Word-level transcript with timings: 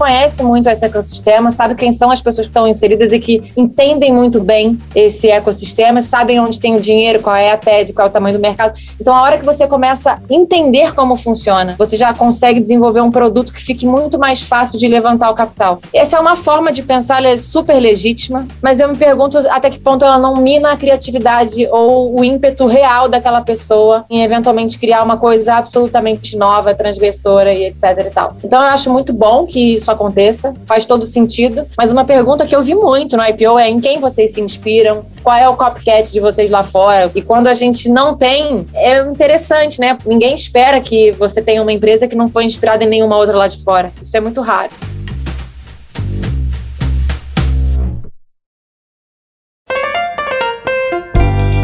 conhece 0.00 0.42
muito 0.42 0.66
esse 0.70 0.86
ecossistema, 0.86 1.52
sabe 1.52 1.74
quem 1.74 1.92
são 1.92 2.10
as 2.10 2.22
pessoas 2.22 2.46
que 2.46 2.50
estão 2.50 2.66
inseridas 2.66 3.12
e 3.12 3.20
que 3.20 3.52
entendem 3.54 4.10
muito 4.10 4.40
bem 4.40 4.78
esse 4.94 5.28
ecossistema, 5.28 6.00
sabem 6.00 6.40
onde 6.40 6.58
tem 6.58 6.74
o 6.74 6.80
dinheiro, 6.80 7.20
qual 7.20 7.36
é 7.36 7.52
a 7.52 7.56
tese, 7.58 7.92
qual 7.92 8.06
é 8.06 8.10
o 8.10 8.12
tamanho 8.12 8.38
do 8.38 8.40
mercado. 8.40 8.80
Então, 8.98 9.14
a 9.14 9.20
hora 9.20 9.36
que 9.36 9.44
você 9.44 9.66
começa 9.66 10.12
a 10.12 10.18
entender 10.30 10.94
como 10.94 11.16
funciona, 11.16 11.74
você 11.76 11.98
já 11.98 12.14
consegue 12.14 12.60
desenvolver 12.60 13.02
um 13.02 13.10
produto 13.10 13.52
que 13.52 13.60
fique 13.60 13.84
muito 13.84 14.18
mais 14.18 14.40
fácil 14.40 14.78
de 14.78 14.88
levantar 14.88 15.28
o 15.28 15.34
capital. 15.34 15.80
Essa 15.92 16.16
é 16.16 16.20
uma 16.20 16.34
forma 16.34 16.72
de 16.72 16.82
pensar 16.82 17.22
é 17.22 17.36
super 17.36 17.78
legítima, 17.78 18.46
mas 18.62 18.80
eu 18.80 18.88
me 18.88 18.96
pergunto 18.96 19.36
até 19.50 19.68
que 19.68 19.78
ponto 19.78 20.02
ela 20.02 20.18
não 20.18 20.36
mina 20.36 20.72
a 20.72 20.76
criatividade 20.78 21.66
ou 21.70 22.18
o 22.18 22.24
ímpeto 22.24 22.66
real 22.66 23.06
daquela 23.06 23.42
pessoa 23.42 24.06
em 24.08 24.22
eventualmente 24.22 24.78
criar 24.78 25.02
uma 25.02 25.18
coisa 25.18 25.54
absolutamente 25.54 26.36
nova, 26.36 26.74
transgressora 26.74 27.52
e 27.52 27.64
etc 27.64 27.82
e 28.06 28.10
tal. 28.10 28.36
Então 28.42 28.62
eu 28.62 28.68
acho 28.68 28.90
muito 28.90 29.12
bom 29.12 29.44
que 29.44 29.74
isso 29.74 29.89
aconteça, 29.90 30.54
faz 30.66 30.86
todo 30.86 31.06
sentido, 31.06 31.66
mas 31.76 31.92
uma 31.92 32.04
pergunta 32.04 32.46
que 32.46 32.54
eu 32.54 32.62
vi 32.62 32.74
muito 32.74 33.16
no 33.16 33.24
IPO 33.24 33.58
é 33.58 33.68
em 33.68 33.80
quem 33.80 34.00
vocês 34.00 34.32
se 34.32 34.40
inspiram, 34.40 35.04
qual 35.22 35.36
é 35.36 35.48
o 35.48 35.56
copycat 35.56 36.10
de 36.10 36.20
vocês 36.20 36.50
lá 36.50 36.62
fora. 36.62 37.10
E 37.14 37.22
quando 37.22 37.46
a 37.46 37.54
gente 37.54 37.88
não 37.88 38.16
tem, 38.16 38.66
é 38.74 39.00
interessante, 39.00 39.80
né? 39.80 39.98
Ninguém 40.06 40.34
espera 40.34 40.80
que 40.80 41.10
você 41.12 41.42
tenha 41.42 41.62
uma 41.62 41.72
empresa 41.72 42.08
que 42.08 42.16
não 42.16 42.28
foi 42.28 42.44
inspirada 42.44 42.84
em 42.84 42.88
nenhuma 42.88 43.16
outra 43.16 43.36
lá 43.36 43.48
de 43.48 43.62
fora. 43.62 43.92
Isso 44.02 44.16
é 44.16 44.20
muito 44.20 44.40
raro. 44.40 44.70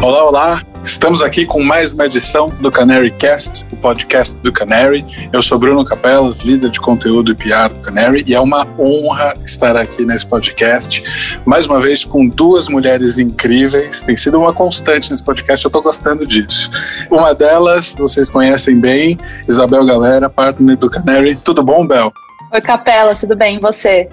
Olá, 0.01 0.23
olá! 0.23 0.76
Estamos 0.87 1.21
aqui 1.21 1.45
com 1.45 1.61
mais 1.61 1.91
uma 1.91 2.05
edição 2.05 2.47
do 2.61 2.71
Canary 2.71 3.11
Cast, 3.11 3.65
o 3.73 3.75
podcast 3.75 4.33
do 4.37 4.53
Canary. 4.53 5.05
Eu 5.33 5.41
sou 5.41 5.59
Bruno 5.59 5.83
Capelas, 5.83 6.39
líder 6.39 6.69
de 6.69 6.79
conteúdo 6.79 7.29
e 7.29 7.35
PR 7.35 7.67
do 7.69 7.81
Canary, 7.81 8.23
e 8.25 8.33
é 8.33 8.39
uma 8.39 8.65
honra 8.79 9.33
estar 9.43 9.75
aqui 9.75 10.05
nesse 10.05 10.25
podcast, 10.25 11.03
mais 11.45 11.65
uma 11.65 11.81
vez 11.81 12.05
com 12.05 12.25
duas 12.25 12.69
mulheres 12.69 13.19
incríveis. 13.19 14.01
Tem 14.01 14.15
sido 14.15 14.39
uma 14.39 14.53
constante 14.53 15.11
nesse 15.11 15.21
podcast, 15.21 15.65
eu 15.65 15.67
estou 15.67 15.81
gostando 15.81 16.25
disso. 16.25 16.71
Uma 17.11 17.35
delas, 17.35 17.93
vocês 17.93 18.29
conhecem 18.29 18.79
bem, 18.79 19.17
Isabel 19.45 19.85
Galera, 19.85 20.29
partner 20.29 20.77
do 20.77 20.89
Canary. 20.89 21.35
Tudo 21.35 21.61
bom, 21.61 21.85
Bel? 21.85 22.13
Oi, 22.53 22.61
Capelas, 22.61 23.19
tudo 23.19 23.35
bem? 23.35 23.57
E 23.57 23.59
você? 23.59 24.07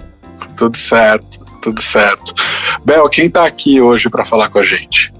Tudo 0.57 0.75
certo, 0.75 1.45
tudo 1.61 1.81
certo. 1.81 2.33
Bel, 2.83 3.07
quem 3.07 3.27
está 3.27 3.45
aqui 3.45 3.79
hoje 3.79 4.09
para 4.09 4.25
falar 4.25 4.49
com 4.49 4.59
a 4.59 4.63
gente? 4.63 5.15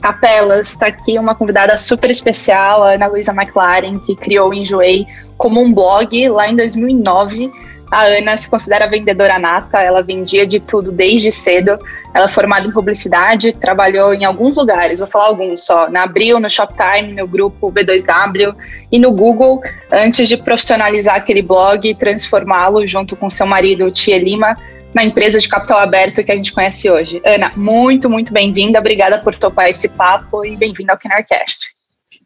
Capelas, 0.00 0.68
está 0.68 0.86
aqui 0.86 1.18
uma 1.18 1.34
convidada 1.34 1.76
super 1.76 2.10
especial, 2.10 2.82
a 2.82 2.94
Ana 2.94 3.06
Luísa 3.06 3.32
McLaren, 3.32 3.98
que 3.98 4.14
criou 4.14 4.50
o 4.50 4.54
Enjoei 4.54 5.06
como 5.36 5.60
um 5.60 5.72
blog 5.72 6.28
lá 6.28 6.48
em 6.48 6.56
2009. 6.56 7.50
A 7.90 8.02
Ana 8.02 8.36
se 8.36 8.50
considera 8.50 8.88
vendedora 8.88 9.38
nata, 9.38 9.80
ela 9.80 10.02
vendia 10.02 10.44
de 10.44 10.58
tudo 10.58 10.90
desde 10.90 11.30
cedo. 11.30 11.78
Ela 12.12 12.24
é 12.24 12.28
formada 12.28 12.66
em 12.66 12.72
publicidade, 12.72 13.52
trabalhou 13.52 14.12
em 14.12 14.24
alguns 14.24 14.56
lugares, 14.56 14.98
vou 14.98 15.06
falar 15.06 15.26
alguns 15.26 15.64
só, 15.64 15.88
na 15.88 16.02
Abril, 16.02 16.40
no 16.40 16.50
Shoptime, 16.50 17.12
no 17.12 17.28
grupo 17.28 17.70
B2W 17.70 18.54
e 18.90 18.98
no 18.98 19.12
Google, 19.12 19.60
antes 19.92 20.28
de 20.28 20.36
profissionalizar 20.36 21.14
aquele 21.14 21.42
blog 21.42 21.88
e 21.88 21.94
transformá-lo 21.94 22.84
junto 22.86 23.14
com 23.14 23.30
seu 23.30 23.46
marido, 23.46 23.90
Tia 23.90 24.18
Lima, 24.18 24.54
na 24.96 25.04
empresa 25.04 25.38
de 25.38 25.46
capital 25.46 25.78
aberto 25.78 26.24
que 26.24 26.32
a 26.32 26.36
gente 26.36 26.54
conhece 26.54 26.90
hoje. 26.90 27.20
Ana, 27.22 27.52
muito, 27.54 28.08
muito 28.08 28.32
bem-vinda. 28.32 28.78
Obrigada 28.78 29.20
por 29.20 29.36
topar 29.36 29.68
esse 29.68 29.90
papo 29.90 30.42
e 30.42 30.56
bem-vinda 30.56 30.94
ao 30.94 30.98
Canarcast. 30.98 31.66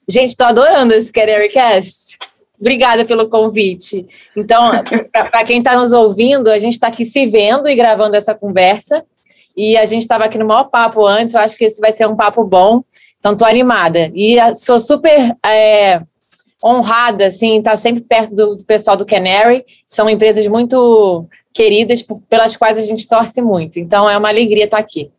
Gente, 0.08 0.28
estou 0.28 0.46
adorando 0.46 0.94
esse 0.94 1.12
Canarcast. 1.12 2.16
Obrigada 2.60 3.04
pelo 3.04 3.28
convite. 3.28 4.06
Então, 4.36 4.70
para 5.10 5.42
quem 5.42 5.58
está 5.58 5.74
nos 5.74 5.90
ouvindo, 5.90 6.48
a 6.48 6.60
gente 6.60 6.74
está 6.74 6.86
aqui 6.86 7.04
se 7.04 7.26
vendo 7.26 7.68
e 7.68 7.74
gravando 7.74 8.14
essa 8.14 8.36
conversa. 8.36 9.04
E 9.56 9.76
a 9.76 9.84
gente 9.84 10.02
estava 10.02 10.26
aqui 10.26 10.38
no 10.38 10.46
maior 10.46 10.70
papo 10.70 11.04
antes, 11.04 11.34
eu 11.34 11.40
acho 11.40 11.56
que 11.56 11.64
esse 11.64 11.80
vai 11.80 11.90
ser 11.90 12.06
um 12.06 12.14
papo 12.14 12.44
bom. 12.44 12.84
Então, 13.18 13.32
estou 13.32 13.48
animada. 13.48 14.12
E 14.14 14.36
sou 14.54 14.78
super 14.78 15.36
é, 15.44 16.00
honrada, 16.64 17.26
assim, 17.26 17.58
estar 17.58 17.72
tá 17.72 17.76
sempre 17.76 18.00
perto 18.00 18.32
do 18.32 18.64
pessoal 18.64 18.96
do 18.96 19.04
Canary. 19.04 19.64
São 19.84 20.08
empresas 20.08 20.46
muito 20.46 21.28
queridas 21.52 22.04
pelas 22.28 22.56
quais 22.56 22.78
a 22.78 22.82
gente 22.82 23.08
torce 23.08 23.42
muito. 23.42 23.78
Então 23.78 24.08
é 24.08 24.16
uma 24.16 24.28
alegria 24.28 24.64
estar 24.64 24.78
aqui. 24.78 25.10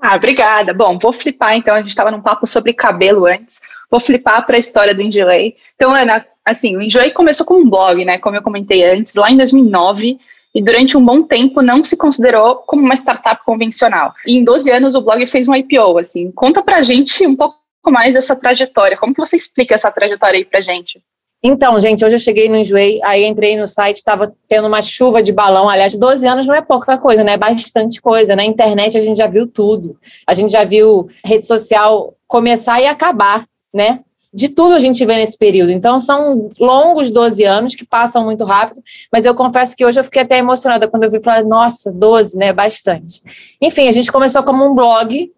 Ah, 0.00 0.16
obrigada. 0.16 0.74
Bom, 0.74 0.98
vou 0.98 1.12
flipar 1.12 1.56
então. 1.56 1.74
A 1.74 1.80
gente 1.80 1.90
estava 1.90 2.10
num 2.10 2.20
papo 2.20 2.46
sobre 2.46 2.72
cabelo 2.72 3.26
antes. 3.26 3.60
Vou 3.90 4.00
flipar 4.00 4.44
para 4.44 4.56
a 4.56 4.58
história 4.58 4.94
do 4.94 5.02
Enjoy. 5.02 5.54
Então, 5.76 5.92
Ana, 5.92 6.26
assim, 6.44 6.76
o 6.76 6.82
Enjoy 6.82 7.10
começou 7.12 7.46
como 7.46 7.60
um 7.60 7.70
blog, 7.70 8.04
né? 8.04 8.18
Como 8.18 8.36
eu 8.36 8.42
comentei 8.42 8.84
antes, 8.84 9.14
lá 9.14 9.30
em 9.30 9.36
2009. 9.36 10.18
E 10.54 10.62
durante 10.62 10.96
um 10.96 11.04
bom 11.04 11.22
tempo 11.22 11.62
não 11.62 11.82
se 11.82 11.96
considerou 11.96 12.56
como 12.56 12.82
uma 12.82 12.94
startup 12.94 13.42
convencional. 13.44 14.12
E 14.26 14.36
em 14.36 14.44
12 14.44 14.70
anos 14.70 14.94
o 14.94 15.00
blog 15.00 15.24
fez 15.26 15.48
um 15.48 15.54
IPO, 15.54 15.98
assim. 15.98 16.30
Conta 16.32 16.62
pra 16.62 16.82
gente 16.82 17.26
um 17.26 17.36
pouco 17.36 17.56
mais 17.86 18.12
dessa 18.12 18.36
trajetória. 18.36 18.96
Como 18.96 19.14
que 19.14 19.20
você 19.20 19.36
explica 19.36 19.74
essa 19.74 19.90
trajetória 19.90 20.38
aí 20.38 20.44
pra 20.44 20.60
gente? 20.60 21.02
Então, 21.44 21.78
gente, 21.80 22.04
hoje 22.04 22.14
eu 22.14 22.20
cheguei 22.20 22.48
no 22.48 22.56
Enjoei, 22.56 23.00
aí 23.02 23.24
entrei 23.24 23.56
no 23.56 23.66
site, 23.66 23.96
estava 23.96 24.32
tendo 24.46 24.68
uma 24.68 24.80
chuva 24.80 25.20
de 25.20 25.32
balão. 25.32 25.68
Aliás, 25.68 25.96
12 25.96 26.24
anos 26.24 26.46
não 26.46 26.54
é 26.54 26.62
pouca 26.62 26.96
coisa, 26.96 27.24
né? 27.24 27.32
É 27.32 27.36
bastante 27.36 28.00
coisa. 28.00 28.36
Na 28.36 28.44
internet 28.44 28.96
a 28.96 29.02
gente 29.02 29.16
já 29.16 29.26
viu 29.26 29.48
tudo. 29.48 29.98
A 30.24 30.34
gente 30.34 30.52
já 30.52 30.62
viu 30.62 31.08
rede 31.24 31.44
social 31.44 32.14
começar 32.28 32.80
e 32.80 32.86
acabar, 32.86 33.44
né? 33.74 34.00
De 34.32 34.50
tudo 34.50 34.74
a 34.74 34.78
gente 34.78 35.04
vê 35.04 35.16
nesse 35.16 35.36
período. 35.36 35.72
Então, 35.72 35.98
são 35.98 36.48
longos 36.60 37.10
12 37.10 37.42
anos 37.42 37.74
que 37.74 37.84
passam 37.84 38.24
muito 38.24 38.44
rápido, 38.44 38.80
mas 39.12 39.26
eu 39.26 39.34
confesso 39.34 39.76
que 39.76 39.84
hoje 39.84 39.98
eu 39.98 40.04
fiquei 40.04 40.22
até 40.22 40.38
emocionada 40.38 40.86
quando 40.86 41.02
eu 41.02 41.10
vi 41.10 41.20
falar, 41.20 41.42
nossa, 41.42 41.92
12, 41.92 42.38
né? 42.38 42.52
Bastante. 42.52 43.20
Enfim, 43.60 43.88
a 43.88 43.92
gente 43.92 44.12
começou 44.12 44.44
como 44.44 44.64
um 44.64 44.76
blog, 44.76 45.30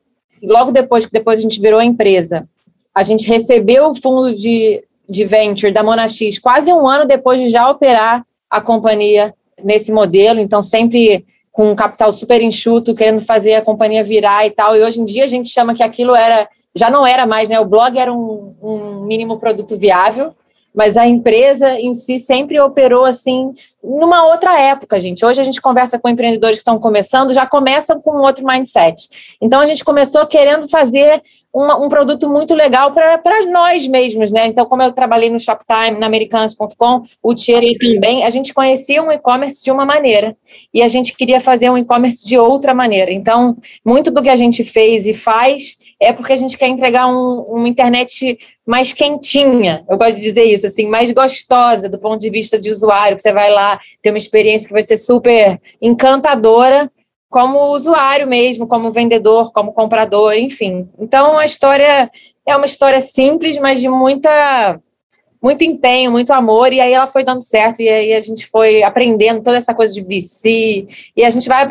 logo 0.43 0.71
depois 0.71 1.07
que 1.07 1.13
depois 1.13 1.39
a 1.39 1.43
gente 1.43 1.59
virou 1.63 1.81
a 1.81 1.85
empresa. 1.85 2.47
A 2.95 3.03
gente 3.03 3.27
recebeu 3.27 3.89
o 3.89 3.95
fundo 3.95 4.35
de 4.35 4.85
de 5.09 5.25
venture 5.25 5.73
da 5.73 5.83
Monax 5.83 6.19
quase 6.43 6.73
um 6.73 6.89
ano 6.89 7.05
depois 7.05 7.41
de 7.41 7.51
já 7.51 7.69
operar 7.69 8.25
a 8.51 8.61
companhia 8.61 9.35
nesse 9.63 9.93
modelo, 9.93 10.41
então 10.41 10.63
sempre 10.63 11.25
com 11.53 11.71
um 11.71 11.75
capital 11.75 12.11
super 12.13 12.43
enxuto, 12.43 12.95
querendo 12.95 13.21
fazer 13.21 13.55
a 13.55 13.63
companhia 13.63 14.03
virar 14.03 14.45
e 14.45 14.51
tal. 14.51 14.77
E 14.77 14.83
hoje 14.83 15.01
em 15.01 15.05
dia 15.05 15.25
a 15.25 15.29
gente 15.29 15.49
chama 15.49 15.75
que 15.75 15.85
aquilo 15.85 16.15
era, 16.15 16.49
já 16.75 16.91
não 16.91 17.07
era 17.07 17.27
mais, 17.27 17.49
né? 17.49 17.61
O 17.61 17.65
blog 17.65 17.97
era 17.97 18.13
um, 18.13 18.55
um 18.61 19.07
mínimo 19.07 19.39
produto 19.39 19.77
viável, 19.77 20.35
mas 20.75 20.97
a 20.97 21.07
empresa 21.07 21.79
em 21.79 21.95
si 21.95 22.19
sempre 22.19 22.59
operou 22.59 23.05
assim 23.05 23.55
numa 23.83 24.27
outra 24.27 24.61
época, 24.61 24.99
gente. 24.99 25.25
Hoje 25.25 25.41
a 25.41 25.45
gente 25.45 25.61
conversa 25.61 25.97
com 25.97 26.09
empreendedores 26.09 26.59
que 26.59 26.63
estão 26.63 26.79
começando, 26.81 27.33
já 27.33 27.47
começam 27.47 28.01
com 28.01 28.17
um 28.17 28.23
outro 28.23 28.45
mindset. 28.45 29.37
Então 29.41 29.61
a 29.61 29.67
gente 29.67 29.85
começou 29.85 30.27
querendo 30.27 30.69
fazer 30.69 31.23
uma, 31.55 31.77
um 31.79 31.89
produto 31.89 32.29
muito 32.29 32.53
legal 32.53 32.91
para 32.91 33.47
nós 33.47 33.87
mesmos, 33.87 34.33
né? 34.33 34.49
Então, 34.49 34.67
como 34.67 34.83
eu 34.83 34.91
trabalhei 34.91 35.31
no 35.31 35.39
Shoptime, 35.39 36.01
na 36.01 36.07
Americanas.com, 36.07 37.03
o 37.23 37.33
Thierry 37.33 37.79
também, 37.79 38.25
a 38.25 38.31
gente 38.31 38.53
conhecia 38.53 39.01
um 39.01 39.13
e-commerce 39.13 39.63
de 39.63 39.71
uma 39.71 39.87
maneira 39.87 40.37
e 40.73 40.83
a 40.83 40.89
gente 40.89 41.17
queria 41.17 41.39
fazer 41.39 41.71
um 41.71 41.79
e-commerce 41.79 42.27
de 42.27 42.37
outra 42.37 42.75
maneira. 42.75 43.13
Então, 43.13 43.57
muito 43.85 44.11
do 44.11 44.21
que 44.21 44.29
a 44.29 44.35
gente 44.35 44.65
fez 44.65 45.07
e 45.07 45.15
faz 45.15 45.79
é 46.01 46.13
porque 46.13 46.33
a 46.33 46.37
gente 46.37 46.59
quer 46.59 46.67
entregar 46.67 47.07
um, 47.07 47.43
uma 47.43 47.69
internet 47.69 48.37
mais 48.67 48.93
quentinha, 48.93 49.85
eu 49.89 49.97
gosto 49.97 50.17
de 50.17 50.23
dizer 50.23 50.45
isso, 50.45 50.67
assim, 50.67 50.89
mais 50.89 51.11
gostosa 51.13 51.89
do 51.89 51.99
ponto 51.99 52.21
de 52.21 52.31
vista 52.31 52.59
de 52.59 52.71
usuário, 52.71 53.15
que 53.15 53.23
você 53.23 53.33
vai 53.33 53.51
lá 53.51 53.79
ter 54.03 54.11
uma 54.11 54.19
experiência 54.19 54.67
que 54.67 54.73
vai 54.73 54.83
ser 54.83 54.97
super 54.97 55.61
encantadora 55.81 56.91
como 57.35 57.75
usuário 57.75 58.29
mesmo, 58.29 58.69
como 58.69 58.93
vendedor, 58.93 59.51
como 59.51 59.73
comprador, 59.73 60.35
enfim. 60.35 60.89
Então 60.97 61.37
a 61.37 61.45
história 61.45 62.09
é 62.47 62.57
uma 62.57 62.65
história 62.65 63.01
simples, 63.01 63.59
mas 63.59 63.81
de 63.81 63.89
muita 63.89 64.81
muito 65.43 65.65
empenho, 65.65 66.13
muito 66.13 66.33
amor, 66.33 66.73
e 66.73 66.81
aí 66.81 66.93
ela 66.93 67.09
foi 67.09 67.25
dando 67.25 67.43
certo, 67.43 67.83
e 67.83 67.89
aí 67.89 68.15
a 68.15 68.21
gente 68.21 68.47
foi 68.47 68.85
aprendendo 68.85 69.43
toda 69.43 69.57
essa 69.57 69.75
coisa 69.75 69.93
de 69.93 70.01
VC, 70.01 70.87
e 71.15 71.25
a 71.25 71.29
gente 71.29 71.49
vai, 71.49 71.67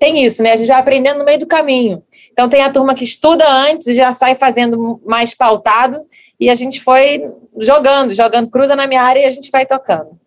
tem 0.00 0.26
isso, 0.26 0.42
né, 0.42 0.52
a 0.52 0.56
gente 0.56 0.66
vai 0.66 0.78
aprendendo 0.78 1.20
no 1.20 1.24
meio 1.24 1.38
do 1.38 1.46
caminho. 1.46 2.02
Então 2.32 2.48
tem 2.48 2.62
a 2.62 2.70
turma 2.70 2.92
que 2.92 3.04
estuda 3.04 3.48
antes 3.48 3.86
e 3.86 3.94
já 3.94 4.12
sai 4.12 4.34
fazendo 4.34 5.00
mais 5.06 5.32
pautado, 5.32 6.04
e 6.40 6.50
a 6.50 6.56
gente 6.56 6.82
foi 6.82 7.22
jogando, 7.60 8.12
jogando, 8.12 8.50
cruza 8.50 8.74
na 8.74 8.88
minha 8.88 9.02
área 9.02 9.20
e 9.20 9.26
a 9.26 9.30
gente 9.30 9.50
vai 9.50 9.64
tocando. 9.64 10.18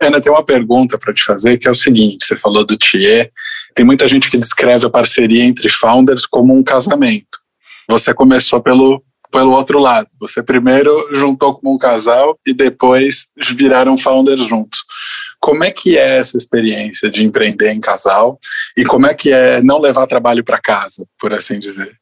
Ana, 0.00 0.20
tem 0.20 0.32
uma 0.32 0.44
pergunta 0.44 0.96
para 0.96 1.12
te 1.12 1.22
fazer 1.22 1.58
que 1.58 1.68
é 1.68 1.70
o 1.70 1.74
seguinte: 1.74 2.24
você 2.24 2.36
falou 2.36 2.64
do 2.64 2.76
Thier, 2.76 3.30
tem 3.74 3.84
muita 3.84 4.06
gente 4.06 4.30
que 4.30 4.36
descreve 4.36 4.86
a 4.86 4.90
parceria 4.90 5.44
entre 5.44 5.68
founders 5.68 6.26
como 6.26 6.54
um 6.54 6.62
casamento. 6.62 7.38
Você 7.88 8.12
começou 8.12 8.60
pelo, 8.60 9.02
pelo 9.30 9.52
outro 9.52 9.78
lado. 9.78 10.08
Você 10.20 10.42
primeiro 10.42 11.08
juntou 11.12 11.54
como 11.54 11.74
um 11.74 11.78
casal 11.78 12.38
e 12.46 12.52
depois 12.52 13.26
viraram 13.54 13.96
founders 13.96 14.42
juntos. 14.42 14.80
Como 15.40 15.64
é 15.64 15.70
que 15.70 15.96
é 15.96 16.18
essa 16.18 16.36
experiência 16.36 17.10
de 17.10 17.24
empreender 17.24 17.70
em 17.72 17.80
casal 17.80 18.38
e 18.76 18.84
como 18.84 19.06
é 19.06 19.14
que 19.14 19.32
é 19.32 19.62
não 19.62 19.80
levar 19.80 20.06
trabalho 20.06 20.44
para 20.44 20.60
casa, 20.60 21.06
por 21.18 21.32
assim 21.32 21.58
dizer? 21.58 21.96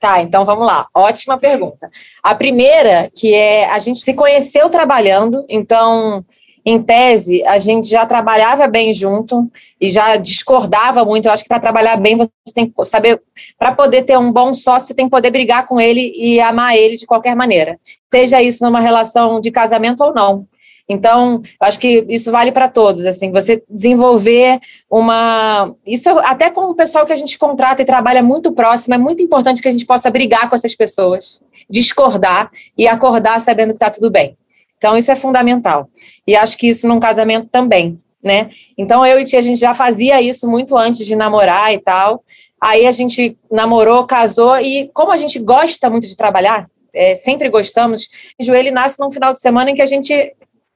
Tá, 0.00 0.20
então 0.20 0.44
vamos 0.44 0.66
lá. 0.66 0.86
Ótima 0.94 1.38
pergunta. 1.38 1.88
A 2.22 2.34
primeira, 2.34 3.10
que 3.16 3.32
é 3.32 3.70
a 3.70 3.78
gente 3.78 4.00
se 4.00 4.12
conheceu 4.12 4.68
trabalhando, 4.68 5.46
então 5.48 6.24
em 6.64 6.82
tese, 6.82 7.44
a 7.46 7.58
gente 7.58 7.88
já 7.88 8.06
trabalhava 8.06 8.66
bem 8.66 8.92
junto 8.92 9.50
e 9.78 9.88
já 9.88 10.16
discordava 10.16 11.04
muito. 11.04 11.26
Eu 11.26 11.32
acho 11.32 11.42
que 11.42 11.48
para 11.48 11.60
trabalhar 11.60 11.96
bem, 11.96 12.16
você 12.16 12.30
tem 12.54 12.66
que 12.66 12.84
saber, 12.86 13.20
para 13.58 13.72
poder 13.72 14.02
ter 14.02 14.16
um 14.16 14.32
bom 14.32 14.54
sócio, 14.54 14.88
você 14.88 14.94
tem 14.94 15.04
que 15.04 15.10
poder 15.10 15.30
brigar 15.30 15.66
com 15.66 15.78
ele 15.78 16.12
e 16.16 16.40
amar 16.40 16.74
ele 16.74 16.96
de 16.96 17.06
qualquer 17.06 17.36
maneira. 17.36 17.78
Seja 18.12 18.40
isso 18.40 18.64
numa 18.64 18.80
relação 18.80 19.40
de 19.40 19.50
casamento 19.50 20.02
ou 20.02 20.14
não. 20.14 20.46
Então, 20.88 21.42
acho 21.60 21.78
que 21.78 22.04
isso 22.08 22.30
vale 22.30 22.52
para 22.52 22.68
todos, 22.68 23.06
assim, 23.06 23.32
você 23.32 23.62
desenvolver 23.68 24.60
uma. 24.90 25.74
Isso 25.86 26.10
até 26.18 26.50
com 26.50 26.62
o 26.62 26.74
pessoal 26.74 27.06
que 27.06 27.12
a 27.12 27.16
gente 27.16 27.38
contrata 27.38 27.80
e 27.80 27.86
trabalha 27.86 28.22
muito 28.22 28.52
próximo, 28.52 28.94
é 28.94 28.98
muito 28.98 29.22
importante 29.22 29.62
que 29.62 29.68
a 29.68 29.72
gente 29.72 29.86
possa 29.86 30.10
brigar 30.10 30.48
com 30.48 30.54
essas 30.54 30.74
pessoas, 30.74 31.42
discordar 31.70 32.50
e 32.76 32.86
acordar 32.86 33.40
sabendo 33.40 33.68
que 33.68 33.76
está 33.76 33.88
tudo 33.88 34.10
bem. 34.10 34.36
Então, 34.78 34.96
isso 34.96 35.10
é 35.10 35.16
fundamental. 35.16 35.88
E 36.26 36.36
acho 36.36 36.56
que 36.56 36.68
isso 36.68 36.86
num 36.86 37.00
casamento 37.00 37.48
também, 37.50 37.98
né? 38.22 38.50
Então, 38.76 39.04
eu 39.04 39.18
e 39.18 39.24
Tia, 39.24 39.38
a 39.38 39.42
gente 39.42 39.58
já 39.58 39.74
fazia 39.74 40.20
isso 40.20 40.48
muito 40.48 40.76
antes 40.76 41.06
de 41.06 41.16
namorar 41.16 41.72
e 41.72 41.78
tal. 41.78 42.22
Aí 42.60 42.86
a 42.86 42.92
gente 42.92 43.36
namorou, 43.50 44.06
casou, 44.06 44.58
e 44.58 44.90
como 44.94 45.10
a 45.10 45.16
gente 45.16 45.38
gosta 45.38 45.90
muito 45.90 46.06
de 46.06 46.16
trabalhar, 46.16 46.68
é, 46.94 47.14
sempre 47.14 47.48
gostamos, 47.48 48.08
joelho 48.40 48.72
nasce 48.72 48.98
num 49.00 49.10
final 49.10 49.32
de 49.32 49.40
semana 49.40 49.70
em 49.70 49.74
que 49.74 49.82
a 49.82 49.86
gente 49.86 50.34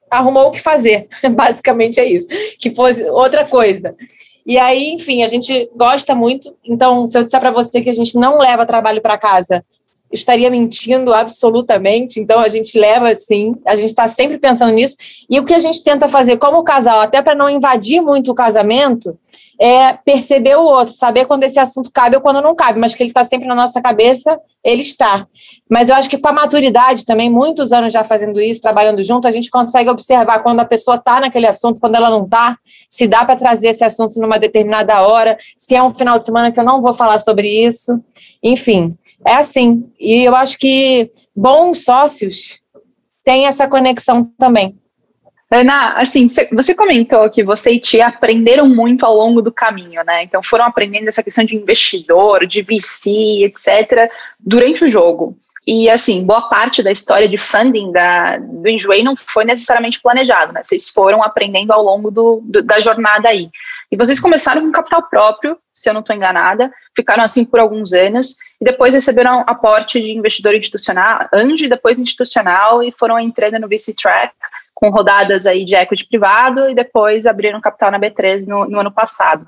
arrumou 0.09 0.47
o 0.47 0.51
que 0.51 0.59
fazer. 0.59 1.07
Basicamente 1.31 1.99
é 1.99 2.05
isso. 2.05 2.27
Que 2.59 2.73
fosse 2.75 3.03
outra 3.09 3.45
coisa. 3.45 3.95
E 4.45 4.57
aí, 4.57 4.91
enfim, 4.91 5.23
a 5.23 5.27
gente 5.27 5.69
gosta 5.75 6.15
muito. 6.15 6.55
Então, 6.63 7.05
se 7.07 7.17
eu 7.17 7.23
disser 7.23 7.39
para 7.39 7.51
você 7.51 7.81
que 7.81 7.89
a 7.89 7.93
gente 7.93 8.17
não 8.17 8.37
leva 8.37 8.65
trabalho 8.65 9.01
para 9.01 9.17
casa, 9.17 9.63
estaria 10.11 10.49
mentindo 10.49 11.13
absolutamente. 11.13 12.19
Então, 12.19 12.39
a 12.39 12.47
gente 12.47 12.77
leva 12.79 13.13
sim, 13.15 13.55
a 13.65 13.75
gente 13.75 13.89
está 13.89 14.07
sempre 14.07 14.37
pensando 14.37 14.73
nisso. 14.73 14.97
E 15.29 15.39
o 15.39 15.45
que 15.45 15.53
a 15.53 15.59
gente 15.59 15.83
tenta 15.83 16.07
fazer 16.07 16.37
como 16.37 16.63
casal, 16.63 16.99
até 16.99 17.21
para 17.21 17.35
não 17.35 17.49
invadir 17.49 18.01
muito 18.01 18.31
o 18.31 18.35
casamento, 18.35 19.17
é 19.59 19.91
perceber 19.93 20.55
o 20.55 20.63
outro, 20.63 20.93
saber 20.95 21.25
quando 21.25 21.43
esse 21.43 21.59
assunto 21.59 21.91
cabe 21.93 22.15
ou 22.15 22.21
quando 22.21 22.41
não 22.41 22.55
cabe, 22.55 22.79
mas 22.79 22.95
que 22.95 23.03
ele 23.03 23.09
está 23.09 23.25
sempre 23.25 23.45
na 23.45 23.53
nossa 23.53 23.81
cabeça, 23.81 24.39
ele 24.63 24.81
está. 24.81 25.27
Mas 25.69 25.89
eu 25.89 25.95
acho 25.95 26.09
que 26.09 26.17
com 26.17 26.29
a 26.29 26.31
maturidade 26.31 27.05
também, 27.05 27.29
muitos 27.29 27.73
anos 27.73 27.91
já 27.91 28.01
fazendo 28.01 28.39
isso, 28.39 28.61
trabalhando 28.61 29.03
junto, 29.03 29.27
a 29.27 29.31
gente 29.31 29.51
consegue 29.51 29.89
observar 29.89 30.39
quando 30.39 30.61
a 30.61 30.65
pessoa 30.65 30.95
está 30.95 31.19
naquele 31.19 31.45
assunto, 31.45 31.77
quando 31.77 31.95
ela 31.95 32.09
não 32.09 32.23
está, 32.23 32.57
se 32.89 33.05
dá 33.05 33.25
para 33.25 33.35
trazer 33.35 33.69
esse 33.69 33.83
assunto 33.83 34.17
numa 34.17 34.39
determinada 34.39 35.01
hora, 35.01 35.37
se 35.57 35.75
é 35.75 35.83
um 35.83 35.93
final 35.93 36.17
de 36.17 36.25
semana 36.25 36.53
que 36.53 36.59
eu 36.59 36.63
não 36.63 36.81
vou 36.81 36.93
falar 36.93 37.19
sobre 37.19 37.49
isso. 37.49 37.99
Enfim, 38.41 38.97
é 39.25 39.35
assim. 39.35 39.91
E 39.99 40.23
eu 40.23 40.35
acho 40.35 40.57
que 40.57 41.09
bons 41.35 41.83
sócios 41.83 42.61
têm 43.23 43.45
essa 43.45 43.67
conexão 43.67 44.25
também. 44.37 44.77
Ana, 45.51 45.93
assim, 45.93 46.27
você 46.53 46.75
comentou 46.75 47.27
que 47.29 47.43
você 47.43 47.71
e 47.71 47.79
Tia 47.79 48.07
aprenderam 48.07 48.69
muito 48.69 49.03
ao 49.03 49.15
longo 49.15 49.41
do 49.41 49.51
caminho, 49.51 50.03
né? 50.05 50.23
Então 50.23 50.43
foram 50.43 50.65
aprendendo 50.65 51.07
essa 51.07 51.23
questão 51.23 51.43
de 51.43 51.55
investidor, 51.55 52.45
de 52.45 52.61
VC, 52.61 53.43
etc., 53.45 54.11
durante 54.39 54.85
o 54.85 54.87
jogo. 54.87 55.35
E, 55.71 55.87
assim, 55.87 56.25
boa 56.25 56.49
parte 56.49 56.81
da 56.81 56.91
história 56.91 57.29
de 57.29 57.37
funding 57.37 57.91
da, 57.91 58.37
do 58.39 58.67
Enjoei 58.67 59.03
não 59.03 59.15
foi 59.15 59.45
necessariamente 59.45 60.01
planejado, 60.01 60.51
né? 60.51 60.63
Vocês 60.63 60.89
foram 60.89 61.21
aprendendo 61.21 61.71
ao 61.71 61.83
longo 61.83 62.09
do, 62.09 62.41
do, 62.43 62.63
da 62.63 62.79
jornada 62.79 63.29
aí. 63.29 63.51
E 63.91 63.95
vocês 63.95 64.19
começaram 64.19 64.63
com 64.63 64.71
capital 64.71 65.07
próprio, 65.07 65.55
se 65.71 65.87
eu 65.87 65.93
não 65.93 66.01
estou 66.01 66.15
enganada, 66.15 66.73
ficaram 66.95 67.23
assim 67.23 67.45
por 67.45 67.59
alguns 67.59 67.93
anos, 67.93 68.35
e 68.59 68.65
depois 68.65 68.95
receberam 68.95 69.43
aporte 69.45 70.01
de 70.01 70.11
investidor 70.11 70.55
institucional, 70.55 71.29
anjo 71.31 71.65
e 71.65 71.69
depois 71.69 71.99
institucional, 71.99 72.81
e 72.81 72.91
foram 72.91 73.19
entrando 73.19 73.59
no 73.59 73.67
VC 73.69 73.93
Track, 73.95 74.33
com 74.73 74.89
rodadas 74.89 75.45
aí 75.45 75.63
de 75.65 75.75
equity 75.75 76.07
privado 76.07 76.67
e 76.67 76.73
depois 76.73 77.27
abriram 77.27 77.61
capital 77.61 77.91
na 77.91 77.99
B3 77.99 78.47
no, 78.47 78.65
no 78.65 78.79
ano 78.79 78.91
passado. 78.91 79.45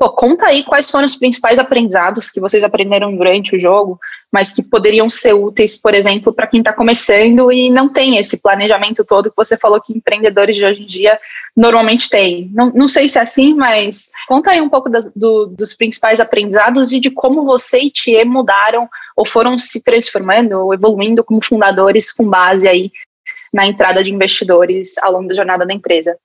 Pô, 0.00 0.08
conta 0.08 0.46
aí 0.46 0.64
quais 0.64 0.90
foram 0.90 1.04
os 1.04 1.14
principais 1.14 1.58
aprendizados 1.58 2.30
que 2.30 2.40
vocês 2.40 2.64
aprenderam 2.64 3.14
durante 3.14 3.54
o 3.54 3.60
jogo, 3.60 4.00
mas 4.32 4.50
que 4.50 4.62
poderiam 4.62 5.10
ser 5.10 5.34
úteis, 5.34 5.76
por 5.76 5.92
exemplo, 5.92 6.32
para 6.32 6.46
quem 6.46 6.60
está 6.60 6.72
começando 6.72 7.52
e 7.52 7.68
não 7.68 7.92
tem 7.92 8.16
esse 8.16 8.38
planejamento 8.38 9.04
todo 9.04 9.28
que 9.28 9.36
você 9.36 9.58
falou 9.58 9.78
que 9.78 9.92
empreendedores 9.92 10.56
de 10.56 10.64
hoje 10.64 10.84
em 10.84 10.86
dia 10.86 11.20
normalmente 11.54 12.08
têm. 12.08 12.50
Não, 12.54 12.72
não 12.72 12.88
sei 12.88 13.10
se 13.10 13.18
é 13.18 13.20
assim, 13.20 13.52
mas 13.52 14.10
conta 14.26 14.52
aí 14.52 14.60
um 14.62 14.70
pouco 14.70 14.88
das, 14.88 15.12
do, 15.12 15.48
dos 15.48 15.74
principais 15.74 16.18
aprendizados 16.18 16.94
e 16.94 16.98
de 16.98 17.10
como 17.10 17.44
você 17.44 17.80
e 17.80 17.90
Thier 17.90 18.24
mudaram 18.24 18.88
ou 19.14 19.26
foram 19.26 19.58
se 19.58 19.84
transformando 19.84 20.52
ou 20.52 20.72
evoluindo 20.72 21.22
como 21.22 21.44
fundadores 21.44 22.10
com 22.10 22.26
base 22.26 22.66
aí 22.66 22.90
na 23.52 23.66
entrada 23.66 24.02
de 24.02 24.10
investidores 24.10 24.96
ao 24.96 25.12
longo 25.12 25.28
da 25.28 25.34
jornada 25.34 25.66
da 25.66 25.74
empresa. 25.74 26.16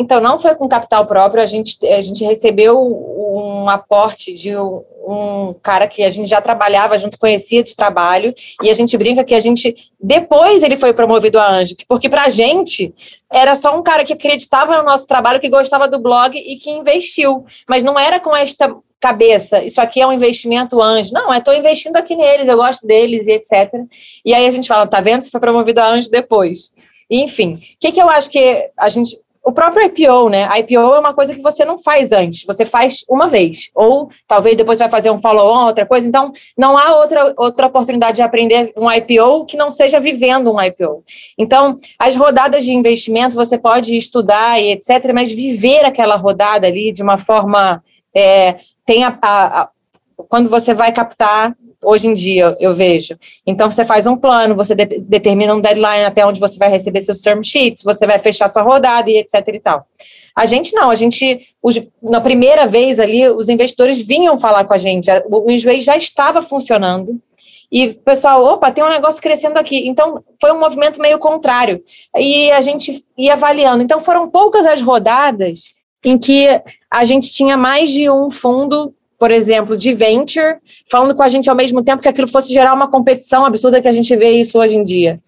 Então, 0.00 0.18
não 0.18 0.38
foi 0.38 0.54
com 0.54 0.66
capital 0.66 1.04
próprio, 1.04 1.42
a 1.42 1.46
gente, 1.46 1.86
a 1.86 2.00
gente 2.00 2.24
recebeu 2.24 2.80
um 2.80 3.68
aporte 3.68 4.32
de 4.32 4.56
um, 4.56 5.54
cara 5.62 5.86
que 5.86 6.02
a 6.02 6.08
gente 6.08 6.26
já 6.26 6.40
trabalhava 6.40 6.96
junto, 6.96 7.18
conhecia 7.18 7.62
de 7.62 7.76
trabalho, 7.76 8.34
e 8.62 8.70
a 8.70 8.74
gente 8.74 8.96
brinca 8.96 9.22
que 9.22 9.34
a 9.34 9.40
gente, 9.40 9.74
depois 10.02 10.62
ele 10.62 10.78
foi 10.78 10.94
promovido 10.94 11.38
a 11.38 11.46
anjo, 11.46 11.76
porque 11.86 12.08
para 12.08 12.24
a 12.24 12.28
gente 12.30 12.94
era 13.30 13.54
só 13.56 13.78
um 13.78 13.82
cara 13.82 14.02
que 14.02 14.14
acreditava 14.14 14.78
no 14.78 14.84
nosso 14.84 15.06
trabalho, 15.06 15.38
que 15.38 15.50
gostava 15.50 15.86
do 15.86 15.98
blog 15.98 16.34
e 16.34 16.56
que 16.56 16.70
investiu, 16.70 17.44
mas 17.68 17.84
não 17.84 17.98
era 17.98 18.18
com 18.18 18.34
esta 18.34 18.74
cabeça, 18.98 19.62
isso 19.62 19.82
aqui 19.82 20.00
é 20.00 20.06
um 20.06 20.12
investimento 20.12 20.80
anjo. 20.80 21.12
Não, 21.12 21.32
é 21.32 21.38
estou 21.38 21.54
investindo 21.54 21.96
aqui 21.96 22.16
neles, 22.16 22.48
eu 22.48 22.56
gosto 22.56 22.86
deles 22.86 23.26
e 23.26 23.32
etc. 23.32 23.70
E 24.24 24.32
aí 24.32 24.46
a 24.46 24.50
gente 24.50 24.66
fala, 24.66 24.86
tá 24.86 25.02
vendo? 25.02 25.22
Você 25.22 25.30
foi 25.30 25.40
promovido 25.40 25.80
a 25.80 25.88
anjo 25.88 26.10
depois. 26.10 26.72
Enfim, 27.10 27.54
o 27.54 27.60
que, 27.80 27.92
que 27.92 28.00
eu 28.00 28.08
acho 28.08 28.30
que 28.30 28.70
a 28.78 28.88
gente. 28.88 29.18
O 29.50 29.52
próprio 29.52 29.84
IPO, 29.86 30.28
né? 30.28 30.48
IPO 30.60 30.94
é 30.94 31.00
uma 31.00 31.12
coisa 31.12 31.34
que 31.34 31.42
você 31.42 31.64
não 31.64 31.76
faz 31.76 32.12
antes, 32.12 32.44
você 32.44 32.64
faz 32.64 33.04
uma 33.10 33.26
vez. 33.26 33.68
Ou 33.74 34.08
talvez 34.28 34.56
depois 34.56 34.78
vai 34.78 34.88
fazer 34.88 35.10
um 35.10 35.20
follow-on, 35.20 35.66
outra 35.66 35.84
coisa. 35.84 36.06
Então, 36.06 36.32
não 36.56 36.78
há 36.78 36.94
outra, 36.94 37.34
outra 37.36 37.66
oportunidade 37.66 38.18
de 38.18 38.22
aprender 38.22 38.72
um 38.76 38.88
IPO 38.88 39.46
que 39.46 39.56
não 39.56 39.68
seja 39.68 39.98
vivendo 39.98 40.52
um 40.52 40.62
IPO. 40.62 41.02
Então, 41.36 41.76
as 41.98 42.14
rodadas 42.14 42.62
de 42.62 42.72
investimento 42.72 43.34
você 43.34 43.58
pode 43.58 43.96
estudar 43.96 44.60
e 44.60 44.70
etc., 44.70 45.12
mas 45.12 45.32
viver 45.32 45.84
aquela 45.84 46.14
rodada 46.14 46.68
ali 46.68 46.92
de 46.92 47.02
uma 47.02 47.18
forma 47.18 47.82
é, 48.14 48.58
tem 48.86 49.02
a, 49.02 49.18
a, 49.20 49.62
a, 49.62 49.68
quando 50.28 50.48
você 50.48 50.72
vai 50.72 50.92
captar 50.92 51.56
hoje 51.90 52.06
em 52.06 52.14
dia, 52.14 52.56
eu 52.60 52.72
vejo. 52.72 53.18
Então, 53.46 53.70
você 53.70 53.84
faz 53.84 54.06
um 54.06 54.16
plano, 54.16 54.54
você 54.54 54.74
de, 54.74 54.84
determina 55.00 55.54
um 55.54 55.60
deadline 55.60 56.04
até 56.04 56.24
onde 56.24 56.38
você 56.38 56.58
vai 56.58 56.68
receber 56.68 57.00
seus 57.00 57.20
term 57.20 57.42
sheets, 57.42 57.82
você 57.82 58.06
vai 58.06 58.18
fechar 58.18 58.48
sua 58.48 58.62
rodada 58.62 59.10
e 59.10 59.18
etc 59.18 59.46
e 59.48 59.60
tal. 59.60 59.86
A 60.34 60.46
gente 60.46 60.72
não, 60.72 60.90
a 60.90 60.94
gente, 60.94 61.48
os, 61.62 61.80
na 62.02 62.20
primeira 62.20 62.66
vez 62.66 63.00
ali, 63.00 63.28
os 63.28 63.48
investidores 63.48 64.00
vinham 64.00 64.38
falar 64.38 64.64
com 64.64 64.74
a 64.74 64.78
gente, 64.78 65.10
o, 65.28 65.46
o 65.46 65.50
Enjoei 65.50 65.80
já 65.80 65.96
estava 65.96 66.40
funcionando, 66.40 67.20
e 67.72 67.90
pessoal, 67.90 68.44
opa, 68.44 68.72
tem 68.72 68.82
um 68.82 68.90
negócio 68.90 69.22
crescendo 69.22 69.56
aqui. 69.56 69.86
Então, 69.86 70.24
foi 70.40 70.50
um 70.50 70.58
movimento 70.58 71.00
meio 71.00 71.20
contrário. 71.20 71.80
E 72.18 72.50
a 72.50 72.60
gente 72.60 73.04
ia 73.16 73.34
avaliando. 73.34 73.80
Então, 73.80 74.00
foram 74.00 74.28
poucas 74.28 74.66
as 74.66 74.82
rodadas 74.82 75.72
em 76.04 76.18
que 76.18 76.48
a 76.90 77.04
gente 77.04 77.30
tinha 77.30 77.56
mais 77.56 77.90
de 77.90 78.10
um 78.10 78.28
fundo, 78.28 78.92
por 79.20 79.30
exemplo, 79.30 79.76
de 79.76 79.92
venture, 79.92 80.56
falando 80.90 81.14
com 81.14 81.22
a 81.22 81.28
gente 81.28 81.50
ao 81.50 81.54
mesmo 81.54 81.84
tempo 81.84 82.00
que 82.00 82.08
aquilo 82.08 82.26
fosse 82.26 82.54
gerar 82.54 82.72
uma 82.72 82.90
competição 82.90 83.44
absurda 83.44 83.80
que 83.80 83.86
a 83.86 83.92
gente 83.92 84.16
vê 84.16 84.30
isso 84.30 84.58
hoje 84.58 84.74
em 84.74 84.82
dia. 84.82 85.18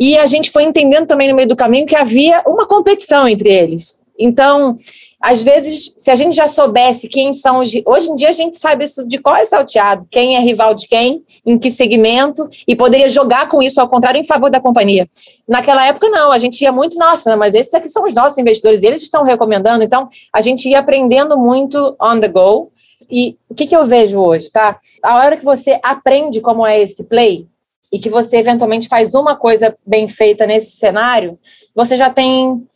E 0.00 0.16
a 0.16 0.24
gente 0.24 0.50
foi 0.50 0.62
entendendo 0.62 1.06
também 1.06 1.28
no 1.28 1.36
meio 1.36 1.46
do 1.46 1.54
caminho 1.54 1.84
que 1.84 1.94
havia 1.94 2.42
uma 2.46 2.66
competição 2.66 3.28
entre 3.28 3.50
eles. 3.50 4.00
Então, 4.18 4.74
às 5.20 5.42
vezes, 5.42 5.92
se 5.96 6.10
a 6.10 6.14
gente 6.14 6.36
já 6.36 6.48
soubesse 6.48 7.08
quem 7.08 7.32
são 7.32 7.60
os. 7.60 7.70
Hoje 7.86 8.10
em 8.10 8.14
dia 8.14 8.28
a 8.28 8.32
gente 8.32 8.56
sabe 8.56 8.84
isso 8.84 9.06
de 9.06 9.18
qual 9.18 9.36
é 9.36 9.44
salteado, 9.44 10.06
quem 10.10 10.36
é 10.36 10.40
rival 10.40 10.74
de 10.74 10.86
quem, 10.86 11.22
em 11.44 11.58
que 11.58 11.70
segmento, 11.70 12.48
e 12.66 12.74
poderia 12.74 13.08
jogar 13.08 13.48
com 13.48 13.62
isso 13.62 13.80
ao 13.80 13.88
contrário 13.88 14.18
em 14.18 14.24
favor 14.24 14.50
da 14.50 14.60
companhia. 14.60 15.06
Naquela 15.46 15.86
época, 15.86 16.08
não, 16.08 16.32
a 16.32 16.38
gente 16.38 16.62
ia 16.62 16.72
muito, 16.72 16.98
nossa, 16.98 17.36
mas 17.36 17.54
esses 17.54 17.72
aqui 17.74 17.88
são 17.88 18.04
os 18.04 18.14
nossos 18.14 18.38
investidores, 18.38 18.82
eles 18.82 19.02
estão 19.02 19.22
recomendando, 19.22 19.84
então 19.84 20.08
a 20.32 20.40
gente 20.40 20.68
ia 20.68 20.78
aprendendo 20.78 21.38
muito 21.38 21.96
on 22.00 22.20
the 22.20 22.28
go. 22.28 22.70
E 23.10 23.38
o 23.48 23.54
que, 23.54 23.66
que 23.66 23.76
eu 23.76 23.86
vejo 23.86 24.20
hoje, 24.20 24.50
tá? 24.50 24.78
A 25.02 25.16
hora 25.16 25.36
que 25.36 25.44
você 25.44 25.78
aprende 25.82 26.40
como 26.40 26.66
é 26.66 26.80
esse 26.80 27.04
play, 27.04 27.46
e 27.94 27.98
que 28.00 28.10
você 28.10 28.38
eventualmente 28.38 28.88
faz 28.88 29.14
uma 29.14 29.36
coisa 29.36 29.76
bem 29.86 30.08
feita 30.08 30.46
nesse 30.48 30.76
cenário, 30.76 31.38
você 31.72 31.96
já 31.96 32.10
tem 32.10 32.66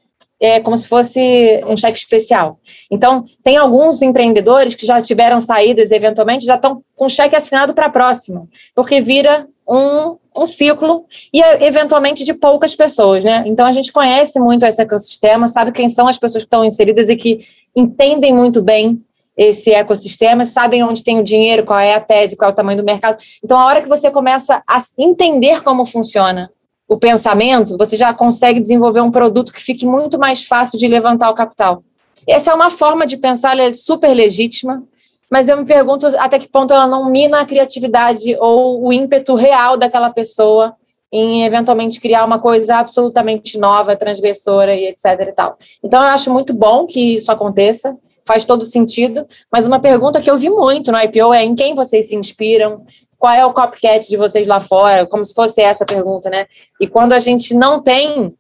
é 0.41 0.61
como 0.61 0.77
se 0.77 0.87
fosse 0.87 1.61
um 1.67 1.77
cheque 1.77 1.99
especial. 1.99 2.61
Então, 2.89 3.25
tem 3.43 3.57
alguns 3.57 4.01
empreendedores 4.03 4.77
que 4.77 4.87
já 4.87 5.03
tiveram 5.03 5.41
saídas, 5.41 5.91
eventualmente, 5.91 6.47
já 6.47 6.55
estão 6.55 6.81
com 6.95 7.09
cheque 7.09 7.35
assinado 7.35 7.75
para 7.75 7.87
a 7.87 7.91
próxima, 7.91 8.47
porque 8.73 9.01
vira 9.01 9.49
um, 9.69 10.17
um 10.37 10.47
ciclo 10.47 11.07
e, 11.33 11.41
eventualmente, 11.41 12.23
de 12.23 12.33
poucas 12.33 12.77
pessoas, 12.77 13.25
né? 13.25 13.43
Então, 13.47 13.67
a 13.67 13.73
gente 13.73 13.93
conhece 13.93 14.39
muito 14.39 14.65
esse 14.65 14.81
ecossistema, 14.81 15.49
sabe 15.49 15.73
quem 15.73 15.89
são 15.89 16.07
as 16.07 16.17
pessoas 16.17 16.45
que 16.45 16.47
estão 16.47 16.65
inseridas 16.65 17.09
e 17.09 17.17
que 17.17 17.41
entendem 17.75 18.33
muito 18.33 18.63
bem 18.63 19.03
esse 19.39 19.71
ecossistema, 19.71 20.45
sabem 20.45 20.83
onde 20.83 21.05
tem 21.05 21.21
o 21.21 21.23
dinheiro, 21.23 21.65
qual 21.65 21.79
é 21.79 21.95
a 21.95 22.01
tese, 22.01 22.37
qual 22.37 22.51
é 22.51 22.53
o 22.53 22.57
tamanho 22.57 22.79
do 22.79 22.85
mercado. 22.85 23.23
Então, 23.43 23.57
a 23.57 23.67
hora 23.67 23.81
que 23.81 23.89
você 23.89 24.11
começa 24.11 24.61
a 24.69 24.83
entender 24.99 25.63
como 25.63 25.87
funciona 25.87 26.51
o 26.89 26.99
pensamento, 26.99 27.79
você 27.79 27.97
já 27.97 28.13
consegue 28.13 28.59
desenvolver 28.59 29.01
um 29.01 29.13
produto 29.13 29.53
que 29.53 29.61
fique 29.61 29.87
muito 29.87 30.19
mais 30.19 30.45
fácil 30.45 30.77
de 30.77 30.89
levantar 30.89 31.31
o 31.31 31.35
capital. 31.35 31.85
Essa 32.27 32.51
é 32.51 32.55
uma 32.55 32.69
forma 32.69 33.07
de 33.07 33.17
pensar, 33.17 33.53
ela 33.53 33.63
é 33.63 33.73
super 33.73 34.13
legítima, 34.13 34.83
mas 35.31 35.49
eu 35.49 35.57
me 35.57 35.65
pergunto 35.65 36.07
até 36.19 36.39
que 36.39 36.49
ponto 36.49 36.75
ela 36.75 36.87
não 36.87 37.09
mina 37.11 37.41
a 37.41 37.47
criatividade 37.47 38.37
ou 38.41 38.85
o 38.85 38.93
ímpeto 38.93 39.35
real 39.35 39.77
daquela 39.77 40.11
pessoa 40.11 40.75
em 41.13 41.45
eventualmente 41.45 42.01
criar 42.01 42.25
uma 42.25 42.39
coisa 42.39 42.77
absolutamente 42.77 43.57
nova, 43.57 43.97
transgressora 43.97 44.75
e 44.75 44.87
etc 44.89 45.05
e 45.21 45.33
tal. 45.33 45.57
Então 45.83 46.03
eu 46.03 46.09
acho 46.09 46.33
muito 46.33 46.53
bom 46.53 46.87
que 46.87 47.17
isso 47.17 47.33
aconteça, 47.33 47.97
faz 48.29 48.45
todo 48.45 48.67
sentido, 48.67 49.27
mas 49.51 49.67
uma 49.67 49.81
pergunta 49.81 50.21
que 50.21 50.31
eu 50.31 50.37
vi 50.37 50.51
muito 50.51 50.93
no 50.93 51.01
IPO 51.01 51.33
é 51.33 51.43
em 51.43 51.55
quem 51.55 51.75
vocês 51.75 52.11
se 52.11 52.15
inspiram, 52.15 52.85
qual 53.19 53.33
é 53.33 53.45
o 53.45 53.55
copycat 53.55 54.07
de 54.07 54.19
vocês 54.19 54.47
lá 54.47 54.61
fora, 54.61 55.07
como 55.07 55.25
se 55.25 55.33
fosse 55.33 55.63
essa 55.63 55.87
pergunta, 55.87 56.29
né? 56.29 56.47
E 56.79 56.87
quando 56.87 57.15
a 57.15 57.19
gente 57.19 57.55
não 57.55 57.83
tem. 57.83 58.35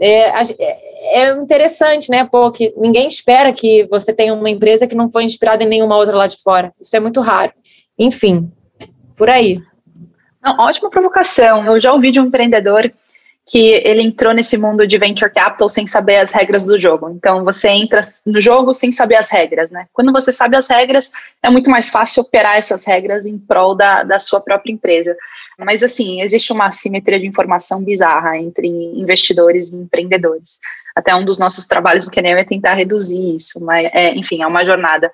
É, 0.00 0.30
é, 0.30 1.22
é 1.22 1.32
interessante, 1.32 2.08
né? 2.08 2.24
Porque 2.24 2.72
ninguém 2.76 3.08
espera 3.08 3.52
que 3.52 3.84
você 3.90 4.12
tenha 4.12 4.32
uma 4.32 4.48
empresa 4.48 4.86
que 4.86 4.94
não 4.94 5.10
foi 5.10 5.24
inspirada 5.24 5.64
em 5.64 5.68
nenhuma 5.68 5.96
outra 5.96 6.16
lá 6.16 6.26
de 6.26 6.40
fora. 6.40 6.72
Isso 6.80 6.96
é 6.96 7.00
muito 7.00 7.20
raro. 7.20 7.52
Enfim, 7.98 8.50
por 9.16 9.28
aí. 9.28 9.60
Não, 10.42 10.56
ótima 10.58 10.88
provocação. 10.88 11.66
Eu 11.66 11.80
já 11.80 11.92
ouvi 11.92 12.10
de 12.10 12.20
um 12.20 12.26
empreendedor 12.26 12.92
que 13.46 13.58
ele 13.58 14.02
entrou 14.02 14.32
nesse 14.32 14.56
mundo 14.56 14.86
de 14.86 14.96
venture 14.98 15.32
capital 15.32 15.68
sem 15.68 15.86
saber 15.86 16.16
as 16.16 16.30
regras 16.30 16.64
do 16.64 16.78
jogo. 16.78 17.10
Então 17.10 17.44
você 17.44 17.68
entra 17.68 18.00
no 18.24 18.40
jogo 18.40 18.72
sem 18.72 18.92
saber 18.92 19.16
as 19.16 19.28
regras, 19.28 19.70
né? 19.70 19.86
Quando 19.92 20.12
você 20.12 20.32
sabe 20.32 20.56
as 20.56 20.68
regras, 20.68 21.10
é 21.42 21.50
muito 21.50 21.68
mais 21.68 21.88
fácil 21.88 22.22
operar 22.22 22.56
essas 22.56 22.84
regras 22.84 23.26
em 23.26 23.36
prol 23.36 23.74
da, 23.74 24.04
da 24.04 24.18
sua 24.18 24.40
própria 24.40 24.72
empresa. 24.72 25.16
Mas 25.58 25.82
assim, 25.82 26.22
existe 26.22 26.52
uma 26.52 26.66
assimetria 26.66 27.18
de 27.18 27.26
informação 27.26 27.82
bizarra 27.82 28.38
entre 28.38 28.68
investidores 28.68 29.68
e 29.68 29.74
empreendedores. 29.76 30.60
Até 30.94 31.14
um 31.14 31.24
dos 31.24 31.38
nossos 31.38 31.66
trabalhos 31.66 32.06
no 32.06 32.12
Kenel 32.12 32.38
é 32.38 32.44
tentar 32.44 32.74
reduzir 32.74 33.34
isso, 33.34 33.64
mas 33.64 33.88
é, 33.92 34.14
enfim, 34.14 34.42
é 34.42 34.46
uma 34.46 34.64
jornada. 34.64 35.10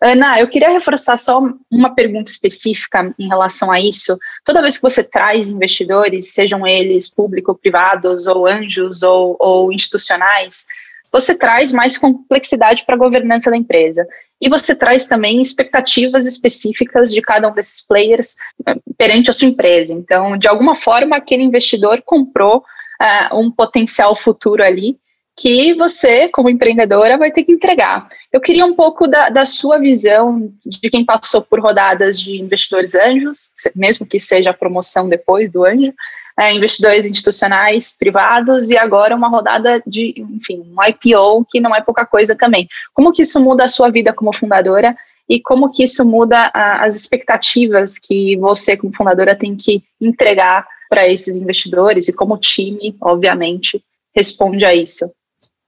Ana, 0.00 0.40
eu 0.40 0.48
queria 0.48 0.68
reforçar 0.68 1.16
só 1.16 1.40
uma 1.70 1.94
pergunta 1.94 2.28
específica 2.28 3.14
em 3.16 3.28
relação 3.28 3.70
a 3.70 3.80
isso. 3.80 4.18
Toda 4.44 4.60
vez 4.60 4.76
que 4.76 4.82
você 4.82 5.04
traz 5.04 5.48
investidores, 5.48 6.34
sejam 6.34 6.66
eles 6.66 7.08
público-privados, 7.08 8.26
ou 8.26 8.46
anjos, 8.46 9.02
ou, 9.02 9.36
ou 9.38 9.72
institucionais, 9.72 10.66
você 11.12 11.38
traz 11.38 11.72
mais 11.72 11.96
complexidade 11.96 12.84
para 12.84 12.96
a 12.96 12.98
governança 12.98 13.50
da 13.50 13.56
empresa. 13.56 14.04
E 14.40 14.48
você 14.48 14.74
traz 14.74 15.06
também 15.06 15.40
expectativas 15.40 16.26
específicas 16.26 17.12
de 17.12 17.22
cada 17.22 17.48
um 17.48 17.54
desses 17.54 17.86
players 17.86 18.34
eh, 18.66 18.74
perante 18.98 19.30
a 19.30 19.32
sua 19.32 19.46
empresa. 19.46 19.92
Então, 19.92 20.36
de 20.36 20.48
alguma 20.48 20.74
forma, 20.74 21.16
aquele 21.16 21.44
investidor 21.44 22.02
comprou 22.04 22.58
uh, 22.58 23.38
um 23.38 23.52
potencial 23.52 24.16
futuro 24.16 24.64
ali 24.64 24.98
que 25.42 25.74
você, 25.74 26.28
como 26.28 26.48
empreendedora, 26.48 27.18
vai 27.18 27.32
ter 27.32 27.42
que 27.42 27.50
entregar. 27.50 28.06
Eu 28.32 28.40
queria 28.40 28.64
um 28.64 28.76
pouco 28.76 29.08
da, 29.08 29.28
da, 29.28 29.44
sua 29.44 29.76
visão 29.76 30.52
de 30.64 30.88
quem 30.88 31.04
passou 31.04 31.42
por 31.42 31.58
rodadas 31.58 32.20
de 32.20 32.40
investidores 32.40 32.94
anjos, 32.94 33.50
mesmo 33.74 34.06
que 34.06 34.20
seja 34.20 34.50
a 34.50 34.54
promoção 34.54 35.08
depois 35.08 35.50
do 35.50 35.64
anjo, 35.64 35.92
é, 36.38 36.54
investidores 36.54 37.04
institucionais, 37.06 37.96
privados, 37.98 38.70
e 38.70 38.78
agora 38.78 39.16
uma 39.16 39.28
rodada 39.28 39.82
de, 39.84 40.14
enfim, 40.16 40.62
um 40.64 40.76
IPO, 40.80 41.44
que 41.50 41.60
não 41.60 41.74
é 41.74 41.80
pouca 41.80 42.06
coisa 42.06 42.36
também. 42.36 42.68
Como 42.94 43.10
que 43.10 43.22
isso 43.22 43.42
muda 43.42 43.64
a 43.64 43.68
sua 43.68 43.90
vida 43.90 44.12
como 44.12 44.32
fundadora 44.32 44.96
e 45.28 45.40
como 45.40 45.72
que 45.72 45.82
isso 45.82 46.08
muda 46.08 46.52
a, 46.54 46.84
as 46.84 46.94
expectativas 46.94 47.98
que 47.98 48.36
você, 48.36 48.76
como 48.76 48.94
fundadora, 48.94 49.34
tem 49.34 49.56
que 49.56 49.82
entregar 50.00 50.64
para 50.88 51.08
esses 51.08 51.36
investidores 51.36 52.06
e 52.06 52.12
como 52.12 52.34
o 52.34 52.38
time, 52.38 52.96
obviamente, 53.00 53.82
responde 54.14 54.64
a 54.64 54.72
isso? 54.72 55.10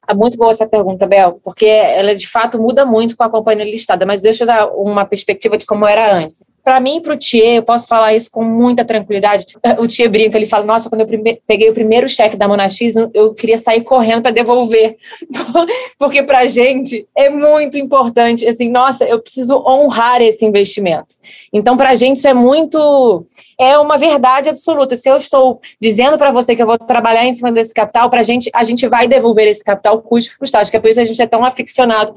É 0.06 0.14
muito 0.14 0.37
boa 0.37 0.50
essa 0.50 0.66
pergunta, 0.66 1.06
Bel, 1.06 1.40
porque 1.42 1.66
ela 1.66 2.14
de 2.14 2.28
fato 2.28 2.58
muda 2.58 2.84
muito 2.84 3.16
com 3.16 3.25
a 3.25 3.30
companhia 3.30 3.64
listada, 3.64 4.04
mas 4.04 4.23
deixa 4.23 4.44
eu 4.44 4.46
dar 4.46 4.66
uma 4.68 5.04
perspectiva 5.04 5.56
de 5.56 5.66
como 5.66 5.87
era 5.87 6.14
antes. 6.16 6.42
Para 6.64 6.80
mim, 6.80 6.99
para 7.02 7.12
o 7.12 7.16
Thier, 7.16 7.56
eu 7.56 7.62
posso 7.62 7.87
falar 7.87 8.14
isso 8.14 8.30
com 8.30 8.42
muita 8.42 8.85
tranquilidade. 8.85 9.44
O 9.78 9.87
Thier 9.87 10.11
brinca, 10.11 10.38
ele 10.38 10.47
fala: 10.47 10.64
Nossa, 10.64 10.88
quando 10.88 11.02
eu 11.02 11.38
peguei 11.47 11.68
o 11.68 11.75
primeiro 11.75 12.09
cheque 12.09 12.37
da 12.37 12.49
Monax, 12.49 12.78
eu 13.12 13.35
queria 13.35 13.59
sair 13.59 13.83
correndo 13.83 14.23
para 14.23 14.30
devolver. 14.30 14.97
Porque 15.99 16.23
para 16.23 16.38
a 16.40 16.47
gente 16.47 17.06
é 17.14 17.28
muito 17.28 17.76
importante. 17.76 18.47
Assim, 18.47 18.71
nossa, 18.71 19.04
eu 19.04 19.21
preciso 19.21 19.62
honrar 19.66 20.23
esse 20.23 20.44
investimento. 20.44 21.16
Então, 21.52 21.76
para 21.76 21.90
a 21.90 21.94
gente, 21.94 22.16
isso 22.18 22.28
é 22.28 22.35
muito. 22.35 23.25
É 23.59 23.76
uma 23.78 23.99
verdade 23.99 24.49
absoluta. 24.49 24.97
Se 24.97 25.09
eu 25.09 25.16
estou 25.16 25.61
dizendo 25.80 26.16
para 26.16 26.30
você 26.30 26.56
que 26.56 26.62
eu 26.62 26.66
vou 26.66 26.78
trabalhar 26.78 27.26
em 27.26 27.33
cima 27.33 27.52
desse 27.52 27.75
capital, 27.75 28.09
para 28.09 28.21
a 28.21 28.25
gente, 28.25 28.50
a 28.54 28.64
gente 28.64 28.87
vai 28.88 29.06
devolver 29.06 29.47
esse 29.49 29.62
capital, 29.62 30.00
custo 30.00 30.33
que 30.33 30.38
custar. 30.38 30.62
Acho 30.62 30.71
que 30.71 30.76
é 30.76 30.80
por 30.80 30.88
isso 30.88 30.99
que 30.99 31.04
a 31.04 31.06
gente 31.06 31.23
é 31.23 31.26
tão 31.26 31.44
aficionado 31.44 32.14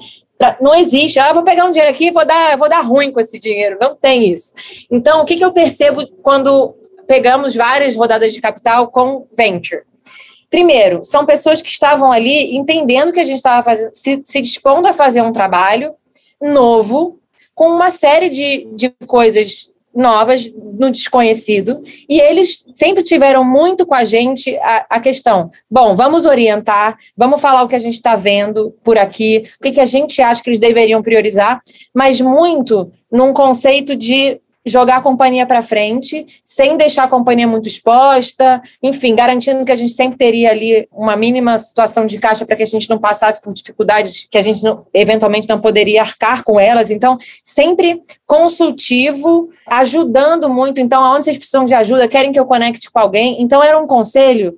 não 0.62 0.76
existe, 0.76 1.20
ah, 1.20 1.34
vou 1.34 1.44
pegar 1.44 1.66
um 1.66 1.72
dinheiro 1.72 1.92
aqui 1.92 2.08
e 2.08 2.12
vou 2.12 2.26
dar, 2.26 2.58
vou 2.58 2.70
dar 2.70 2.82
ruim 2.82 3.12
com 3.12 3.20
esse 3.20 3.40
dinheiro. 3.40 3.78
Não 3.80 3.96
tem 3.96 4.34
isso. 4.34 4.54
Então, 4.90 5.22
o 5.22 5.26
que, 5.26 5.36
que 5.36 5.44
eu 5.44 5.52
percebo 5.52 6.06
quando 6.22 6.76
pegamos 7.08 7.56
várias 7.56 7.96
rodadas 7.96 8.34
de 8.34 8.42
capital 8.42 8.88
com 8.90 9.28
venture? 9.36 9.84
Primeiro, 10.50 11.04
são 11.04 11.26
pessoas 11.26 11.62
que 11.62 11.70
estavam 11.70 12.12
ali 12.12 12.56
entendendo 12.56 13.12
que 13.12 13.20
a 13.20 13.26
gente 13.26 13.38
estava 13.38 13.76
se, 13.94 14.22
se 14.24 14.42
dispondo 14.42 14.88
a 14.88 14.94
fazer 14.94 15.22
um 15.22 15.34
trabalho 15.34 15.94
novo, 16.42 17.20
com 17.54 17.70
uma 17.70 17.90
série 17.90 18.30
de, 18.30 18.66
de 18.74 18.90
coisas 19.06 19.74
novas 19.98 20.50
no 20.54 20.92
desconhecido. 20.92 21.82
E 22.08 22.22
eles 22.22 22.66
sempre 22.76 23.02
tiveram 23.02 23.44
muito 23.44 23.86
com 23.86 23.96
a 23.96 24.04
gente 24.04 24.56
a, 24.58 24.86
a 24.92 25.00
questão, 25.00 25.50
bom, 25.70 25.96
vamos 25.96 26.26
orientar, 26.26 26.98
vamos 27.18 27.42
falar 27.42 27.64
o 27.64 27.68
que 27.68 27.76
a 27.76 27.80
gente 27.80 27.96
está 27.96 28.16
vendo 28.16 28.74
por 28.84 28.98
aqui, 28.98 29.46
o 29.60 29.64
que, 29.64 29.72
que 29.72 29.80
a 29.80 29.86
gente 29.86 30.22
acha 30.22 30.42
que 30.42 30.50
eles 30.50 30.60
deveriam 30.60 31.02
priorizar, 31.02 31.60
mas 31.94 32.22
muito 32.22 32.92
num 33.12 33.34
conceito 33.34 33.96
de 33.96 34.40
jogar 34.68 34.98
a 34.98 35.02
companhia 35.02 35.46
para 35.46 35.62
frente, 35.62 36.26
sem 36.44 36.78
deixar 36.78 37.04
a 37.04 37.08
companhia 37.08 37.48
muito 37.48 37.68
exposta, 37.68 38.62
enfim, 38.82 39.16
garantindo 39.16 39.64
que 39.66 39.72
a 39.72 39.76
gente 39.76 39.92
sempre 39.92 40.18
teria 40.18 40.52
ali 40.52 40.88
uma 40.92 41.16
mínima 41.16 41.58
situação 41.60 42.06
de 42.06 42.18
caixa 42.20 42.46
para 42.46 42.56
que 42.56 42.64
a 42.64 42.68
gente 42.68 42.90
não 42.90 42.98
passasse 42.98 43.42
por 43.42 43.54
dificuldades 43.54 44.28
que 44.30 44.38
a 44.38 44.42
gente 44.42 44.64
não, 44.64 44.86
eventualmente 44.94 45.48
não 45.48 45.60
poderia 45.60 46.02
arcar 46.02 46.44
com 46.44 46.60
elas. 46.60 46.92
Então, 46.92 47.18
sempre 47.44 48.00
consultivo, 48.26 49.50
ajudando 49.68 50.50
muito. 50.50 50.80
Então, 50.80 51.04
aonde 51.04 51.26
vocês 51.26 51.38
precisam 51.38 51.66
de 51.66 51.74
ajuda, 51.74 52.08
querem 52.08 52.32
que 52.32 52.40
eu 52.40 52.46
conecte 52.46 52.92
com 52.92 53.00
alguém? 53.00 53.42
Então, 53.42 53.64
era 53.64 53.78
um 53.80 53.88
conselho, 53.88 54.58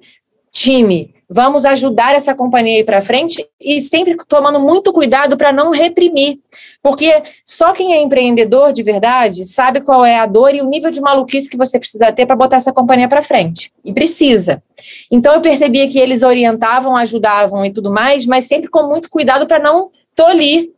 time 0.51 1.13
vamos 1.29 1.63
ajudar 1.63 2.15
essa 2.15 2.33
companhia 2.33 2.77
a 2.77 2.79
ir 2.79 2.83
para 2.83 3.01
frente 3.03 3.47
e 3.61 3.79
sempre 3.79 4.17
tomando 4.27 4.59
muito 4.59 4.91
cuidado 4.91 5.37
para 5.37 5.53
não 5.53 5.69
reprimir, 5.69 6.39
porque 6.81 7.21
só 7.45 7.71
quem 7.71 7.93
é 7.93 8.01
empreendedor 8.01 8.73
de 8.73 8.81
verdade 8.81 9.45
sabe 9.45 9.81
qual 9.81 10.03
é 10.03 10.17
a 10.17 10.25
dor 10.25 10.55
e 10.55 10.61
o 10.61 10.67
nível 10.67 10.89
de 10.89 10.99
maluquice 10.99 11.49
que 11.49 11.57
você 11.57 11.77
precisa 11.77 12.11
ter 12.11 12.25
para 12.25 12.35
botar 12.35 12.57
essa 12.57 12.73
companhia 12.73 13.07
para 13.07 13.21
frente. 13.21 13.71
E 13.85 13.93
precisa. 13.93 14.63
Então 15.11 15.35
eu 15.35 15.41
percebia 15.41 15.87
que 15.87 15.99
eles 15.99 16.23
orientavam, 16.23 16.95
ajudavam 16.95 17.63
e 17.63 17.71
tudo 17.71 17.91
mais, 17.91 18.25
mas 18.25 18.45
sempre 18.45 18.67
com 18.69 18.87
muito 18.87 19.09
cuidado 19.09 19.45
para 19.45 19.59
não 19.59 19.91
tolir, 20.15 20.71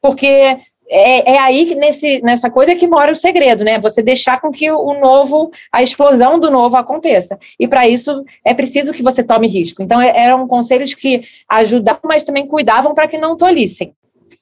porque 0.00 0.58
é, 0.92 1.34
é, 1.34 1.38
aí 1.38 1.66
que 1.66 1.76
nesse, 1.76 2.20
nessa 2.20 2.50
coisa 2.50 2.74
que 2.74 2.86
mora 2.86 3.12
o 3.12 3.16
segredo, 3.16 3.62
né? 3.62 3.78
Você 3.78 4.02
deixar 4.02 4.40
com 4.40 4.50
que 4.50 4.68
o 4.72 4.98
novo, 4.98 5.52
a 5.72 5.82
explosão 5.82 6.40
do 6.40 6.50
novo 6.50 6.76
aconteça. 6.76 7.38
E 7.60 7.68
para 7.68 7.88
isso 7.88 8.24
é 8.44 8.52
preciso 8.52 8.92
que 8.92 9.02
você 9.02 9.22
tome 9.22 9.46
risco. 9.46 9.82
Então, 9.82 10.00
é, 10.00 10.12
eram 10.16 10.48
conselhos 10.48 10.92
que 10.92 11.22
ajudavam, 11.48 12.00
mas 12.04 12.24
também 12.24 12.44
cuidavam 12.44 12.92
para 12.92 13.06
que 13.06 13.16
não 13.16 13.36
tolissem. 13.36 13.94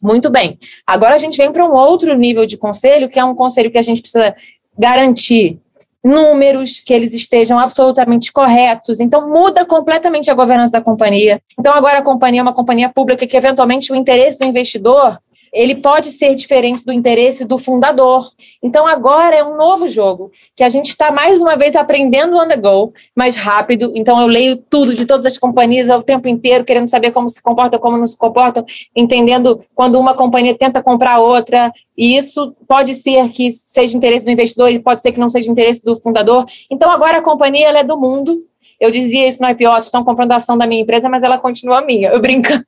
Muito 0.02 0.30
bem. 0.30 0.58
Agora 0.86 1.14
a 1.14 1.18
gente 1.18 1.36
vem 1.36 1.52
para 1.52 1.66
um 1.66 1.74
outro 1.74 2.16
nível 2.16 2.46
de 2.46 2.56
conselho, 2.56 3.10
que 3.10 3.18
é 3.18 3.24
um 3.24 3.34
conselho 3.34 3.70
que 3.70 3.78
a 3.78 3.82
gente 3.82 4.00
precisa 4.00 4.34
garantir 4.78 5.58
números, 6.02 6.80
que 6.80 6.94
eles 6.94 7.12
estejam 7.12 7.58
absolutamente 7.58 8.32
corretos. 8.32 9.00
Então, 9.00 9.28
muda 9.28 9.66
completamente 9.66 10.30
a 10.30 10.34
governança 10.34 10.72
da 10.72 10.80
companhia. 10.80 11.42
Então, 11.58 11.74
agora 11.74 11.98
a 11.98 12.02
companhia 12.02 12.40
é 12.40 12.42
uma 12.42 12.54
companhia 12.54 12.88
pública 12.88 13.26
que, 13.26 13.36
eventualmente, 13.36 13.92
o 13.92 13.96
interesse 13.96 14.38
do 14.38 14.46
investidor 14.46 15.18
ele 15.52 15.76
pode 15.76 16.08
ser 16.08 16.34
diferente 16.34 16.84
do 16.84 16.92
interesse 16.92 17.44
do 17.44 17.58
fundador. 17.58 18.26
Então 18.62 18.86
agora 18.86 19.36
é 19.36 19.44
um 19.44 19.56
novo 19.56 19.88
jogo, 19.88 20.30
que 20.54 20.62
a 20.62 20.68
gente 20.68 20.86
está 20.86 21.10
mais 21.10 21.40
uma 21.40 21.56
vez 21.56 21.76
aprendendo 21.76 22.36
on 22.36 22.48
the 22.48 22.56
go, 22.56 22.92
mais 23.14 23.36
rápido. 23.36 23.92
Então 23.94 24.20
eu 24.20 24.26
leio 24.26 24.56
tudo 24.56 24.94
de 24.94 25.06
todas 25.06 25.26
as 25.26 25.38
companhias 25.38 25.88
o 25.88 26.02
tempo 26.02 26.28
inteiro, 26.28 26.64
querendo 26.64 26.88
saber 26.88 27.10
como 27.10 27.28
se 27.28 27.42
comportam, 27.42 27.78
como 27.78 27.96
não 27.96 28.06
se 28.06 28.16
comportam, 28.16 28.64
entendendo 28.94 29.60
quando 29.74 29.98
uma 29.98 30.14
companhia 30.14 30.56
tenta 30.56 30.82
comprar 30.82 31.18
outra. 31.18 31.72
E 31.96 32.16
isso 32.16 32.54
pode 32.66 32.94
ser 32.94 33.28
que 33.28 33.50
seja 33.50 33.96
interesse 33.96 34.24
do 34.24 34.30
investidor, 34.30 34.70
e 34.70 34.78
pode 34.78 35.02
ser 35.02 35.12
que 35.12 35.20
não 35.20 35.28
seja 35.28 35.50
interesse 35.50 35.84
do 35.84 35.96
fundador. 35.96 36.46
Então 36.70 36.90
agora 36.90 37.18
a 37.18 37.22
companhia 37.22 37.68
é 37.68 37.84
do 37.84 37.98
mundo 37.98 38.47
Eu 38.80 38.90
dizia 38.90 39.26
isso 39.26 39.42
no 39.42 39.48
IPO, 39.48 39.76
estão 39.78 40.04
comprando 40.04 40.32
a 40.32 40.36
ação 40.36 40.56
da 40.56 40.66
minha 40.66 40.82
empresa, 40.82 41.08
mas 41.08 41.22
ela 41.22 41.38
continua 41.38 41.80
minha. 41.80 42.10
Eu 42.12 42.20
brincando. 42.20 42.64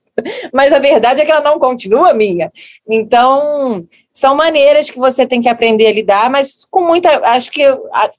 Mas 0.52 0.73
a 0.73 0.79
verdade 0.79 1.21
é 1.21 1.25
que 1.25 1.31
ela 1.31 1.40
não 1.40 1.59
continua 1.59 2.12
minha. 2.12 2.52
Então, 2.88 3.87
são 4.12 4.35
maneiras 4.35 4.90
que 4.90 4.99
você 4.99 5.25
tem 5.25 5.40
que 5.40 5.49
aprender 5.49 5.87
a 5.87 5.93
lidar, 5.93 6.29
mas 6.29 6.67
com 6.71 6.83
muita. 6.83 7.09
Acho 7.26 7.50
que 7.50 7.62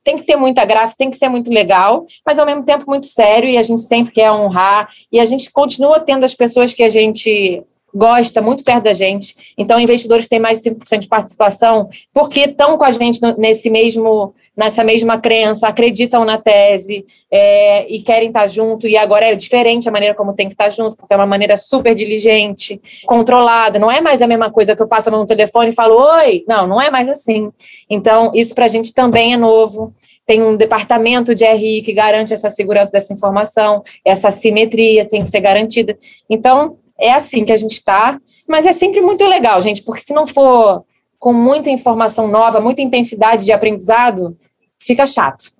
tem 0.03 0.17
que 0.17 0.23
ter 0.23 0.35
muita 0.35 0.65
graça, 0.65 0.95
tem 0.97 1.09
que 1.09 1.17
ser 1.17 1.29
muito 1.29 1.51
legal, 1.51 2.05
mas 2.25 2.39
ao 2.39 2.45
mesmo 2.45 2.63
tempo 2.63 2.85
muito 2.87 3.05
sério, 3.05 3.47
e 3.47 3.57
a 3.57 3.63
gente 3.63 3.81
sempre 3.81 4.13
quer 4.13 4.31
honrar, 4.31 4.89
e 5.11 5.19
a 5.19 5.25
gente 5.25 5.51
continua 5.51 5.99
tendo 5.99 6.23
as 6.23 6.33
pessoas 6.33 6.73
que 6.73 6.81
a 6.81 6.89
gente 6.89 7.63
gosta 7.93 8.41
muito 8.41 8.63
perto 8.63 8.83
da 8.83 8.93
gente. 8.93 9.53
Então, 9.57 9.79
investidores 9.79 10.27
têm 10.27 10.39
mais 10.39 10.61
de 10.61 10.71
5% 10.71 10.99
de 10.99 11.07
participação 11.07 11.89
porque 12.13 12.41
estão 12.41 12.77
com 12.77 12.83
a 12.83 12.91
gente 12.91 13.19
nesse 13.37 13.69
mesmo, 13.69 14.33
nessa 14.55 14.83
mesma 14.83 15.19
crença, 15.19 15.67
acreditam 15.67 16.25
na 16.25 16.37
tese 16.37 17.05
é, 17.29 17.85
e 17.91 18.01
querem 18.01 18.29
estar 18.29 18.47
junto. 18.47 18.87
E 18.87 18.97
agora 18.97 19.25
é 19.25 19.35
diferente 19.35 19.87
a 19.87 19.91
maneira 19.91 20.15
como 20.15 20.33
tem 20.33 20.47
que 20.47 20.53
estar 20.53 20.69
junto, 20.69 20.97
porque 20.97 21.13
é 21.13 21.17
uma 21.17 21.25
maneira 21.25 21.57
super 21.57 21.93
diligente, 21.93 22.81
controlada. 23.05 23.79
Não 23.79 23.91
é 23.91 24.01
mais 24.01 24.21
a 24.21 24.27
mesma 24.27 24.51
coisa 24.51 24.75
que 24.75 24.81
eu 24.81 24.87
passo 24.87 25.09
a 25.09 25.11
mão 25.11 25.21
no 25.21 25.27
telefone 25.27 25.69
e 25.69 25.75
falo, 25.75 25.95
oi. 25.95 26.43
Não, 26.47 26.67
não 26.67 26.81
é 26.81 26.89
mais 26.89 27.09
assim. 27.09 27.51
Então, 27.89 28.31
isso 28.33 28.55
para 28.55 28.65
a 28.65 28.69
gente 28.69 28.93
também 28.93 29.33
é 29.33 29.37
novo 29.37 29.93
tem 30.25 30.41
um 30.41 30.55
departamento 30.55 31.35
de 31.35 31.45
RI 31.45 31.81
que 31.81 31.91
garante 31.91 32.33
essa 32.33 32.49
segurança 32.49 32.91
dessa 32.91 33.11
informação, 33.11 33.83
essa 34.05 34.31
simetria 34.31 35.03
tem 35.03 35.23
que 35.23 35.29
ser 35.29 35.41
garantida. 35.41 35.97
Então, 36.29 36.77
é 37.01 37.13
assim 37.13 37.43
que 37.43 37.51
a 37.51 37.57
gente 37.57 37.73
está, 37.73 38.19
mas 38.47 38.65
é 38.65 38.73
sempre 38.73 39.01
muito 39.01 39.25
legal, 39.25 39.61
gente, 39.61 39.81
porque 39.83 40.01
se 40.01 40.13
não 40.13 40.27
for 40.27 40.83
com 41.17 41.33
muita 41.33 41.69
informação 41.69 42.27
nova, 42.27 42.59
muita 42.59 42.81
intensidade 42.81 43.45
de 43.45 43.51
aprendizado, 43.51 44.37
fica 44.79 45.05
chato. 45.05 45.51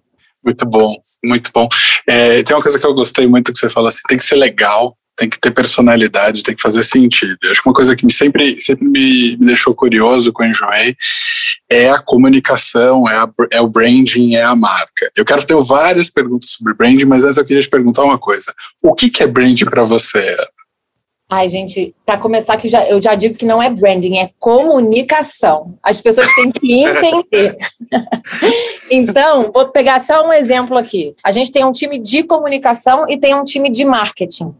Muito 0.44 0.66
bom, 0.66 0.96
muito 1.24 1.52
bom. 1.54 1.68
É, 2.08 2.42
tem 2.42 2.56
uma 2.56 2.64
coisa 2.64 2.80
que 2.80 2.86
eu 2.86 2.94
gostei 2.94 3.28
muito 3.28 3.52
que 3.52 3.58
você 3.58 3.70
falou 3.70 3.88
assim, 3.88 4.00
tem 4.08 4.18
que 4.18 4.24
ser 4.24 4.36
legal, 4.36 4.98
tem 5.16 5.30
que 5.30 5.40
ter 5.40 5.52
personalidade, 5.52 6.42
tem 6.42 6.56
que 6.56 6.62
fazer 6.62 6.84
sentido. 6.84 7.38
Acho 7.44 7.62
que 7.62 7.70
uma 7.70 7.76
coisa 7.76 7.96
que 7.96 8.04
me 8.04 8.12
sempre, 8.12 8.60
sempre 8.60 8.86
me, 8.86 9.38
me 9.38 9.46
deixou 9.46 9.76
curioso 9.76 10.34
com 10.34 10.42
o 10.42 10.46
Enjoei 10.46 10.96
é 11.70 11.92
a 11.92 12.00
comunicação, 12.00 13.08
é, 13.08 13.16
a, 13.16 13.30
é, 13.52 13.62
o 13.62 13.68
branding, 13.68 14.34
é 14.34 14.42
a 14.42 14.56
marca. 14.56 15.12
Eu 15.16 15.24
quero 15.24 15.46
ter 15.46 15.56
várias 15.62 16.10
perguntas 16.10 16.50
sobre 16.50 16.74
branding, 16.74 17.06
mas 17.06 17.24
antes 17.24 17.38
eu 17.38 17.46
queria 17.46 17.62
te 17.62 17.70
perguntar 17.70 18.04
uma 18.04 18.18
coisa. 18.18 18.52
O 18.82 18.96
que, 18.96 19.12
que 19.12 19.22
é 19.22 19.28
branding 19.28 19.66
para 19.66 19.84
você? 19.84 20.36
Ai, 21.34 21.48
gente, 21.48 21.96
para 22.06 22.18
começar, 22.18 22.58
que 22.58 22.68
já, 22.68 22.86
eu 22.90 23.02
já 23.02 23.16
digo 23.16 23.36
que 23.36 23.46
não 23.46 23.64
é 23.64 23.70
branding, 23.70 24.18
é 24.18 24.32
comunicação. 24.38 25.76
As 25.82 26.02
pessoas 26.02 26.28
têm 26.36 26.52
que 26.52 26.74
entender. 26.84 27.56
então, 28.92 29.50
vou 29.50 29.70
pegar 29.70 30.02
só 30.02 30.28
um 30.28 30.34
exemplo 30.34 30.78
aqui. 30.78 31.16
A 31.24 31.32
gente 31.32 31.50
tem 31.50 31.64
um 31.64 31.72
time 31.72 31.98
de 32.00 32.24
comunicação 32.24 33.06
e 33.08 33.18
tem 33.18 33.34
um 33.34 33.46
time 33.46 33.72
de 33.72 33.86
marketing. 33.86 34.54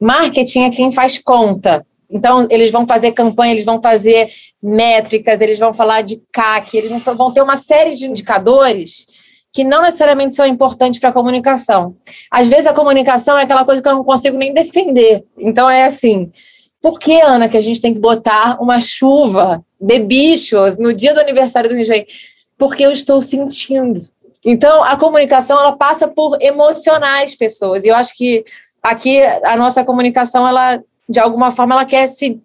Marketing 0.00 0.64
é 0.64 0.70
quem 0.70 0.90
faz 0.90 1.16
conta. 1.16 1.86
Então, 2.10 2.48
eles 2.50 2.72
vão 2.72 2.88
fazer 2.88 3.12
campanha, 3.12 3.52
eles 3.52 3.64
vão 3.64 3.80
fazer 3.80 4.28
métricas, 4.60 5.40
eles 5.40 5.60
vão 5.60 5.72
falar 5.72 6.02
de 6.02 6.20
CAC, 6.32 6.76
eles 6.76 7.04
vão 7.04 7.32
ter 7.32 7.40
uma 7.40 7.56
série 7.56 7.94
de 7.94 8.04
indicadores 8.04 9.06
que 9.56 9.64
não 9.64 9.80
necessariamente 9.80 10.36
são 10.36 10.46
importantes 10.46 11.00
para 11.00 11.08
a 11.08 11.12
comunicação. 11.14 11.96
Às 12.30 12.46
vezes 12.46 12.66
a 12.66 12.74
comunicação 12.74 13.38
é 13.38 13.44
aquela 13.44 13.64
coisa 13.64 13.80
que 13.80 13.88
eu 13.88 13.94
não 13.94 14.04
consigo 14.04 14.36
nem 14.36 14.52
defender. 14.52 15.24
Então 15.38 15.70
é 15.70 15.84
assim, 15.84 16.30
por 16.82 16.98
que, 16.98 17.18
Ana, 17.22 17.48
que 17.48 17.56
a 17.56 17.60
gente 17.60 17.80
tem 17.80 17.94
que 17.94 17.98
botar 17.98 18.58
uma 18.60 18.78
chuva 18.78 19.64
de 19.80 19.98
bichos 20.00 20.76
no 20.76 20.92
dia 20.92 21.14
do 21.14 21.20
aniversário 21.20 21.70
do 21.70 21.78
Enjoei? 21.78 22.06
Porque 22.58 22.84
eu 22.84 22.90
estou 22.90 23.22
sentindo. 23.22 23.98
Então, 24.44 24.84
a 24.84 24.94
comunicação, 24.94 25.58
ela 25.58 25.74
passa 25.74 26.06
por 26.06 26.36
emocionar 26.42 27.24
as 27.24 27.34
pessoas. 27.34 27.82
E 27.82 27.88
eu 27.88 27.96
acho 27.96 28.14
que 28.14 28.44
aqui 28.82 29.22
a 29.22 29.56
nossa 29.56 29.82
comunicação, 29.86 30.46
ela, 30.46 30.82
de 31.08 31.18
alguma 31.18 31.50
forma, 31.50 31.76
ela 31.76 31.86
quer 31.86 32.08
se, 32.08 32.38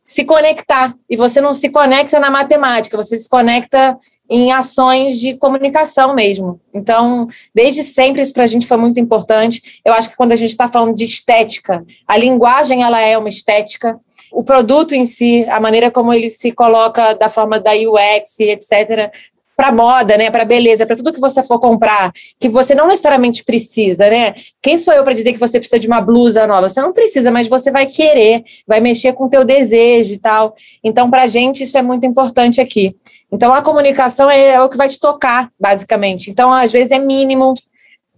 se 0.00 0.24
conectar. 0.24 0.94
E 1.10 1.16
você 1.16 1.40
não 1.40 1.54
se 1.54 1.68
conecta 1.70 2.20
na 2.20 2.30
matemática, 2.30 2.96
você 2.96 3.18
se 3.18 3.28
conecta 3.28 3.98
em 4.28 4.52
ações 4.52 5.20
de 5.20 5.36
comunicação 5.36 6.14
mesmo. 6.14 6.60
Então, 6.72 7.28
desde 7.54 7.82
sempre 7.82 8.22
isso 8.22 8.32
para 8.32 8.44
a 8.44 8.46
gente 8.46 8.66
foi 8.66 8.76
muito 8.76 8.98
importante. 8.98 9.80
Eu 9.84 9.92
acho 9.92 10.10
que 10.10 10.16
quando 10.16 10.32
a 10.32 10.36
gente 10.36 10.50
está 10.50 10.68
falando 10.68 10.94
de 10.94 11.04
estética, 11.04 11.84
a 12.06 12.16
linguagem 12.16 12.82
ela 12.82 13.00
é 13.00 13.16
uma 13.18 13.28
estética. 13.28 14.00
O 14.32 14.42
produto 14.42 14.94
em 14.94 15.04
si, 15.04 15.44
a 15.48 15.60
maneira 15.60 15.90
como 15.90 16.12
ele 16.12 16.28
se 16.28 16.52
coloca 16.52 17.14
da 17.14 17.28
forma 17.28 17.60
da 17.60 17.72
UX, 17.72 18.40
etc., 18.40 19.12
para 19.56 19.70
moda, 19.70 20.16
né, 20.16 20.30
para 20.30 20.44
beleza, 20.44 20.86
para 20.86 20.96
tudo 20.96 21.12
que 21.12 21.20
você 21.20 21.42
for 21.42 21.58
comprar, 21.58 22.12
que 22.40 22.48
você 22.48 22.74
não 22.74 22.86
necessariamente 22.86 23.44
precisa, 23.44 24.08
né? 24.08 24.34
Quem 24.62 24.76
sou 24.76 24.94
eu 24.94 25.04
para 25.04 25.12
dizer 25.12 25.32
que 25.32 25.38
você 25.38 25.58
precisa 25.58 25.78
de 25.78 25.86
uma 25.86 26.00
blusa 26.00 26.46
nova? 26.46 26.68
Você 26.68 26.80
não 26.80 26.92
precisa, 26.92 27.30
mas 27.30 27.48
você 27.48 27.70
vai 27.70 27.86
querer, 27.86 28.42
vai 28.66 28.80
mexer 28.80 29.12
com 29.12 29.26
o 29.26 29.28
teu 29.28 29.44
desejo 29.44 30.14
e 30.14 30.18
tal. 30.18 30.54
Então, 30.82 31.10
para 31.10 31.22
a 31.22 31.26
gente 31.26 31.64
isso 31.64 31.76
é 31.76 31.82
muito 31.82 32.06
importante 32.06 32.60
aqui. 32.60 32.96
Então, 33.30 33.52
a 33.54 33.62
comunicação 33.62 34.30
é, 34.30 34.50
é, 34.50 34.60
o 34.60 34.68
que 34.68 34.76
vai 34.76 34.88
te 34.88 34.98
tocar, 34.98 35.50
basicamente. 35.58 36.30
Então, 36.30 36.52
às 36.52 36.72
vezes 36.72 36.90
é 36.90 36.98
mínimo, 36.98 37.54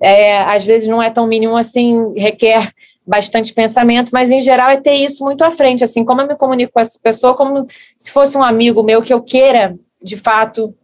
é, 0.00 0.38
às 0.42 0.64
vezes 0.64 0.88
não 0.88 1.02
é 1.02 1.10
tão 1.10 1.26
mínimo 1.26 1.56
assim, 1.56 2.12
requer 2.16 2.72
bastante 3.06 3.52
pensamento, 3.52 4.10
mas 4.12 4.30
em 4.30 4.40
geral 4.40 4.70
é 4.70 4.76
ter 4.76 4.94
isso 4.94 5.22
muito 5.24 5.44
à 5.44 5.50
frente, 5.50 5.84
assim, 5.84 6.04
como 6.04 6.22
eu 6.22 6.26
me 6.26 6.36
comunico 6.36 6.72
com 6.72 6.80
essa 6.80 6.98
pessoa, 7.02 7.34
como 7.34 7.66
se 7.98 8.10
fosse 8.10 8.36
um 8.36 8.42
amigo 8.42 8.82
meu 8.82 9.02
que 9.02 9.12
eu 9.12 9.20
queira, 9.20 9.76
de 10.02 10.16
fato, 10.16 10.74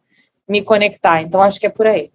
me 0.50 0.62
conectar. 0.62 1.22
Então, 1.22 1.40
acho 1.40 1.60
que 1.60 1.66
é 1.66 1.70
por 1.70 1.86
aí. 1.86 2.10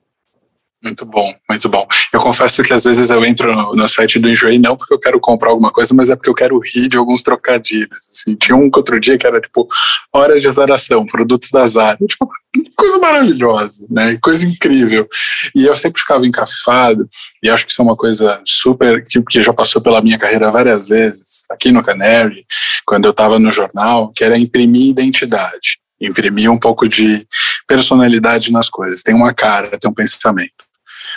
Muito 0.84 1.04
bom, 1.04 1.34
muito 1.50 1.68
bom. 1.68 1.88
Eu 2.14 2.20
confesso 2.20 2.62
que 2.62 2.72
às 2.72 2.84
vezes 2.84 3.10
eu 3.10 3.26
entro 3.26 3.56
no, 3.56 3.74
no, 3.74 3.90
site 3.90 4.20
do 4.20 4.30
Enjoei 4.30 4.60
não 4.60 4.78
porque 4.78 4.94
eu 4.94 5.00
quero 5.00 5.20
comprar 5.20 5.50
alguma 5.50 5.72
coisa, 5.72 5.96
mas 5.96 6.12
é 6.12 6.16
porque 6.16 6.30
eu 6.30 6.34
quero 6.36 6.60
rir 6.60 6.88
de 6.88 6.96
alguns 6.96 7.24
trocadilhos. 7.24 7.98
Assim, 8.12 8.36
tinha 8.36 8.56
um 8.56 8.70
outro 8.72 9.00
dia 9.00 9.18
que 9.18 9.26
era 9.26 9.42
tipo 9.42 9.68
hora 10.14 10.40
de 10.40 10.48
azaração, 10.48 11.04
produtos 11.04 11.50
da 11.50 11.66
Zara. 11.66 11.98
Tipo, 12.08 12.30
coisa 12.78 13.00
maravilhosa, 13.00 13.88
né? 13.90 14.20
Coisa 14.22 14.46
incrível. 14.46 15.08
E 15.56 15.66
eu 15.66 15.76
sempre 15.76 16.02
ficava 16.02 16.28
encafado, 16.28 17.10
e 17.42 17.50
acho 17.50 17.66
que 17.66 17.72
isso 17.72 17.82
é 17.82 17.86
uma 17.86 17.96
coisa 17.96 18.40
super, 18.46 19.04
que 19.04 19.42
já 19.42 19.54
passou 19.54 19.82
pela 19.82 20.02
minha 20.02 20.20
carreira 20.20 20.52
várias 20.52 20.88
vezes, 20.88 21.46
aqui 21.50 21.72
no 21.72 21.82
Canary, 21.82 22.46
quando 22.86 23.06
eu 23.06 23.12
estava 23.12 23.40
no 23.40 23.52
jornal, 23.52 24.12
que 24.16 24.24
era 24.24 24.38
imprimir 24.38 24.90
identidade 24.90 25.80
imprimir 26.00 26.52
um 26.52 26.58
pouco 26.58 26.88
de 26.88 27.26
personalidade 27.68 28.52
nas 28.52 28.70
coisas. 28.70 29.04
Tem 29.04 29.16
uma 29.16 29.34
cara, 29.34 29.78
tem 29.78 29.90
um 29.90 29.94
pensamento. 29.94 30.66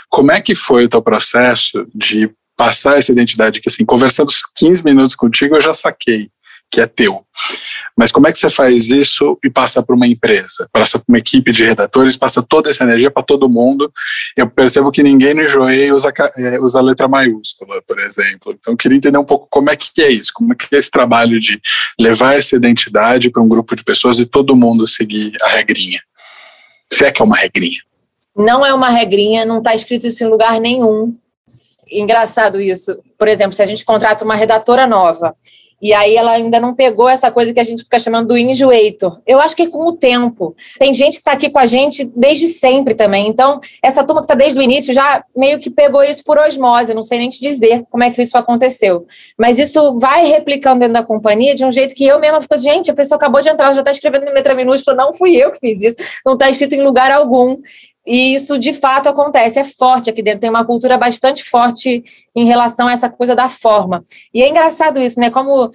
Como 0.08 0.32
é 0.32 0.40
que 0.40 0.54
foi 0.54 0.84
o 0.84 0.88
teu 0.88 1.02
processo 1.02 1.86
de 1.94 2.30
passar 2.56 2.98
essa 2.98 3.12
identidade 3.12 3.60
que, 3.60 3.68
assim, 3.68 3.84
conversando 3.84 4.32
15 4.56 4.84
minutos 4.84 5.14
contigo, 5.14 5.56
eu 5.56 5.60
já 5.60 5.72
saquei 5.72 6.28
que 6.70 6.80
é 6.80 6.86
teu. 6.86 7.24
Mas 7.96 8.12
como 8.12 8.28
é 8.28 8.32
que 8.32 8.38
você 8.38 8.50
faz 8.50 8.88
isso 8.88 9.38
e 9.44 9.50
passa 9.50 9.82
para 9.82 9.94
uma 9.94 10.06
empresa? 10.06 10.68
Passa 10.72 10.98
para 10.98 11.06
uma 11.08 11.18
equipe 11.18 11.50
de 11.50 11.64
redatores, 11.64 12.16
passa 12.16 12.42
toda 12.42 12.70
essa 12.70 12.84
energia 12.84 13.10
para 13.10 13.22
todo 13.22 13.48
mundo. 13.48 13.90
Eu 14.36 14.48
percebo 14.48 14.92
que 14.92 15.02
ninguém 15.02 15.34
no 15.34 15.42
Enjoei 15.42 15.90
usa, 15.90 16.12
é, 16.36 16.60
usa 16.60 16.80
letra 16.80 17.08
maiúscula, 17.08 17.82
por 17.86 17.98
exemplo. 17.98 18.54
Então, 18.56 18.74
eu 18.74 18.76
queria 18.76 18.98
entender 18.98 19.18
um 19.18 19.24
pouco 19.24 19.48
como 19.50 19.70
é 19.70 19.76
que 19.76 19.90
é 20.00 20.10
isso, 20.10 20.32
como 20.34 20.52
é 20.52 20.56
que 20.56 20.74
é 20.74 20.78
esse 20.78 20.90
trabalho 20.90 21.40
de 21.40 21.60
levar 21.98 22.34
essa 22.34 22.54
identidade 22.54 23.30
para 23.30 23.42
um 23.42 23.48
grupo 23.48 23.74
de 23.74 23.82
pessoas 23.82 24.18
e 24.18 24.26
todo 24.26 24.56
mundo 24.56 24.86
seguir 24.86 25.36
a 25.42 25.48
regrinha. 25.48 26.00
Se 26.92 27.04
é 27.04 27.12
que 27.12 27.22
é 27.22 27.24
uma 27.24 27.36
regrinha. 27.36 27.80
Não 28.36 28.64
é 28.64 28.72
uma 28.72 28.90
regrinha, 28.90 29.44
não 29.44 29.58
está 29.58 29.74
escrito 29.74 30.06
isso 30.06 30.22
em 30.22 30.28
lugar 30.28 30.60
nenhum. 30.60 31.16
Engraçado 31.90 32.60
isso. 32.60 32.96
Por 33.18 33.26
exemplo, 33.26 33.54
se 33.54 33.62
a 33.62 33.66
gente 33.66 33.84
contrata 33.84 34.24
uma 34.24 34.36
redatora 34.36 34.86
nova 34.86 35.34
e 35.80 35.92
aí 35.92 36.16
ela 36.16 36.32
ainda 36.32 36.58
não 36.58 36.74
pegou 36.74 37.08
essa 37.08 37.30
coisa 37.30 37.52
que 37.52 37.60
a 37.60 37.64
gente 37.64 37.84
fica 37.84 37.98
chamando 37.98 38.28
do 38.28 38.38
enjoator. 38.38 39.20
Eu 39.26 39.38
acho 39.38 39.54
que 39.54 39.62
é 39.62 39.66
com 39.68 39.86
o 39.86 39.92
tempo. 39.92 40.54
Tem 40.78 40.92
gente 40.92 41.14
que 41.14 41.20
está 41.20 41.32
aqui 41.32 41.48
com 41.48 41.58
a 41.58 41.66
gente 41.66 42.04
desde 42.16 42.48
sempre 42.48 42.94
também. 42.94 43.28
Então, 43.28 43.60
essa 43.82 44.02
turma 44.02 44.20
que 44.20 44.24
está 44.24 44.34
desde 44.34 44.58
o 44.58 44.62
início 44.62 44.92
já 44.92 45.24
meio 45.36 45.58
que 45.60 45.70
pegou 45.70 46.02
isso 46.02 46.24
por 46.24 46.36
osmose. 46.36 46.92
Não 46.92 47.04
sei 47.04 47.18
nem 47.18 47.28
te 47.28 47.40
dizer 47.40 47.84
como 47.90 48.02
é 48.02 48.10
que 48.10 48.20
isso 48.20 48.36
aconteceu. 48.36 49.06
Mas 49.36 49.58
isso 49.58 49.98
vai 49.98 50.26
replicando 50.26 50.80
dentro 50.80 50.94
da 50.94 51.02
companhia 51.02 51.54
de 51.54 51.64
um 51.64 51.70
jeito 51.70 51.94
que 51.94 52.04
eu 52.06 52.18
mesma 52.18 52.42
fico, 52.42 52.58
gente, 52.58 52.90
a 52.90 52.94
pessoa 52.94 53.16
acabou 53.16 53.40
de 53.40 53.48
entrar, 53.48 53.72
já 53.72 53.80
está 53.80 53.90
escrevendo 53.90 54.28
em 54.28 54.32
letra 54.32 54.54
minúscula. 54.54 54.96
Não 54.96 55.12
fui 55.12 55.36
eu 55.36 55.52
que 55.52 55.60
fiz 55.60 55.80
isso. 55.80 55.96
Não 56.26 56.32
está 56.32 56.50
escrito 56.50 56.74
em 56.74 56.82
lugar 56.82 57.12
algum. 57.12 57.56
E 58.08 58.34
isso 58.34 58.58
de 58.58 58.72
fato 58.72 59.06
acontece, 59.06 59.58
é 59.58 59.64
forte 59.64 60.08
aqui 60.08 60.22
dentro, 60.22 60.40
tem 60.40 60.48
uma 60.48 60.64
cultura 60.64 60.96
bastante 60.96 61.44
forte 61.44 62.02
em 62.34 62.46
relação 62.46 62.88
a 62.88 62.92
essa 62.92 63.10
coisa 63.10 63.36
da 63.36 63.50
forma. 63.50 64.02
E 64.32 64.42
é 64.42 64.48
engraçado 64.48 64.98
isso, 64.98 65.20
né? 65.20 65.28
Como 65.28 65.70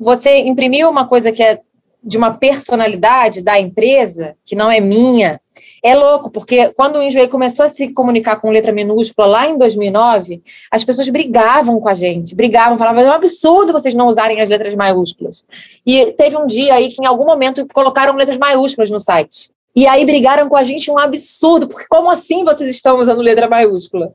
você 0.00 0.38
imprimiu 0.40 0.90
uma 0.90 1.06
coisa 1.06 1.30
que 1.30 1.40
é 1.40 1.60
de 2.02 2.18
uma 2.18 2.32
personalidade 2.32 3.42
da 3.42 3.60
empresa, 3.60 4.34
que 4.44 4.56
não 4.56 4.68
é 4.68 4.80
minha, 4.80 5.40
é 5.80 5.94
louco, 5.94 6.30
porque 6.30 6.70
quando 6.70 6.96
o 6.96 7.02
Enjoei 7.02 7.28
começou 7.28 7.64
a 7.64 7.68
se 7.68 7.88
comunicar 7.88 8.36
com 8.36 8.50
letra 8.50 8.72
minúscula 8.72 9.28
lá 9.28 9.48
em 9.48 9.56
2009, 9.56 10.42
as 10.72 10.84
pessoas 10.84 11.08
brigavam 11.08 11.78
com 11.80 11.88
a 11.88 11.94
gente, 11.94 12.34
brigavam, 12.34 12.76
falavam, 12.76 13.02
é 13.02 13.08
um 13.08 13.12
absurdo 13.12 13.72
vocês 13.72 13.94
não 13.94 14.08
usarem 14.08 14.40
as 14.40 14.48
letras 14.48 14.74
maiúsculas. 14.74 15.44
E 15.86 16.06
teve 16.12 16.36
um 16.36 16.46
dia 16.46 16.74
aí 16.74 16.88
que 16.88 17.00
em 17.00 17.06
algum 17.06 17.24
momento 17.24 17.64
colocaram 17.72 18.16
letras 18.16 18.38
maiúsculas 18.38 18.90
no 18.90 18.98
site. 18.98 19.50
E 19.74 19.86
aí 19.86 20.04
brigaram 20.04 20.48
com 20.48 20.56
a 20.56 20.64
gente 20.64 20.90
um 20.90 20.98
absurdo, 20.98 21.68
porque 21.68 21.86
como 21.88 22.10
assim 22.10 22.44
vocês 22.44 22.70
estão 22.70 22.98
usando 22.98 23.22
letra 23.22 23.48
maiúscula? 23.48 24.12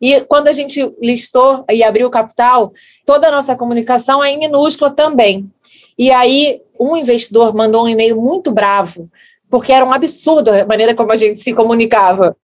E 0.00 0.20
quando 0.22 0.48
a 0.48 0.52
gente 0.52 0.92
listou 1.00 1.64
e 1.70 1.82
abriu 1.82 2.06
o 2.06 2.10
capital, 2.10 2.72
toda 3.06 3.28
a 3.28 3.30
nossa 3.30 3.56
comunicação 3.56 4.22
é 4.22 4.30
em 4.30 4.38
minúscula 4.38 4.90
também. 4.90 5.50
E 5.98 6.10
aí 6.10 6.60
um 6.78 6.96
investidor 6.96 7.54
mandou 7.54 7.84
um 7.84 7.88
e-mail 7.88 8.20
muito 8.20 8.50
bravo, 8.50 9.08
porque 9.50 9.72
era 9.72 9.84
um 9.84 9.92
absurdo 9.92 10.50
a 10.50 10.66
maneira 10.66 10.94
como 10.94 11.12
a 11.12 11.16
gente 11.16 11.38
se 11.38 11.54
comunicava. 11.54 12.36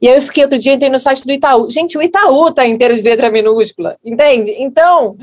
E 0.00 0.06
aí 0.06 0.16
eu 0.16 0.22
fiquei 0.22 0.44
outro 0.44 0.58
dia, 0.58 0.74
entrei 0.74 0.90
no 0.90 0.98
site 0.98 1.24
do 1.24 1.32
Itaú. 1.32 1.70
Gente, 1.70 1.96
o 1.96 2.02
Itaú 2.02 2.52
tá 2.52 2.66
inteiro 2.66 2.94
de 2.94 3.02
letra 3.02 3.30
minúscula, 3.30 3.96
entende? 4.04 4.54
Então, 4.58 5.16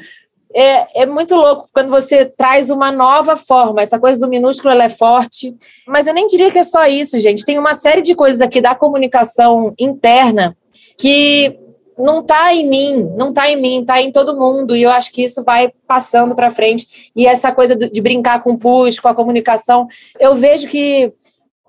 é, 0.53 1.03
é 1.03 1.05
muito 1.05 1.35
louco 1.35 1.67
quando 1.73 1.89
você 1.89 2.25
traz 2.25 2.69
uma 2.69 2.91
nova 2.91 3.35
forma. 3.35 3.81
Essa 3.81 3.99
coisa 3.99 4.19
do 4.19 4.27
minúsculo 4.27 4.73
ela 4.73 4.83
é 4.83 4.89
forte. 4.89 5.55
Mas 5.87 6.07
eu 6.07 6.13
nem 6.13 6.27
diria 6.27 6.51
que 6.51 6.59
é 6.59 6.63
só 6.63 6.85
isso, 6.87 7.17
gente. 7.19 7.45
Tem 7.45 7.57
uma 7.57 7.73
série 7.73 8.01
de 8.01 8.15
coisas 8.15 8.41
aqui 8.41 8.61
da 8.61 8.75
comunicação 8.75 9.73
interna 9.79 10.55
que 10.97 11.57
não 11.97 12.19
está 12.19 12.53
em 12.53 12.67
mim, 12.67 13.11
não 13.15 13.29
está 13.29 13.49
em 13.49 13.59
mim, 13.59 13.81
está 13.81 14.01
em 14.01 14.11
todo 14.11 14.37
mundo. 14.37 14.75
E 14.75 14.83
eu 14.83 14.89
acho 14.89 15.11
que 15.11 15.23
isso 15.23 15.43
vai 15.43 15.71
passando 15.87 16.35
para 16.35 16.51
frente. 16.51 17.11
E 17.15 17.25
essa 17.25 17.51
coisa 17.51 17.75
de 17.75 18.01
brincar 18.01 18.43
com 18.43 18.53
o 18.53 18.57
pus, 18.57 18.99
com 18.99 19.07
a 19.07 19.15
comunicação, 19.15 19.87
eu 20.19 20.35
vejo 20.35 20.67
que 20.67 21.13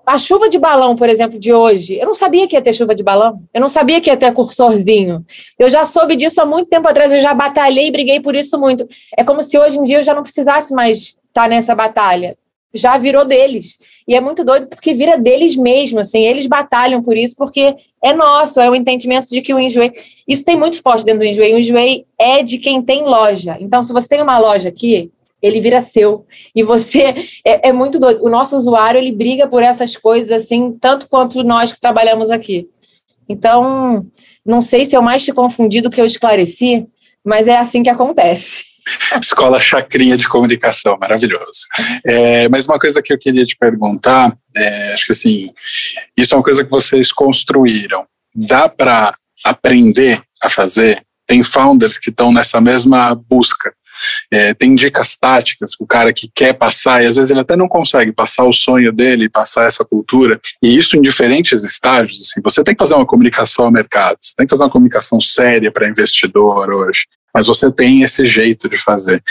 a 0.05 0.17
chuva 0.17 0.49
de 0.49 0.59
balão, 0.59 0.95
por 0.95 1.07
exemplo, 1.07 1.39
de 1.39 1.53
hoje, 1.53 1.97
eu 1.97 2.05
não 2.05 2.13
sabia 2.13 2.47
que 2.47 2.55
ia 2.55 2.61
ter 2.61 2.73
chuva 2.73 2.93
de 2.93 3.03
balão. 3.03 3.41
Eu 3.53 3.61
não 3.61 3.69
sabia 3.69 4.01
que 4.01 4.09
ia 4.09 4.17
ter 4.17 4.33
cursorzinho. 4.33 5.25
Eu 5.57 5.69
já 5.69 5.85
soube 5.85 6.15
disso 6.15 6.41
há 6.41 6.45
muito 6.45 6.67
tempo 6.69 6.87
atrás, 6.87 7.11
eu 7.11 7.21
já 7.21 7.33
batalhei 7.33 7.87
e 7.87 7.91
briguei 7.91 8.19
por 8.19 8.35
isso 8.35 8.59
muito. 8.59 8.87
É 9.17 9.23
como 9.23 9.41
se 9.41 9.57
hoje 9.57 9.77
em 9.77 9.83
dia 9.83 9.99
eu 9.99 10.03
já 10.03 10.13
não 10.13 10.23
precisasse 10.23 10.73
mais 10.73 11.17
estar 11.27 11.47
nessa 11.47 11.73
batalha. 11.73 12.37
Já 12.73 12.97
virou 12.97 13.23
deles. 13.23 13.77
E 14.07 14.15
é 14.15 14.19
muito 14.19 14.43
doido 14.43 14.67
porque 14.67 14.93
vira 14.93 15.17
deles 15.17 15.55
mesmo, 15.55 15.99
assim. 15.99 16.23
Eles 16.23 16.47
batalham 16.47 17.03
por 17.03 17.15
isso 17.15 17.35
porque 17.37 17.75
é 18.01 18.13
nosso, 18.13 18.59
é 18.59 18.69
o 18.69 18.75
entendimento 18.75 19.29
de 19.29 19.41
que 19.41 19.53
o 19.53 19.59
Enjoei... 19.59 19.91
Isso 20.27 20.43
tem 20.43 20.57
muito 20.57 20.81
forte 20.81 21.05
dentro 21.05 21.19
do 21.19 21.25
Enjoei. 21.25 21.53
O 21.53 21.59
Enjoei 21.59 22.05
é 22.17 22.41
de 22.41 22.57
quem 22.57 22.81
tem 22.81 23.03
loja. 23.03 23.57
Então, 23.59 23.83
se 23.83 23.93
você 23.93 24.07
tem 24.07 24.21
uma 24.21 24.39
loja 24.39 24.69
aqui, 24.69 25.11
ele 25.43 25.59
vira 25.59 25.81
seu. 25.81 26.25
E 26.55 26.63
você 26.63 27.13
é, 27.45 27.69
é, 27.69 27.73
muito 27.73 27.99
doido. 27.99 28.23
O 28.23 28.29
nosso 28.29 28.55
usuário 28.55 28.97
ele 28.97 29.11
briga 29.11 29.47
por 29.47 29.61
essas 29.61 29.95
coisas 29.97 30.31
assim, 30.31 30.71
tanto 30.79 31.09
quanto 31.09 31.43
nós 31.43 31.73
que 31.73 31.81
trabalhamos 31.81 32.31
aqui. 32.31 32.67
Então, 33.27 34.05
não 34.45 34.61
sei 34.61 34.85
se 34.85 34.95
eu 34.95 35.01
mais 35.01 35.23
te 35.23 35.33
confundi 35.33 35.81
do 35.81 35.91
que 35.91 35.99
eu 35.99 36.05
esclareci, 36.05 36.85
mas 37.23 37.47
é 37.47 37.57
assim 37.57 37.83
que 37.83 37.89
acontece. 37.89 38.63
Escola 39.21 39.59
Chacrinha 39.59 40.17
de 40.17 40.27
Comunicação, 40.27 40.97
maravilhoso. 40.99 41.65
É, 42.05 42.49
mas 42.49 42.65
uma 42.65 42.79
coisa 42.79 43.01
que 43.01 43.13
eu 43.13 43.17
queria 43.17 43.45
te 43.45 43.55
perguntar, 43.57 44.35
é, 44.55 44.93
acho 44.93 45.05
que 45.05 45.11
assim, 45.11 45.49
isso 46.17 46.33
é 46.33 46.37
uma 46.37 46.43
coisa 46.43 46.63
que 46.63 46.69
vocês 46.69 47.11
construíram. 47.11 48.05
Dá 48.35 48.67
para 48.67 49.13
aprender 49.43 50.21
a 50.41 50.49
fazer? 50.49 51.01
Tem 51.25 51.41
founders 51.43 51.97
que 51.97 52.09
estão 52.09 52.33
nessa 52.33 52.59
mesma 52.59 53.15
busca 53.15 53.73
é, 54.31 54.53
tem 54.53 54.75
dicas 54.75 55.15
táticas 55.15 55.71
o 55.79 55.85
cara 55.85 56.13
que 56.13 56.29
quer 56.33 56.53
passar, 56.53 57.03
e 57.03 57.07
às 57.07 57.15
vezes 57.15 57.31
ele 57.31 57.39
até 57.39 57.55
não 57.55 57.67
consegue 57.67 58.11
passar 58.11 58.45
o 58.45 58.53
sonho 58.53 58.91
dele, 58.91 59.29
passar 59.29 59.65
essa 59.65 59.83
cultura, 59.83 60.39
e 60.61 60.77
isso 60.77 60.97
em 60.97 61.01
diferentes 61.01 61.63
estágios. 61.63 62.19
Assim, 62.21 62.41
você 62.43 62.63
tem 62.63 62.75
que 62.75 62.79
fazer 62.79 62.95
uma 62.95 63.05
comunicação 63.05 63.65
ao 63.65 63.71
mercado, 63.71 64.17
você 64.21 64.33
tem 64.35 64.45
que 64.45 64.49
fazer 64.49 64.63
uma 64.63 64.69
comunicação 64.69 65.19
séria 65.19 65.71
para 65.71 65.89
investidor 65.89 66.71
hoje, 66.71 67.05
mas 67.33 67.47
você 67.47 67.71
tem 67.71 68.03
esse 68.03 68.27
jeito 68.27 68.69
de 68.69 68.77
fazer. 68.77 69.21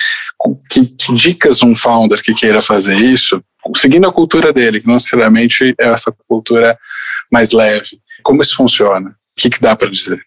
Que, 0.68 0.86
que 0.86 1.14
dicas 1.14 1.62
um 1.62 1.74
founder 1.74 2.20
que 2.22 2.34
queira 2.34 2.60
fazer 2.60 2.96
isso, 2.96 3.42
seguindo 3.76 4.08
a 4.08 4.12
cultura 4.12 4.52
dele, 4.52 4.80
que 4.80 4.86
não 4.86 4.94
necessariamente 4.94 5.74
é 5.80 5.88
essa 5.88 6.12
cultura 6.28 6.76
mais 7.30 7.52
leve? 7.52 8.00
Como 8.22 8.42
isso 8.42 8.56
funciona? 8.56 9.10
O 9.10 9.40
que, 9.40 9.48
que 9.48 9.60
dá 9.60 9.76
para 9.76 9.88
dizer? 9.88 10.20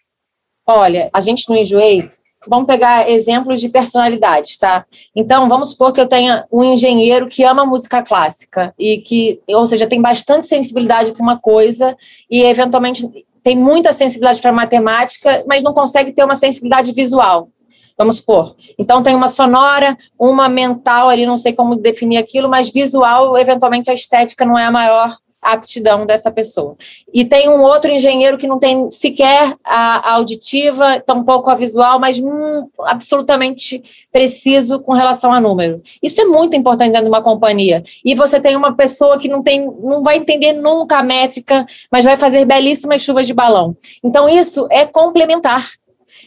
Olha, 0.66 1.10
a 1.12 1.20
gente 1.20 1.48
no 1.48 1.56
Enjoei 1.56 2.10
vamos 2.48 2.66
pegar 2.66 3.08
exemplos 3.08 3.60
de 3.60 3.68
personalidades, 3.68 4.56
tá? 4.58 4.84
Então, 5.14 5.48
vamos 5.48 5.70
supor 5.70 5.92
que 5.92 6.00
eu 6.00 6.06
tenha 6.06 6.46
um 6.50 6.62
engenheiro 6.64 7.26
que 7.26 7.44
ama 7.44 7.64
música 7.64 8.02
clássica 8.02 8.74
e 8.78 8.98
que, 8.98 9.40
ou 9.48 9.66
seja, 9.66 9.86
tem 9.86 10.00
bastante 10.00 10.46
sensibilidade 10.46 11.12
para 11.12 11.22
uma 11.22 11.38
coisa 11.38 11.96
e 12.30 12.42
eventualmente 12.42 13.26
tem 13.42 13.56
muita 13.56 13.92
sensibilidade 13.92 14.40
para 14.40 14.52
matemática, 14.52 15.44
mas 15.46 15.62
não 15.62 15.72
consegue 15.72 16.12
ter 16.12 16.24
uma 16.24 16.34
sensibilidade 16.34 16.92
visual. 16.92 17.48
Vamos 17.96 18.16
supor. 18.16 18.54
Então 18.78 19.02
tem 19.02 19.14
uma 19.14 19.28
sonora, 19.28 19.96
uma 20.18 20.48
mental 20.48 21.08
ali, 21.08 21.24
não 21.24 21.38
sei 21.38 21.52
como 21.52 21.76
definir 21.76 22.18
aquilo, 22.18 22.48
mas 22.48 22.70
visual, 22.70 23.38
eventualmente 23.38 23.90
a 23.90 23.94
estética 23.94 24.44
não 24.44 24.58
é 24.58 24.64
a 24.64 24.70
maior 24.70 25.16
aptidão 25.52 26.06
dessa 26.06 26.30
pessoa. 26.30 26.76
E 27.12 27.24
tem 27.24 27.48
um 27.48 27.62
outro 27.62 27.90
engenheiro 27.90 28.36
que 28.36 28.46
não 28.46 28.58
tem 28.58 28.90
sequer 28.90 29.54
a, 29.64 30.14
auditiva, 30.14 31.00
tampouco 31.00 31.50
a 31.50 31.54
visual, 31.54 31.98
mas 31.98 32.18
hum, 32.18 32.68
absolutamente 32.80 33.82
preciso 34.12 34.80
com 34.80 34.92
relação 34.92 35.32
a 35.32 35.40
número. 35.40 35.82
Isso 36.02 36.20
é 36.20 36.24
muito 36.24 36.56
importante 36.56 36.92
dentro 36.92 37.04
de 37.04 37.10
uma 37.10 37.22
companhia. 37.22 37.84
E 38.04 38.14
você 38.14 38.40
tem 38.40 38.56
uma 38.56 38.74
pessoa 38.74 39.18
que 39.18 39.28
não 39.28 39.42
tem, 39.42 39.66
não 39.82 40.02
vai 40.02 40.16
entender 40.16 40.52
nunca 40.52 40.98
a 40.98 41.02
métrica, 41.02 41.66
mas 41.90 42.04
vai 42.04 42.16
fazer 42.16 42.44
belíssimas 42.44 43.02
chuvas 43.02 43.26
de 43.26 43.34
balão. 43.34 43.76
Então 44.02 44.28
isso 44.28 44.66
é 44.70 44.84
complementar. 44.84 45.70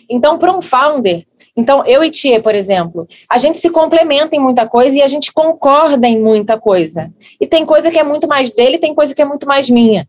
Então, 0.10 0.40
para 0.40 0.52
um 0.52 0.62
founder, 0.62 1.24
então, 1.60 1.86
eu 1.86 2.02
e 2.02 2.10
Tia, 2.10 2.42
por 2.42 2.56
exemplo, 2.56 3.06
a 3.30 3.38
gente 3.38 3.60
se 3.60 3.70
complementa 3.70 4.34
em 4.34 4.40
muita 4.40 4.66
coisa 4.66 4.96
e 4.96 5.02
a 5.02 5.10
gente 5.10 5.34
concorda 5.34 6.08
em 6.08 6.18
muita 6.18 6.58
coisa. 6.58 7.14
E 7.38 7.46
tem 7.46 7.66
coisa 7.66 7.92
que 7.92 8.00
é 8.00 8.04
muito 8.04 8.30
mais 8.30 8.50
dele, 8.50 8.78
tem 8.78 8.96
coisa 8.96 9.14
que 9.14 9.22
é 9.22 9.26
muito 9.26 9.46
mais 9.46 9.70
minha. 9.70 10.08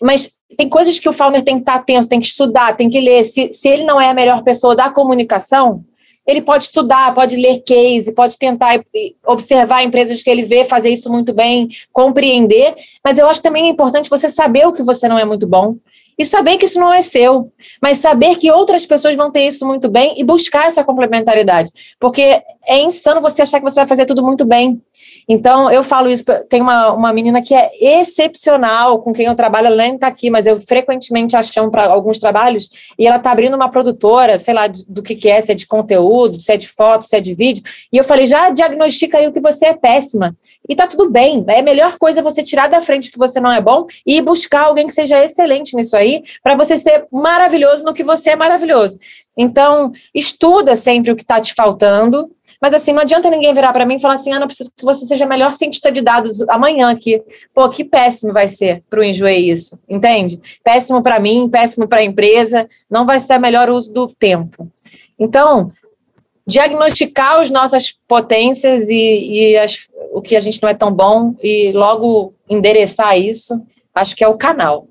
Mas 0.00 0.32
tem 0.56 0.70
coisas 0.70 0.98
que 0.98 1.06
o 1.06 1.12
founder 1.12 1.42
tem 1.42 1.56
que 1.56 1.60
estar 1.60 1.74
atento, 1.74 2.08
tem 2.08 2.18
que 2.18 2.28
estudar, 2.28 2.74
tem 2.74 2.88
que 2.88 2.98
ler. 2.98 3.24
Se, 3.24 3.52
se 3.52 3.68
ele 3.68 3.84
não 3.84 4.00
é 4.00 4.08
a 4.08 4.14
melhor 4.14 4.42
pessoa 4.42 4.74
da 4.74 4.88
comunicação, 4.88 5.84
ele 6.26 6.40
pode 6.40 6.64
estudar, 6.64 7.14
pode 7.14 7.36
ler 7.36 7.58
case, 7.58 8.14
pode 8.14 8.38
tentar 8.38 8.82
observar 9.26 9.84
empresas 9.84 10.22
que 10.22 10.30
ele 10.30 10.44
vê 10.44 10.64
fazer 10.64 10.88
isso 10.88 11.12
muito 11.12 11.34
bem, 11.34 11.68
compreender. 11.92 12.74
Mas 13.04 13.18
eu 13.18 13.28
acho 13.28 13.42
também 13.42 13.68
importante 13.68 14.08
você 14.08 14.30
saber 14.30 14.66
o 14.66 14.72
que 14.72 14.82
você 14.82 15.06
não 15.08 15.18
é 15.18 15.26
muito 15.26 15.46
bom 15.46 15.76
e 16.18 16.24
saber 16.24 16.56
que 16.56 16.64
isso 16.64 16.78
não 16.78 16.92
é 16.92 17.02
seu, 17.02 17.52
mas 17.80 17.98
saber 17.98 18.36
que 18.36 18.50
outras 18.50 18.86
pessoas 18.86 19.16
vão 19.16 19.30
ter 19.30 19.46
isso 19.46 19.66
muito 19.66 19.88
bem 19.88 20.18
e 20.18 20.24
buscar 20.24 20.66
essa 20.66 20.84
complementaridade, 20.84 21.70
porque 22.00 22.42
é 22.66 22.80
insano 22.80 23.20
você 23.20 23.42
achar 23.42 23.58
que 23.58 23.64
você 23.64 23.80
vai 23.80 23.86
fazer 23.86 24.06
tudo 24.06 24.22
muito 24.22 24.44
bem. 24.44 24.80
Então, 25.28 25.70
eu 25.70 25.82
falo 25.82 26.08
isso, 26.08 26.24
tem 26.48 26.60
uma, 26.60 26.92
uma 26.92 27.12
menina 27.12 27.42
que 27.42 27.52
é 27.52 27.70
excepcional, 27.80 29.02
com 29.02 29.12
quem 29.12 29.26
eu 29.26 29.34
trabalho, 29.34 29.66
ela 29.66 29.76
nem 29.76 29.94
está 29.94 30.06
aqui, 30.06 30.30
mas 30.30 30.46
eu 30.46 30.58
frequentemente 30.60 31.36
a 31.36 31.42
chamo 31.42 31.70
para 31.70 31.86
alguns 31.86 32.18
trabalhos, 32.18 32.68
e 32.96 33.06
ela 33.06 33.16
está 33.16 33.32
abrindo 33.32 33.54
uma 33.54 33.68
produtora, 33.68 34.38
sei 34.38 34.54
lá, 34.54 34.68
do 34.68 35.02
que, 35.02 35.16
que 35.16 35.28
é, 35.28 35.40
se 35.40 35.50
é 35.50 35.54
de 35.54 35.66
conteúdo, 35.66 36.40
se 36.40 36.52
é 36.52 36.56
de 36.56 36.68
foto, 36.68 37.04
se 37.04 37.16
é 37.16 37.20
de 37.20 37.34
vídeo, 37.34 37.64
e 37.92 37.96
eu 37.96 38.04
falei, 38.04 38.26
já 38.26 38.50
diagnostica 38.50 39.18
aí 39.18 39.26
o 39.26 39.32
que 39.32 39.40
você 39.40 39.66
é 39.66 39.74
péssima, 39.74 40.36
e 40.68 40.76
tá 40.76 40.86
tudo 40.86 41.10
bem, 41.10 41.44
é 41.48 41.58
a 41.58 41.62
melhor 41.62 41.98
coisa 41.98 42.22
você 42.22 42.42
tirar 42.42 42.68
da 42.68 42.80
frente 42.80 43.10
que 43.10 43.18
você 43.18 43.40
não 43.40 43.50
é 43.50 43.60
bom 43.60 43.86
e 44.06 44.20
buscar 44.20 44.66
alguém 44.66 44.86
que 44.86 44.94
seja 44.94 45.22
excelente 45.22 45.74
nisso 45.74 45.96
aí, 45.96 46.22
para 46.40 46.54
você 46.54 46.76
ser 46.76 47.06
maravilhoso 47.10 47.84
no 47.84 47.92
que 47.94 48.04
você 48.04 48.30
é 48.30 48.36
maravilhoso. 48.36 48.96
Então, 49.36 49.92
estuda 50.14 50.76
sempre 50.76 51.10
o 51.10 51.16
que 51.16 51.22
está 51.22 51.40
te 51.40 51.52
faltando, 51.52 52.30
mas 52.60 52.74
assim, 52.74 52.92
não 52.92 53.02
adianta 53.02 53.30
ninguém 53.30 53.52
virar 53.52 53.72
para 53.72 53.84
mim 53.84 53.96
e 53.96 54.00
falar 54.00 54.14
assim, 54.14 54.32
Ana, 54.32 54.46
preciso 54.46 54.70
que 54.74 54.84
você 54.84 55.04
seja 55.06 55.26
melhor 55.26 55.54
cientista 55.54 55.90
de 55.90 56.00
dados 56.00 56.40
amanhã 56.48 56.90
aqui. 56.90 57.22
Pô, 57.54 57.68
que 57.68 57.84
péssimo 57.84 58.32
vai 58.32 58.48
ser 58.48 58.82
para 58.88 59.00
o 59.00 59.04
Enjoei 59.04 59.50
isso, 59.50 59.78
entende? 59.88 60.40
Péssimo 60.64 61.02
para 61.02 61.20
mim, 61.20 61.48
péssimo 61.48 61.86
para 61.86 61.98
a 61.98 62.04
empresa, 62.04 62.68
não 62.90 63.06
vai 63.06 63.20
ser 63.20 63.38
melhor 63.38 63.68
uso 63.70 63.92
do 63.92 64.08
tempo. 64.08 64.68
Então, 65.18 65.70
diagnosticar 66.46 67.40
as 67.40 67.50
nossas 67.50 67.92
potências 68.06 68.88
e, 68.88 68.94
e 68.94 69.58
as, 69.58 69.88
o 70.12 70.22
que 70.22 70.36
a 70.36 70.40
gente 70.40 70.62
não 70.62 70.68
é 70.68 70.74
tão 70.74 70.92
bom 70.92 71.34
e 71.42 71.72
logo 71.72 72.32
endereçar 72.48 73.18
isso, 73.18 73.60
acho 73.94 74.14
que 74.14 74.22
é 74.22 74.28
o 74.28 74.36
canal. 74.36 74.86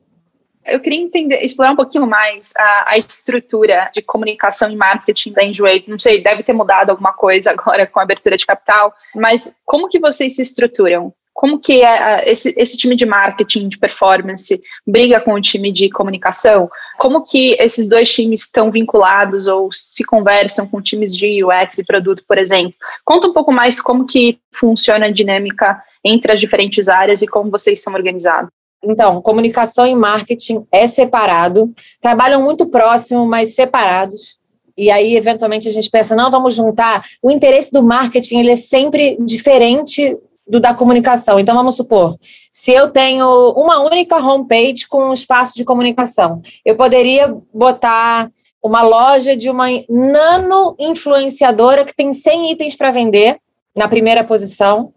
Eu 0.65 0.79
queria 0.79 0.99
entender, 0.99 1.43
explorar 1.43 1.71
um 1.71 1.75
pouquinho 1.75 2.07
mais 2.07 2.53
a, 2.57 2.91
a, 2.91 2.97
estrutura 2.97 3.89
de 3.93 4.01
comunicação 4.01 4.71
e 4.71 4.75
marketing 4.75 5.31
da 5.31 5.43
Enjoy. 5.43 5.83
Não 5.87 5.99
sei, 5.99 6.23
deve 6.23 6.41
ter 6.41 6.53
mudado 6.53 6.89
alguma 6.89 7.13
coisa 7.13 7.51
agora 7.55 7.85
com 7.85 7.99
a 7.99 8.03
abertura 8.03 8.35
de 8.35 8.45
capital, 8.45 8.93
mas 9.15 9.59
como 9.63 9.87
que 9.87 9.99
vocês 9.99 10.35
se 10.35 10.41
estruturam? 10.41 11.13
Como 11.35 11.59
que 11.59 11.83
é 11.83 12.31
esse, 12.31 12.55
esse 12.57 12.77
time 12.77 12.95
de 12.95 13.05
marketing, 13.05 13.67
de 13.67 13.77
performance, 13.77 14.57
briga 14.87 15.19
com 15.19 15.33
o 15.33 15.41
time 15.41 15.69
de 15.69 15.89
comunicação? 15.89 16.69
Como 16.97 17.25
que 17.25 17.57
esses 17.59 17.89
dois 17.89 18.11
times 18.11 18.45
estão 18.45 18.71
vinculados 18.71 19.45
ou 19.45 19.69
se 19.69 20.05
conversam 20.05 20.65
com 20.65 20.81
times 20.81 21.13
de 21.13 21.43
UX 21.43 21.77
e 21.77 21.85
produto, 21.85 22.23
por 22.25 22.37
exemplo? 22.37 22.73
Conta 23.03 23.27
um 23.27 23.33
pouco 23.33 23.51
mais 23.51 23.81
como 23.81 24.05
que 24.05 24.39
funciona 24.53 25.07
a 25.07 25.11
dinâmica 25.11 25.77
entre 26.05 26.31
as 26.31 26.39
diferentes 26.39 26.87
áreas 26.87 27.21
e 27.21 27.27
como 27.27 27.51
vocês 27.51 27.83
são 27.83 27.93
organizados. 27.93 28.49
Então, 28.85 29.21
comunicação 29.21 29.87
e 29.87 29.95
marketing 29.95 30.65
é 30.71 30.85
separado, 30.87 31.73
trabalham 31.99 32.41
muito 32.41 32.67
próximo, 32.67 33.25
mas 33.25 33.55
separados. 33.55 34.39
E 34.77 34.91
aí, 34.91 35.15
eventualmente, 35.15 35.67
a 35.67 35.71
gente 35.71 35.89
pensa, 35.89 36.15
não, 36.15 36.29
vamos 36.29 36.53
juntar. 36.53 37.03
O 37.21 37.31
interesse 37.31 37.71
do 37.71 37.81
marketing 37.81 38.39
ele 38.39 38.51
é 38.51 38.55
sempre 38.55 39.17
diferente 39.19 40.17
do 40.47 40.59
da 40.59 40.73
comunicação. 40.73 41.39
Então, 41.39 41.55
vamos 41.55 41.75
supor, 41.75 42.17
se 42.51 42.71
eu 42.71 42.91
tenho 42.91 43.51
uma 43.53 43.79
única 43.79 44.17
homepage 44.17 44.87
com 44.87 45.09
um 45.09 45.13
espaço 45.13 45.55
de 45.55 45.65
comunicação, 45.65 46.41
eu 46.63 46.75
poderia 46.75 47.35
botar 47.53 48.29
uma 48.61 48.81
loja 48.81 49.35
de 49.35 49.49
uma 49.49 49.67
nano 49.89 50.75
influenciadora 50.79 51.85
que 51.85 51.95
tem 51.95 52.13
100 52.13 52.51
itens 52.51 52.75
para 52.75 52.91
vender 52.91 53.37
na 53.75 53.87
primeira 53.87 54.23
posição, 54.23 54.93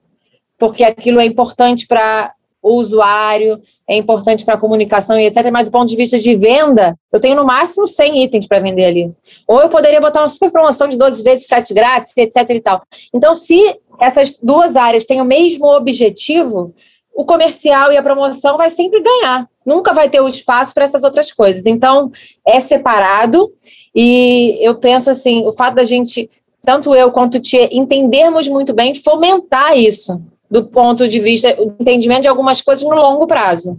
porque 0.59 0.85
aquilo 0.85 1.21
é 1.21 1.25
importante 1.25 1.87
para 1.87 2.33
o 2.63 2.75
usuário, 2.75 3.61
é 3.89 3.97
importante 3.97 4.45
para 4.45 4.55
a 4.55 4.59
comunicação 4.59 5.19
e 5.19 5.27
etc. 5.27 5.51
Mas 5.51 5.65
do 5.65 5.71
ponto 5.71 5.89
de 5.89 5.97
vista 5.97 6.19
de 6.19 6.35
venda, 6.35 6.97
eu 7.13 7.21
tenho 7.21 7.37
no 7.37 7.45
máximo 7.45 7.87
100 7.87 8.25
itens 8.25 8.47
para 8.47 8.59
vender 8.59 8.85
ali. 8.85 9.13
Ou 9.47 9.61
eu 9.61 9.69
poderia 9.69 10.01
botar 10.01 10.21
uma 10.21 10.29
super 10.29 10.51
promoção 10.51 10.89
de 10.89 10.97
12 10.97 11.23
vezes 11.23 11.47
frete 11.47 11.73
grátis, 11.73 12.13
etc. 12.17 12.51
e 12.51 12.61
tal. 12.61 12.83
Então, 13.15 13.35
se 13.35 13.79
essas 14.01 14.37
duas 14.43 14.77
áreas 14.77 15.05
têm 15.05 15.21
o 15.21 15.25
mesmo 15.25 15.67
objetivo, 15.67 16.75
o 17.15 17.25
comercial 17.25 17.93
e 17.93 17.97
a 17.97 18.03
promoção 18.03 18.57
vai 18.57 18.71
sempre 18.71 19.01
ganhar. 19.01 19.49
Nunca 19.65 19.93
vai 19.93 20.09
ter 20.09 20.21
o 20.21 20.29
espaço 20.29 20.73
para 20.75 20.85
essas 20.85 21.03
outras 21.03 21.33
coisas. 21.33 21.67
Então, 21.67 22.11
é 22.47 22.61
separado 22.61 23.53
e 23.95 24.59
eu 24.61 24.77
penso 24.77 25.11
assim, 25.11 25.47
o 25.47 25.53
fato 25.53 25.75
da 25.75 25.85
gente, 25.85 26.29
tanto 26.63 26.95
eu 26.95 27.11
quanto 27.11 27.37
o 27.37 27.41
Tia, 27.41 27.69
entendermos 27.73 28.49
muito 28.49 28.73
bem, 28.73 28.95
fomentar 28.95 29.77
isso 29.77 30.21
do 30.51 30.65
ponto 30.65 31.09
de 31.09 31.21
vista, 31.21 31.55
o 31.61 31.75
entendimento 31.81 32.23
de 32.23 32.29
algumas 32.29 32.63
coisas 32.63 32.85
no 32.85 32.95
longo 32.95 33.27
prazo. 33.27 33.79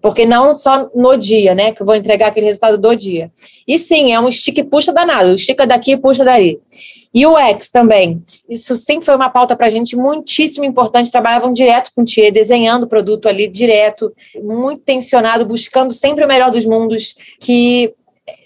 Porque 0.00 0.24
não 0.24 0.54
só 0.54 0.88
no 0.94 1.16
dia, 1.16 1.54
né? 1.54 1.72
Que 1.72 1.82
eu 1.82 1.86
vou 1.86 1.96
entregar 1.96 2.28
aquele 2.28 2.46
resultado 2.46 2.78
do 2.78 2.94
dia. 2.94 3.32
E 3.66 3.76
sim, 3.78 4.12
é 4.12 4.20
um 4.20 4.28
estica 4.28 4.60
e 4.60 4.64
puxa 4.64 4.92
danado. 4.92 5.34
Estica 5.34 5.66
daqui 5.66 5.92
e 5.92 5.96
puxa 5.96 6.24
dali. 6.24 6.60
E 7.12 7.26
o 7.26 7.36
X 7.36 7.68
também. 7.68 8.22
Isso 8.48 8.76
sempre 8.76 9.04
foi 9.04 9.16
uma 9.16 9.28
pauta 9.28 9.56
para 9.56 9.66
a 9.66 9.70
gente 9.70 9.96
muitíssimo 9.96 10.64
importante. 10.64 11.10
Trabalhavam 11.10 11.52
direto 11.52 11.90
com 11.94 12.02
o 12.02 12.04
Tia, 12.04 12.30
desenhando 12.30 12.84
o 12.84 12.88
produto 12.88 13.28
ali 13.28 13.48
direto, 13.48 14.12
muito 14.40 14.82
tensionado, 14.82 15.44
buscando 15.44 15.92
sempre 15.92 16.24
o 16.24 16.28
melhor 16.28 16.50
dos 16.50 16.64
mundos, 16.64 17.16
que 17.40 17.92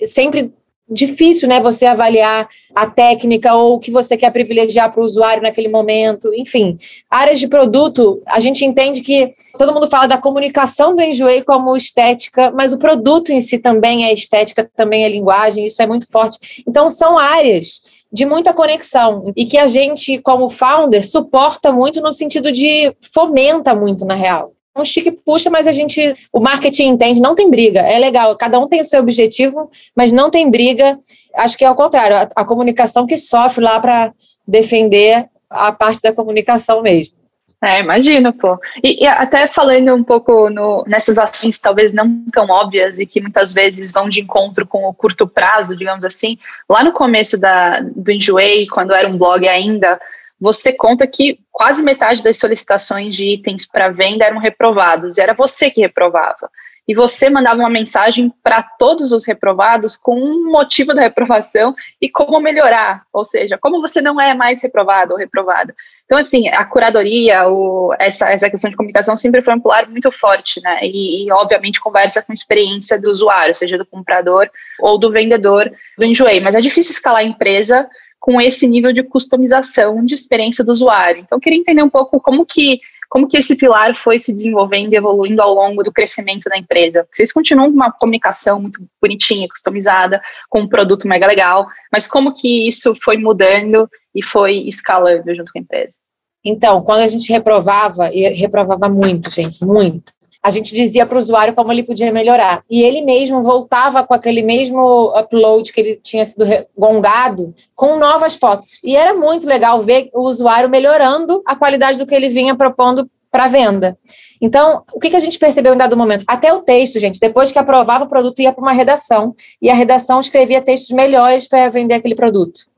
sempre 0.07 0.53
difícil, 0.93 1.49
né, 1.49 1.61
você 1.61 1.87
avaliar 1.87 2.49
a 2.75 2.87
técnica 2.87 3.55
ou 3.55 3.75
o 3.75 3.79
que 3.79 3.91
você 3.91 4.17
quer 4.17 4.31
privilegiar 4.31 4.93
para 4.93 5.01
o 5.01 5.05
usuário 5.05 5.43
naquele 5.43 5.69
momento, 5.69 6.33
enfim. 6.35 6.77
Áreas 7.11 7.41
de 7.41 7.49
produto, 7.49 8.23
a 8.27 8.39
gente 8.39 8.65
entende 8.65 9.01
que 9.01 9.31
todo 9.59 9.73
mundo 9.73 9.89
fala 9.89 10.07
da 10.07 10.19
comunicação 10.19 10.95
do 10.95 11.03
Enjoei 11.03 11.43
como 11.43 11.77
estética, 11.77 12.51
mas 12.51 12.73
o 12.73 12.79
produto 12.79 13.31
em 13.31 13.41
si 13.41 13.59
também 13.59 14.05
é 14.05 14.13
estética, 14.13 14.69
também 14.77 15.05
é 15.05 15.09
linguagem, 15.09 15.65
isso 15.65 15.81
é 15.81 15.87
muito 15.87 16.11
forte. 16.11 16.63
Então, 16.67 16.91
são 16.91 17.19
áreas 17.19 17.83
de 18.13 18.27
muita 18.27 18.53
conexão 18.53 19.33
e 19.35 19.47
que 19.47 19.57
a 19.57 19.67
gente, 19.67 20.19
como 20.19 20.49
founder, 20.49 21.07
suporta 21.07 21.73
muito 21.73 22.01
no 22.01 22.13
sentido 22.13 22.53
de 22.53 22.95
fomenta 23.13 23.75
muito, 23.75 24.05
na 24.05 24.15
real 24.15 24.53
um 24.77 24.85
chique 24.85 25.11
puxa, 25.11 25.51
mas 25.51 25.67
a 25.67 25.73
gente, 25.73 26.15
o 26.33 26.41
marketing 26.41 26.89
entende, 26.89 27.21
não 27.21 27.35
tem 27.35 27.51
briga, 27.51 27.81
é 27.81 27.99
legal, 27.99 28.35
cada 28.37 28.59
um 28.59 28.67
tem 28.67 28.81
o 28.81 28.85
seu 28.85 29.01
objetivo, 29.01 29.71
mas 29.95 30.13
não 30.13 30.31
tem 30.31 30.51
briga. 30.51 30.99
Acho 31.35 31.57
que 31.59 31.65
é 31.65 31.67
ao 31.67 31.75
contrário, 31.75 32.17
a, 32.17 32.29
a 32.37 32.45
comunicação 32.45 33.07
que 33.07 33.17
sofre 33.17 33.63
lá 33.63 33.79
para 33.79 34.13
defender 34.47 35.29
a 35.49 35.73
parte 35.73 36.01
da 36.01 36.13
comunicação 36.13 36.83
mesmo. 36.83 37.23
É, 37.65 37.81
imagino, 37.81 38.33
pô. 38.33 38.59
E, 38.83 39.05
e, 39.05 39.07
até 39.07 39.47
falando 39.47 39.95
um 39.95 40.03
pouco 40.03 40.51
no, 40.51 40.83
nessas 40.85 41.17
ações 41.17 41.61
talvez 41.61 41.93
não 41.93 42.25
tão 42.33 42.49
óbvias 42.49 42.99
e 42.99 43.07
que 43.07 43.21
muitas 43.21 43.53
vezes 43.53 43.93
vão 43.93 44.09
de 44.09 44.21
encontro 44.21 44.67
com 44.67 44.85
o 44.85 44.93
curto 44.93 45.29
prazo, 45.29 45.77
digamos 45.77 46.05
assim, 46.05 46.37
lá 46.69 46.83
no 46.83 46.91
começo 46.93 47.41
da, 47.41 47.81
do 47.81 48.11
Enjoei, 48.11 48.67
quando 48.67 48.93
era 48.93 49.09
um 49.09 49.17
blog 49.17 49.47
ainda, 49.47 50.01
você 50.43 50.73
conta 50.73 51.07
que 51.07 51.39
quase 51.53 51.85
metade 51.85 52.21
das 52.21 52.37
solicitações 52.37 53.15
de 53.15 53.35
itens 53.35 53.65
para 53.65 53.91
venda 53.91 54.25
eram 54.25 54.39
reprovados, 54.39 55.17
e 55.17 55.21
era 55.21 55.33
você 55.33 55.71
que 55.71 55.81
reprovava. 55.81 56.51
E 56.87 56.97
você 56.97 57.31
mandava 57.31 57.61
uma 57.61 57.71
mensagem 57.71 58.29
para 58.43 58.61
todos 58.61 59.13
os 59.13 59.25
reprovados 59.25 59.95
com 59.95 60.19
um 60.19 60.51
motivo 60.51 60.93
da 60.93 61.03
reprovação 61.03 61.77
e 62.01 62.09
como 62.09 62.41
melhorar, 62.41 63.05
ou 63.13 63.25
seja, 63.25 63.57
como 63.57 63.81
você 63.81 64.03
não 64.03 64.21
é 64.21 64.35
mais 64.35 64.61
reprovado 64.61 65.13
ou 65.13 65.19
reprovada. 65.19 65.73
Então, 66.07 66.19
assim, 66.19 66.49
a 66.49 66.65
curadoria, 66.65 67.49
o, 67.49 67.95
essa, 68.01 68.33
essa 68.33 68.51
questão 68.51 68.69
de 68.69 68.77
comunicação 68.77 69.17
sempre 69.17 69.41
foi 69.41 69.55
um 69.55 69.61
pilar 69.61 69.89
muito 69.89 70.11
forte, 70.11 70.61
né? 70.61 70.81
E, 70.83 71.25
e, 71.25 71.31
obviamente, 71.31 71.81
conversa 71.81 72.21
com 72.21 72.33
a 72.33 72.35
experiência 72.35 73.01
do 73.01 73.09
usuário, 73.09 73.55
seja 73.55 73.79
do 73.79 73.87
comprador 73.87 74.51
ou 74.81 74.99
do 74.99 75.09
vendedor 75.09 75.71
do 75.97 76.05
Enjoei. 76.05 76.41
Mas 76.41 76.57
é 76.57 76.61
difícil 76.61 76.91
escalar 76.91 77.21
a 77.21 77.25
empresa 77.25 77.89
com 78.23 78.41
esse 78.41 78.69
nível 78.69 78.93
de 78.93 79.03
customização 79.03 80.05
de 80.05 80.15
experiência 80.15 80.65
do 80.65 80.71
usuário. 80.71 81.23
Então, 81.23 81.37
eu 81.37 81.41
queria 81.41 81.59
entender 81.59 81.83
um 81.83 81.91
pouco 81.91 82.21
como 82.21 82.47
que 82.47 82.81
como 83.11 83.29
que 83.29 83.37
esse 83.37 83.57
pilar 83.57 83.95
foi 83.95 84.19
se 84.19 84.33
desenvolvendo 84.33 84.95
e 84.95 84.97
evoluindo 84.97 85.43
ao 85.43 85.53
longo 85.53 85.83
do 85.83 85.93
crescimento 85.93 86.49
da 86.49 86.57
empresa? 86.57 87.07
Vocês 87.13 87.31
continuam 87.31 87.69
com 87.69 87.75
uma 87.75 87.93
comunicação 87.93 88.59
muito 88.59 88.83
bonitinha, 89.03 89.47
customizada, 89.47 90.19
com 90.49 90.61
um 90.61 90.69
produto 90.69 91.07
mega 91.07 91.27
legal, 91.27 91.67
mas 91.93 92.07
como 92.07 92.33
que 92.33 92.67
isso 92.67 92.95
foi 93.03 93.19
mudando 93.19 93.87
e 94.15 94.25
foi 94.25 94.67
escalando 94.67 95.35
junto 95.35 95.53
com 95.53 95.59
a 95.59 95.61
empresa? 95.61 95.99
Então, 96.43 96.81
quando 96.81 97.01
a 97.01 97.09
gente 97.09 97.31
reprovava, 97.31 98.11
e 98.15 98.27
reprovava 98.31 98.89
muito, 98.89 99.29
gente, 99.29 99.63
muito, 99.63 100.11
a 100.43 100.51
gente 100.51 100.75
dizia 100.75 101.07
para 101.07 101.15
o 101.15 101.19
usuário 101.19 101.55
como 101.55 101.71
ele 101.71 101.85
podia 101.85 102.13
melhorar. 102.13 102.65
E 102.69 102.83
ele 102.83 103.03
mesmo 103.03 103.43
voltava 103.43 104.05
com 104.05 104.13
aquele 104.13 104.43
mesmo 104.43 105.13
upload 105.17 105.73
que 105.73 105.81
ele 105.81 105.97
tinha 105.97 106.25
sido 106.25 106.45
gongado 106.77 107.55
com 107.75 107.97
novas 107.97 108.35
fotos. 108.35 108.81
E 108.83 108.97
era 108.97 109.15
muito 109.15 109.47
legal 109.47 109.81
ver 109.81 110.11
o 110.13 110.23
usuário 110.23 110.69
melhorando 110.69 111.43
a 111.47 111.55
qualidade 111.55 111.99
do 111.99 112.07
que 112.07 112.15
ele 112.15 112.29
vinha 112.29 112.57
propondo 112.57 113.09
para 113.31 113.47
venda. 113.47 113.97
Então, 114.41 114.83
o 114.93 115.01
que, 115.01 115.09
que 115.09 115.17
a 115.17 115.21
gente 115.21 115.39
percebeu 115.39 115.73
em 115.73 115.79
dado 115.79 115.97
momento? 115.97 116.25
Até 116.27 116.53
o 116.53 116.61
texto, 116.61 116.99
gente, 116.99 117.19
depois 117.19 117.51
que 117.51 117.59
aprovava 117.59 118.05
o 118.05 118.09
produto, 118.09 118.43
ia 118.43 118.53
para 118.53 118.61
uma 118.61 118.73
redação, 118.73 119.35
e 119.61 119.71
a 119.71 119.75
redação 119.75 120.21
escrevia 120.21 120.61
textos 120.61 120.91
melhores 120.91 121.49
para 121.49 121.71
vender 121.71 121.95
aquele 121.95 122.15
produto. 122.15 122.72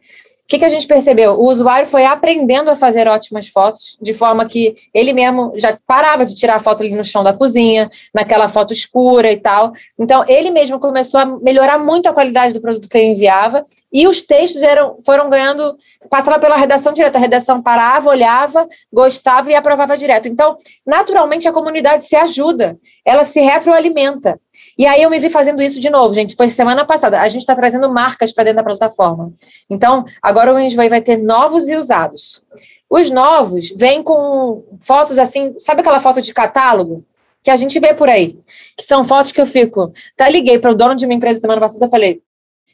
O 0.45 0.47
que, 0.47 0.59
que, 0.59 0.65
a 0.67 0.69
gente 0.69 0.87
percebeu? 0.87 1.41
O 1.41 1.49
usuário 1.49 1.89
foi 1.89 2.05
aprendendo 2.05 2.71
a 2.71 2.77
fazer 2.77 3.09
ótimas 3.09 3.49
fotos, 3.49 3.97
de 4.01 4.13
forma 4.13 4.45
que 4.45 4.75
ele 4.93 5.15
mesmo 5.15 5.55
já 5.57 5.75
parava 5.87 6.27
de 6.27 6.35
tirar 6.35 6.63
foto 6.63 6.83
ali 6.83 6.95
no 6.95 7.03
chão 7.03 7.25
da 7.25 7.33
cozinha, 7.33 7.91
naquela 8.15 8.47
foto 8.47 8.71
escura 8.71 9.33
e 9.33 9.39
tal. 9.39 9.73
Então, 9.99 10.23
ele 10.29 10.51
mesmo 10.51 10.79
começou 10.79 11.19
a 11.19 11.25
melhorar 11.25 11.79
muito 11.79 12.11
a 12.11 12.13
qualidade 12.13 12.53
do 12.53 12.61
produto 12.61 12.91
que 12.91 12.99
ele 12.99 13.13
enviava, 13.13 13.65
e 13.91 14.07
os 14.07 14.21
textos 14.21 14.63
eram, 14.63 14.99
foram 15.05 15.31
ganhando, 15.31 15.79
passava 16.11 16.39
pela 16.39 16.57
redação 16.57 16.93
direta, 16.93 17.17
a 17.17 17.21
redação 17.23 17.63
parava, 17.63 18.11
olhava, 18.11 18.69
gostava 18.93 19.51
e 19.51 19.55
aprovava 19.55 19.97
direto. 19.97 20.29
Então, 20.29 20.57
naturalmente, 20.87 21.49
a 21.49 21.53
comunidade 21.53 22.07
se 22.07 22.17
ajuda, 22.17 22.79
ela 23.03 23.25
se 23.25 23.41
retroalimenta. 23.41 24.39
E 24.77 24.87
aí 24.87 25.03
eu 25.03 25.11
me 25.11 25.19
vi 25.19 25.31
fazendo 25.31 25.63
isso 25.63 25.79
de 25.81 25.89
novo, 25.91 26.15
gente. 26.15 26.37
Foi 26.37 26.51
semana 26.51 26.85
passada. 26.85 27.21
A 27.21 27.29
gente 27.29 27.43
está 27.43 27.55
trazendo 27.55 27.89
marcas 27.93 28.33
para 28.33 28.45
dentro 28.45 28.59
da 28.59 28.65
plataforma. 28.65 29.33
Então, 29.71 30.05
agora 30.23 30.53
o 30.53 30.59
Enjoy 30.59 30.89
vai 30.89 31.01
ter 31.01 31.17
novos 31.17 31.69
e 31.69 31.77
usados. 31.77 32.45
Os 32.89 33.11
novos 33.11 33.73
vêm 33.77 34.03
com 34.03 34.65
fotos 34.81 35.19
assim, 35.19 35.55
sabe 35.59 35.81
aquela 35.81 36.01
foto 36.01 36.21
de 36.21 36.33
catálogo? 36.33 37.05
Que 37.43 37.51
a 37.51 37.57
gente 37.57 37.79
vê 37.79 37.93
por 37.93 38.09
aí. 38.09 38.39
Que 38.77 38.85
são 38.85 39.05
fotos 39.05 39.33
que 39.33 39.41
eu 39.41 39.47
fico. 39.47 39.93
Tá, 40.17 40.29
liguei 40.29 40.59
para 40.59 40.71
o 40.71 40.75
dono 40.75 40.95
de 40.95 41.05
uma 41.05 41.15
empresa 41.15 41.41
semana 41.41 41.61
passada 41.61 41.87
e 41.87 41.91
falei: 41.91 42.23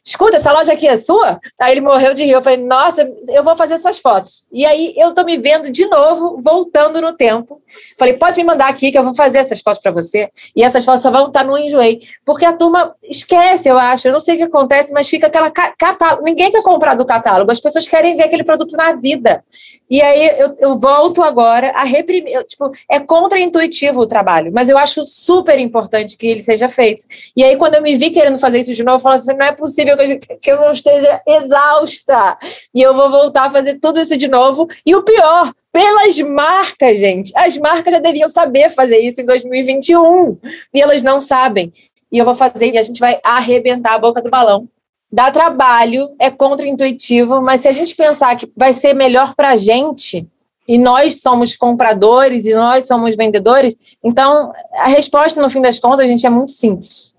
escuta, 0.03 0.37
essa 0.37 0.51
loja 0.51 0.73
aqui 0.73 0.87
é 0.87 0.97
sua? 0.97 1.39
Aí 1.59 1.73
ele 1.73 1.81
morreu 1.81 2.13
de 2.13 2.23
rir. 2.23 2.31
Eu 2.31 2.41
falei, 2.41 2.57
nossa, 2.57 3.07
eu 3.29 3.43
vou 3.43 3.55
fazer 3.55 3.77
suas 3.79 3.99
fotos. 3.99 4.45
E 4.51 4.65
aí 4.65 4.93
eu 4.97 5.13
tô 5.13 5.23
me 5.23 5.37
vendo 5.37 5.71
de 5.71 5.85
novo, 5.85 6.39
voltando 6.41 6.99
no 6.99 7.13
tempo. 7.13 7.61
Falei, 7.97 8.15
pode 8.15 8.37
me 8.37 8.43
mandar 8.43 8.69
aqui 8.69 8.91
que 8.91 8.97
eu 8.97 9.03
vou 9.03 9.15
fazer 9.15 9.37
essas 9.37 9.61
fotos 9.61 9.81
para 9.81 9.91
você. 9.91 10.29
E 10.55 10.63
essas 10.63 10.83
fotos 10.83 11.01
só 11.01 11.11
vão 11.11 11.27
estar 11.27 11.43
no 11.43 11.57
Enjoei. 11.57 12.01
Porque 12.25 12.45
a 12.45 12.53
turma 12.53 12.95
esquece, 13.03 13.69
eu 13.69 13.77
acho. 13.77 14.07
Eu 14.07 14.13
não 14.13 14.21
sei 14.21 14.35
o 14.35 14.37
que 14.39 14.43
acontece, 14.43 14.93
mas 14.93 15.07
fica 15.07 15.27
aquela 15.27 15.51
catálogo. 15.51 16.23
Ninguém 16.23 16.51
quer 16.51 16.63
comprar 16.63 16.95
do 16.95 17.05
catálogo. 17.05 17.51
As 17.51 17.59
pessoas 17.59 17.87
querem 17.87 18.15
ver 18.15 18.23
aquele 18.23 18.43
produto 18.43 18.75
na 18.75 18.93
vida. 18.93 19.43
E 19.91 20.01
aí 20.01 20.39
eu, 20.39 20.55
eu 20.57 20.79
volto 20.79 21.21
agora 21.21 21.71
a 21.71 21.83
reprimir. 21.83 22.33
Eu, 22.33 22.45
tipo, 22.45 22.71
é 22.89 22.97
contra-intuitivo 22.97 23.99
o 23.99 24.07
trabalho, 24.07 24.49
mas 24.53 24.69
eu 24.69 24.77
acho 24.77 25.03
super 25.03 25.59
importante 25.59 26.15
que 26.15 26.27
ele 26.27 26.41
seja 26.41 26.69
feito. 26.69 27.05
E 27.35 27.43
aí, 27.43 27.57
quando 27.57 27.75
eu 27.75 27.81
me 27.81 27.97
vi 27.97 28.09
querendo 28.09 28.37
fazer 28.37 28.59
isso 28.59 28.73
de 28.73 28.85
novo, 28.85 28.99
eu 28.99 29.01
falo 29.01 29.15
assim: 29.15 29.33
não 29.33 29.45
é 29.45 29.51
possível 29.51 29.97
que 29.97 30.03
eu, 30.03 30.37
que 30.39 30.51
eu 30.53 30.61
não 30.61 30.71
esteja 30.71 31.21
exausta. 31.27 32.37
E 32.73 32.81
eu 32.81 32.95
vou 32.95 33.11
voltar 33.11 33.47
a 33.47 33.51
fazer 33.51 33.79
tudo 33.79 33.99
isso 33.99 34.15
de 34.17 34.29
novo. 34.29 34.69
E 34.85 34.95
o 34.95 35.03
pior, 35.03 35.53
pelas 35.73 36.17
marcas, 36.21 36.97
gente. 36.97 37.33
As 37.35 37.57
marcas 37.57 37.91
já 37.91 37.99
deviam 37.99 38.29
saber 38.29 38.69
fazer 38.69 38.99
isso 38.99 39.19
em 39.19 39.25
2021. 39.25 40.37
E 40.73 40.81
elas 40.81 41.03
não 41.03 41.19
sabem. 41.19 41.73
E 42.09 42.17
eu 42.17 42.23
vou 42.23 42.35
fazer, 42.35 42.71
e 42.71 42.77
a 42.77 42.81
gente 42.81 42.99
vai 42.99 43.19
arrebentar 43.21 43.95
a 43.95 43.99
boca 43.99 44.21
do 44.21 44.29
balão 44.29 44.69
dá 45.11 45.29
trabalho, 45.29 46.09
é 46.19 46.31
contra-intuitivo, 46.31 47.41
mas 47.41 47.61
se 47.61 47.67
a 47.67 47.73
gente 47.73 47.95
pensar 47.95 48.35
que 48.35 48.51
vai 48.55 48.71
ser 48.71 48.93
melhor 48.93 49.35
para 49.35 49.49
a 49.49 49.57
gente, 49.57 50.27
e 50.67 50.77
nós 50.77 51.19
somos 51.19 51.55
compradores 51.55 52.45
e 52.45 52.53
nós 52.53 52.87
somos 52.87 53.15
vendedores, 53.15 53.75
então 54.03 54.53
a 54.75 54.87
resposta, 54.87 55.41
no 55.41 55.49
fim 55.49 55.61
das 55.61 55.79
contas, 55.79 56.05
a 56.05 56.07
gente 56.07 56.25
é 56.25 56.29
muito 56.29 56.51
simples. 56.51 57.13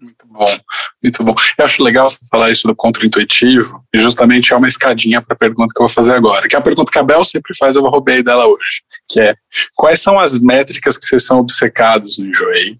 Muito 0.00 0.26
bom, 0.28 0.46
muito 1.02 1.24
bom. 1.24 1.34
Eu 1.56 1.64
acho 1.64 1.82
legal 1.82 2.08
você 2.08 2.18
falar 2.30 2.50
isso 2.50 2.66
do 2.66 2.74
contra-intuitivo, 2.74 3.82
e 3.94 3.98
justamente 3.98 4.52
é 4.52 4.56
uma 4.56 4.68
escadinha 4.68 5.22
para 5.22 5.34
a 5.34 5.38
pergunta 5.38 5.72
que 5.74 5.80
eu 5.80 5.86
vou 5.86 5.94
fazer 5.94 6.14
agora, 6.14 6.48
que 6.48 6.56
é 6.56 6.58
a 6.58 6.62
pergunta 6.62 6.90
que 6.90 6.98
a 6.98 7.02
Bel 7.02 7.24
sempre 7.24 7.56
faz, 7.56 7.76
eu 7.76 7.82
roubei 7.82 8.22
dela 8.22 8.46
hoje, 8.46 8.82
que 9.08 9.20
é 9.20 9.34
quais 9.76 10.00
são 10.00 10.18
as 10.18 10.38
métricas 10.40 10.98
que 10.98 11.06
vocês 11.06 11.24
são 11.24 11.38
obcecados 11.38 12.18
no 12.18 12.26
Enjoei 12.26 12.78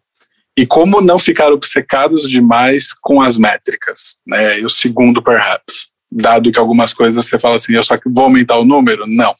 e 0.56 0.66
como 0.66 1.00
não 1.00 1.18
ficar 1.18 1.52
obcecados 1.52 2.28
demais 2.28 2.94
com 2.94 3.20
as 3.20 3.36
métricas, 3.36 4.22
né? 4.26 4.58
E 4.60 4.64
o 4.64 4.70
segundo, 4.70 5.22
perhaps, 5.22 5.88
dado 6.10 6.50
que 6.50 6.58
algumas 6.58 6.94
coisas 6.94 7.26
você 7.26 7.38
fala 7.38 7.56
assim, 7.56 7.74
eu 7.74 7.84
só 7.84 7.98
vou 8.06 8.24
aumentar 8.24 8.58
o 8.58 8.64
número? 8.64 9.06
Não. 9.06 9.34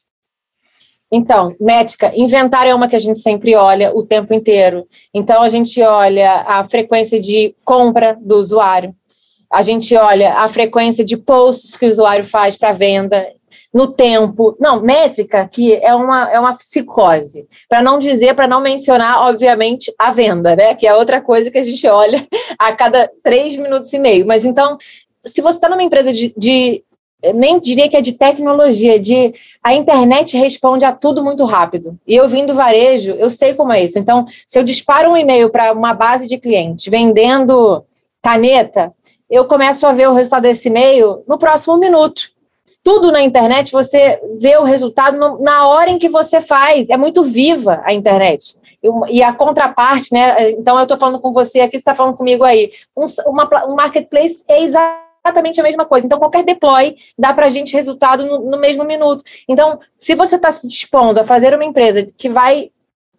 Então, 1.10 1.46
métrica, 1.60 2.12
inventário 2.14 2.70
é 2.70 2.74
uma 2.74 2.88
que 2.88 2.96
a 2.96 3.00
gente 3.00 3.20
sempre 3.20 3.54
olha 3.54 3.94
o 3.94 4.04
tempo 4.04 4.34
inteiro. 4.34 4.86
Então, 5.14 5.42
a 5.42 5.48
gente 5.48 5.80
olha 5.80 6.44
a 6.46 6.64
frequência 6.64 7.20
de 7.20 7.54
compra 7.64 8.18
do 8.20 8.36
usuário, 8.36 8.94
a 9.50 9.62
gente 9.62 9.94
olha 9.96 10.34
a 10.34 10.48
frequência 10.48 11.04
de 11.04 11.16
posts 11.16 11.76
que 11.76 11.86
o 11.86 11.88
usuário 11.88 12.24
faz 12.24 12.56
para 12.56 12.72
venda 12.72 13.26
no 13.72 13.88
tempo. 13.88 14.56
Não, 14.60 14.80
métrica 14.80 15.46
que 15.46 15.74
é 15.74 15.94
uma, 15.94 16.30
é 16.30 16.38
uma 16.38 16.54
psicose. 16.54 17.46
Para 17.68 17.82
não 17.82 17.98
dizer, 17.98 18.34
para 18.34 18.48
não 18.48 18.60
mencionar, 18.60 19.22
obviamente, 19.28 19.92
a 19.98 20.12
venda, 20.12 20.56
né? 20.56 20.74
Que 20.74 20.86
é 20.86 20.94
outra 20.94 21.20
coisa 21.20 21.50
que 21.50 21.58
a 21.58 21.62
gente 21.62 21.86
olha 21.86 22.26
a 22.58 22.72
cada 22.72 23.10
três 23.22 23.56
minutos 23.56 23.92
e 23.92 23.98
meio. 23.98 24.26
Mas 24.26 24.44
então, 24.44 24.78
se 25.24 25.40
você 25.42 25.58
está 25.58 25.68
numa 25.68 25.82
empresa 25.82 26.12
de, 26.12 26.32
de 26.36 26.84
nem 27.34 27.58
diria 27.58 27.88
que 27.88 27.96
é 27.96 28.00
de 28.00 28.12
tecnologia, 28.12 29.00
de 29.00 29.34
a 29.62 29.74
internet 29.74 30.36
responde 30.36 30.84
a 30.84 30.92
tudo 30.92 31.22
muito 31.22 31.44
rápido. 31.44 31.98
E 32.06 32.14
eu 32.14 32.28
vim 32.28 32.46
do 32.46 32.54
varejo, 32.54 33.12
eu 33.12 33.30
sei 33.30 33.54
como 33.54 33.72
é 33.72 33.82
isso. 33.82 33.98
Então, 33.98 34.26
se 34.46 34.58
eu 34.58 34.62
disparo 34.62 35.10
um 35.10 35.16
e-mail 35.16 35.50
para 35.50 35.72
uma 35.72 35.94
base 35.94 36.28
de 36.28 36.38
clientes 36.38 36.86
vendendo 36.86 37.84
caneta, 38.22 38.92
eu 39.30 39.44
começo 39.46 39.86
a 39.86 39.92
ver 39.92 40.08
o 40.08 40.12
resultado 40.12 40.42
desse 40.42 40.68
e-mail 40.68 41.22
no 41.26 41.38
próximo 41.38 41.76
minuto. 41.76 42.35
Tudo 42.86 43.10
na 43.10 43.20
internet 43.20 43.72
você 43.72 44.20
vê 44.38 44.56
o 44.56 44.62
resultado 44.62 45.18
no, 45.18 45.42
na 45.42 45.66
hora 45.66 45.90
em 45.90 45.98
que 45.98 46.08
você 46.08 46.40
faz. 46.40 46.88
É 46.88 46.96
muito 46.96 47.24
viva 47.24 47.82
a 47.84 47.92
internet. 47.92 48.54
e 49.08 49.24
a 49.24 49.32
contraparte, 49.32 50.12
né? 50.12 50.52
Então 50.52 50.76
eu 50.76 50.84
estou 50.84 50.96
falando 50.96 51.18
com 51.18 51.32
você 51.32 51.58
aqui, 51.58 51.72
você 51.72 51.78
está 51.78 51.96
falando 51.96 52.16
comigo 52.16 52.44
aí. 52.44 52.70
Um, 52.96 53.06
uma, 53.26 53.66
um 53.66 53.74
marketplace 53.74 54.44
é 54.46 54.62
exatamente 54.62 55.60
a 55.60 55.64
mesma 55.64 55.84
coisa. 55.84 56.06
Então, 56.06 56.20
qualquer 56.20 56.44
deploy 56.44 56.94
dá 57.18 57.34
para 57.34 57.46
a 57.46 57.48
gente 57.48 57.74
resultado 57.74 58.24
no, 58.24 58.52
no, 58.52 58.60
mesmo 58.60 58.84
minuto. 58.84 59.24
Então, 59.48 59.80
se 59.98 60.14
você 60.14 60.36
está 60.36 60.52
se 60.52 60.68
dispondo 60.68 61.18
a 61.18 61.24
fazer 61.24 61.56
uma 61.56 61.64
empresa 61.64 62.06
que 62.16 62.28
vai 62.28 62.70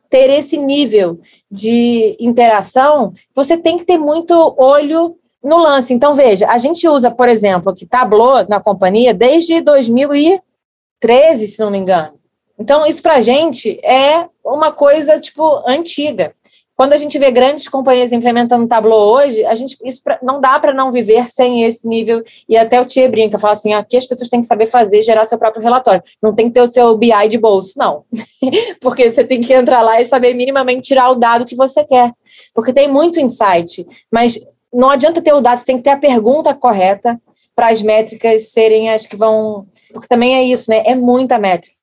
ter 0.09 0.29
esse 0.29 0.55
nível 0.55 1.19
de 1.51 2.15
interação, 2.21 3.11
você 3.35 3.57
tem 3.57 3.75
que 3.75 3.83
ter 3.83 3.97
muito 3.97 4.55
olho 4.57 5.17
no 5.47 5.57
lance. 5.57 5.93
Então, 5.93 6.13
veja, 6.13 6.49
a 6.49 6.57
gente 6.57 6.87
usa, 6.87 7.09
por 7.09 7.29
exemplo, 7.29 7.73
que 7.73 7.85
Tableau 7.85 8.45
na 8.49 8.59
companhia 8.59 9.13
desde 9.13 9.61
2013, 9.61 11.47
se 11.47 11.59
não 11.59 11.71
me 11.71 11.77
engano. 11.77 12.17
Então, 12.59 12.85
isso 12.85 13.01
para 13.01 13.15
a 13.15 13.21
gente 13.21 13.79
é 13.83 14.27
uma 14.43 14.71
coisa, 14.71 15.19
tipo, 15.19 15.63
antiga. 15.65 16.33
Quando 16.75 16.93
a 16.93 16.97
gente 16.97 17.17
vê 17.17 17.31
grandes 17.31 17.67
companhias 17.67 18.11
implementando 18.11 18.67
Tableau 18.67 19.15
hoje, 19.15 19.43
a 19.45 19.55
gente 19.55 19.75
isso 19.83 20.03
pra, 20.03 20.19
não 20.21 20.39
dá 20.39 20.59
para 20.59 20.73
não 20.73 20.91
viver 20.91 21.27
sem 21.27 21.63
esse 21.63 21.87
nível. 21.87 22.23
E 22.47 22.55
até 22.55 22.79
o 22.79 22.85
Tia 22.85 23.09
brinca, 23.09 23.39
fala 23.39 23.53
assim: 23.53 23.73
aqui 23.73 23.97
as 23.97 24.05
pessoas 24.05 24.29
têm 24.29 24.41
que 24.41 24.45
saber 24.45 24.67
fazer, 24.67 25.01
gerar 25.01 25.25
seu 25.25 25.39
próprio 25.39 25.63
relatório. 25.63 26.03
Não 26.21 26.35
tem 26.35 26.49
que 26.49 26.53
ter 26.53 26.61
o 26.61 26.71
seu 26.71 26.95
BI 26.95 27.27
de 27.29 27.37
bolso, 27.39 27.73
não. 27.77 28.03
Porque 28.79 29.11
você 29.11 29.23
tem 29.23 29.41
que 29.41 29.53
entrar 29.53 29.81
lá 29.81 29.99
e 29.99 30.05
saber 30.05 30.35
minimamente 30.35 30.87
tirar 30.89 31.09
o 31.09 31.15
dado 31.15 31.45
que 31.45 31.55
você 31.55 31.83
quer. 31.83 32.11
Porque 32.53 32.71
tem 32.71 32.87
muito 32.87 33.19
insight. 33.19 33.83
Mas 34.11 34.39
não 34.73 34.89
adianta 34.89 35.21
ter 35.21 35.33
o 35.33 35.41
dado, 35.41 35.59
você 35.59 35.65
tem 35.65 35.77
que 35.77 35.83
ter 35.83 35.91
a 35.91 35.97
pergunta 35.97 36.53
correta 36.53 37.19
para 37.55 37.69
as 37.69 37.81
métricas 37.81 38.49
serem 38.49 38.89
as 38.89 39.05
que 39.05 39.15
vão. 39.15 39.65
Porque 39.91 40.07
também 40.07 40.35
é 40.35 40.43
isso, 40.43 40.69
né? 40.69 40.83
É 40.85 40.95
muita 40.95 41.39
métrica. 41.39 41.75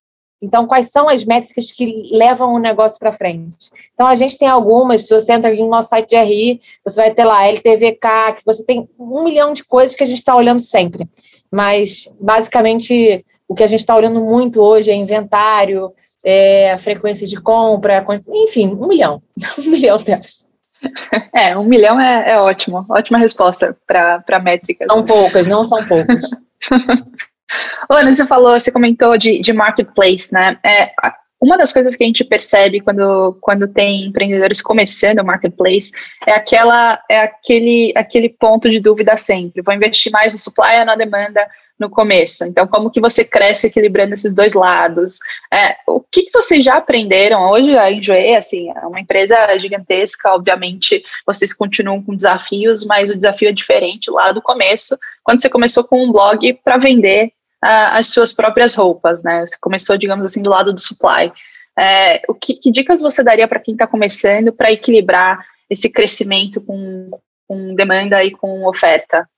Então, 0.45 0.67
quais 0.67 0.91
são 0.91 1.09
as 1.09 1.25
métricas 1.25 1.73
que 1.73 2.11
levam 2.13 2.53
o 2.55 2.59
negócio 2.59 2.99
para 2.99 3.11
frente? 3.11 3.71
Então, 3.95 4.07
a 4.07 4.15
gente 4.15 4.37
tem 4.37 4.47
algumas, 4.47 5.07
se 5.07 5.15
você 5.15 5.33
entra 5.33 5.55
no 5.55 5.69
nosso 5.69 5.89
site 5.89 6.11
de 6.11 6.17
RI, 6.17 6.61
você 6.85 7.01
vai 7.01 7.11
ter 7.11 7.25
lá 7.25 7.47
LTVK, 7.47 8.37
que 8.37 8.45
você 8.45 8.63
tem 8.63 8.89
um 8.99 9.25
milhão 9.25 9.53
de 9.53 9.65
coisas 9.65 9.97
que 9.97 10.05
a 10.05 10.07
gente 10.07 10.19
está 10.19 10.37
olhando 10.37 10.61
sempre. 10.61 11.09
Mas, 11.51 12.13
basicamente, 12.21 13.25
o 13.49 13.55
que 13.55 13.63
a 13.63 13.67
gente 13.67 13.81
está 13.81 13.97
olhando 13.97 14.21
muito 14.21 14.61
hoje 14.61 14.91
é 14.91 14.95
inventário, 14.95 15.93
é 16.23 16.73
a 16.73 16.79
frequência 16.79 17.27
de 17.27 17.41
compra, 17.41 18.05
enfim, 18.29 18.69
um 18.69 18.87
milhão. 18.87 19.23
um 19.59 19.71
milhão 19.71 19.97
delas. 19.97 20.47
É, 21.35 21.57
um 21.57 21.65
milhão 21.65 22.01
é, 22.01 22.33
é 22.33 22.39
ótimo. 22.39 22.87
Ótima 22.89 23.19
resposta 23.19 23.77
para 23.87 24.39
métricas. 24.41 24.87
São 24.91 25.05
poucas, 25.05 25.47
não 25.47 25.65
são 25.65 25.85
poucas. 25.85 26.31
Ana, 27.91 28.15
você 28.15 28.27
falou, 28.27 28.59
você 28.59 28.71
comentou 28.71 29.17
de, 29.19 29.41
de 29.41 29.53
marketplace, 29.53 30.33
né? 30.33 30.59
É, 30.65 30.93
uma 31.41 31.59
das 31.59 31.73
coisas 31.73 31.95
que 31.95 32.03
a 32.03 32.07
gente 32.07 32.25
percebe 32.25 32.81
quando, 32.81 33.37
quando 33.41 33.69
tem 33.69 34.07
empreendedores 34.07 34.63
começando 34.63 35.19
o 35.19 35.25
marketplace 35.25 35.93
é 36.27 36.33
aquela 36.33 36.99
é 37.11 37.21
aquele, 37.21 37.93
aquele 37.95 38.31
ponto 38.31 38.71
de 38.71 38.81
dúvida 38.81 39.17
sempre. 39.17 39.63
Vou 39.63 39.75
investir 39.75 40.11
mais 40.11 40.33
no 40.33 40.39
supply 40.39 40.79
ou 40.79 40.87
na 40.87 40.97
demanda 40.97 41.47
no 41.79 41.91
começo. 41.91 42.45
Então, 42.45 42.67
como 42.67 42.91
que 42.91 43.01
você 43.01 43.25
cresce 43.25 43.67
equilibrando 43.67 44.15
esses 44.15 44.35
dois 44.35 44.55
lados? 44.55 45.19
É, 45.53 45.77
o 45.89 46.01
que, 46.01 46.23
que 46.23 46.33
vocês 46.33 46.65
já 46.65 46.77
aprenderam? 46.77 47.51
Hoje 47.51 47.77
a 47.77 47.91
Enjoy, 47.91 48.35
assim, 48.35 48.71
é 48.71 48.87
uma 48.87 49.01
empresa 49.01 49.57
gigantesca, 49.59 50.33
obviamente 50.33 51.03
vocês 51.27 51.53
continuam 51.53 52.03
com 52.03 52.15
desafios, 52.15 52.85
mas 52.85 53.11
o 53.11 53.17
desafio 53.17 53.49
é 53.49 53.53
diferente 53.53 54.11
lá 54.11 54.31
do 54.33 54.43
começo, 54.43 54.97
quando 55.23 55.41
você 55.41 55.51
começou 55.51 55.85
com 55.85 56.05
um 56.05 56.13
blog 56.13 56.55
para 56.65 56.77
vender 56.77 57.27
uh, 57.65 57.91
as 57.93 58.09
suas 58.09 58.33
próprias 58.33 58.75
roupas, 58.75 59.23
né? 59.25 59.45
Você 59.45 59.57
começou, 59.61 59.97
digamos 59.97 60.25
assim, 60.25 60.43
do 60.43 60.51
lado 60.51 60.73
do 60.73 60.81
supply. 60.81 61.33
É, 61.77 62.23
o 62.29 62.35
que, 62.35 62.55
que 62.55 62.71
dicas 62.71 63.01
você 63.01 63.23
daria 63.25 63.49
para 63.49 63.59
quem 63.59 63.75
está 63.75 63.87
começando 63.87 64.53
para 64.53 64.71
equilibrar 64.71 65.45
esse 65.69 65.91
crescimento 65.91 66.61
com, 66.61 67.11
com 67.49 67.75
demanda 67.75 68.23
e 68.23 68.31
com 68.31 68.65
oferta? 68.65 69.29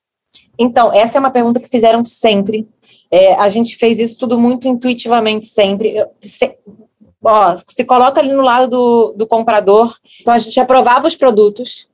Então, 0.57 0.93
essa 0.93 1.17
é 1.17 1.19
uma 1.19 1.31
pergunta 1.31 1.59
que 1.59 1.69
fizeram 1.69 2.03
sempre. 2.03 2.67
É, 3.09 3.35
a 3.35 3.49
gente 3.49 3.77
fez 3.77 3.99
isso 3.99 4.17
tudo 4.17 4.39
muito 4.39 4.67
intuitivamente 4.67 5.45
sempre. 5.45 5.95
Se, 6.23 6.57
ó, 7.23 7.55
se 7.57 7.85
coloca 7.85 8.19
ali 8.19 8.33
no 8.33 8.41
lado 8.41 8.69
do, 8.69 9.13
do 9.13 9.27
comprador. 9.27 9.95
Então, 10.21 10.33
a 10.33 10.37
gente 10.37 10.59
aprovava 10.59 11.07
os 11.07 11.15
produtos 11.15 11.87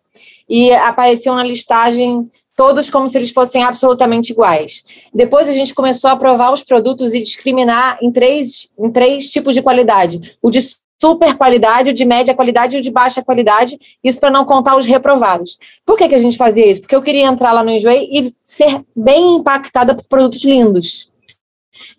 e 0.48 0.72
apareciam 0.72 1.36
na 1.36 1.44
listagem 1.44 2.30
todos 2.56 2.90
como 2.90 3.10
se 3.10 3.18
eles 3.18 3.32
fossem 3.32 3.64
absolutamente 3.64 4.32
iguais. 4.32 4.84
Depois 5.14 5.50
a 5.50 5.54
gente 5.54 5.74
começou 5.74 6.10
a 6.10 6.14
aprovar 6.14 6.54
os 6.54 6.64
produtos 6.64 7.14
e 7.14 7.22
discriminar 7.22 7.98
em 8.02 8.12
três, 8.12 8.70
em 8.78 8.92
três 8.92 9.32
tipos 9.32 9.56
de 9.56 9.62
qualidade. 9.62 10.38
O 10.42 10.52
de 10.52 10.60
super 11.04 11.36
qualidade, 11.36 11.92
de 11.92 12.06
média 12.06 12.34
qualidade 12.34 12.78
e 12.78 12.82
de 12.82 12.90
baixa 12.90 13.22
qualidade, 13.22 13.78
isso 14.02 14.22
para 14.22 14.32
não 14.32 14.46
contar 14.46 14.78
os 14.78 14.86
reprovados. 14.86 15.60
Por 15.86 15.98
que, 15.98 16.08
que 16.08 16.16
a 16.16 16.20
gente 16.20 16.38
fazia 16.38 16.66
isso? 16.66 16.80
Porque 16.80 16.96
eu 16.96 17.02
queria 17.02 17.26
entrar 17.26 17.52
lá 17.52 17.62
no 17.62 17.72
Enjoei 17.72 18.08
e 18.10 18.34
ser 18.42 18.82
bem 18.96 19.36
impactada 19.36 19.94
por 19.94 20.06
produtos 20.08 20.46
lindos. 20.46 21.12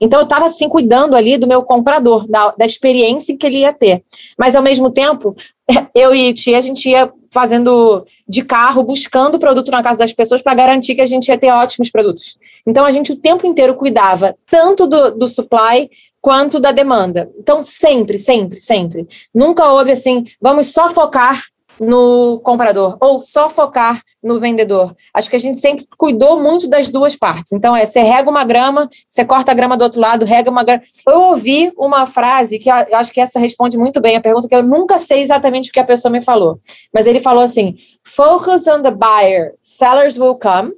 Então 0.01 0.21
eu 0.21 0.25
estava 0.25 0.47
assim 0.47 0.69
cuidando 0.69 1.17
ali 1.17 1.37
do 1.37 1.47
meu 1.47 1.63
comprador, 1.63 2.27
da, 2.29 2.55
da 2.57 2.65
experiência 2.65 3.37
que 3.37 3.47
ele 3.47 3.59
ia 3.59 3.73
ter. 3.73 4.03
Mas 4.39 4.55
ao 4.55 4.63
mesmo 4.63 4.91
tempo, 4.91 5.35
eu 5.95 6.15
e 6.15 6.33
Tia, 6.33 6.59
a 6.59 6.61
gente 6.61 6.89
ia 6.89 7.13
fazendo 7.31 8.07
de 8.29 8.45
carro, 8.45 8.85
buscando 8.85 9.39
produto 9.39 9.71
na 9.71 9.83
casa 9.83 9.99
das 9.99 10.13
pessoas 10.13 10.41
para 10.41 10.55
garantir 10.55 10.95
que 10.95 11.01
a 11.01 11.07
gente 11.07 11.29
ia 11.29 11.39
ter 11.39 11.51
ótimos 11.51 11.91
produtos. 11.91 12.39
Então 12.67 12.85
a 12.85 12.93
gente 12.93 13.13
o 13.13 13.17
tempo 13.17 13.47
inteiro 13.47 13.75
cuidava 13.75 14.37
tanto 14.49 14.87
do, 14.87 15.11
do 15.11 15.27
supply 15.27 15.91
quanto 16.25 16.59
da 16.59 16.73
demanda. 16.73 17.31
Então, 17.39 17.63
sempre, 17.63 18.17
sempre, 18.17 18.59
sempre. 18.59 19.07
Nunca 19.35 19.71
houve 19.71 19.93
assim, 19.93 20.25
vamos 20.41 20.69
só 20.69 20.89
focar 20.89 21.43
no 21.81 22.41
comprador 22.41 22.97
ou 23.01 23.19
só 23.19 23.51
focar 23.51 24.03
no 24.23 24.41
vendedor. 24.41 24.95
Acho 25.13 25.29
que 25.29 25.37
a 25.37 25.41
gente 25.41 25.59
sempre 25.59 25.87
cuidou 25.99 26.41
muito 26.41 26.67
das 26.67 26.91
duas 26.91 27.15
partes. 27.15 27.53
Então, 27.53 27.77
é, 27.77 27.85
você 27.85 28.01
rega 28.01 28.31
uma 28.31 28.45
grama, 28.45 28.89
você 29.09 29.23
corta 29.25 29.53
a 29.53 29.55
grama 29.55 29.77
do 29.77 29.83
outro 29.83 30.01
lado, 30.01 30.25
rega 30.25 30.51
uma 30.51 30.65
grama. 30.65 30.83
Eu 31.07 31.21
ouvi 31.21 31.71
uma 31.77 32.07
frase 32.07 32.59
que 32.59 32.71
eu 32.71 32.97
acho 32.97 33.13
que 33.13 33.21
essa 33.21 33.39
responde 33.39 33.77
muito 33.77 34.01
bem 34.01 34.17
a 34.17 34.21
pergunta, 34.21 34.49
que 34.49 34.55
eu 34.55 34.63
nunca 34.63 34.99
sei 34.99 35.23
exatamente 35.23 35.69
o 35.69 35.73
que 35.73 35.81
a 35.81 35.85
pessoa 35.85 36.11
me 36.11 36.23
falou. 36.23 36.59
Mas 36.93 37.07
ele 37.07 37.21
falou 37.21 37.45
assim: 37.45 37.77
focus 38.03 38.67
on 38.67 38.83
the 38.83 38.91
buyer, 38.91 39.55
sellers 39.61 40.17
will 40.17 40.37
come. 40.37 40.73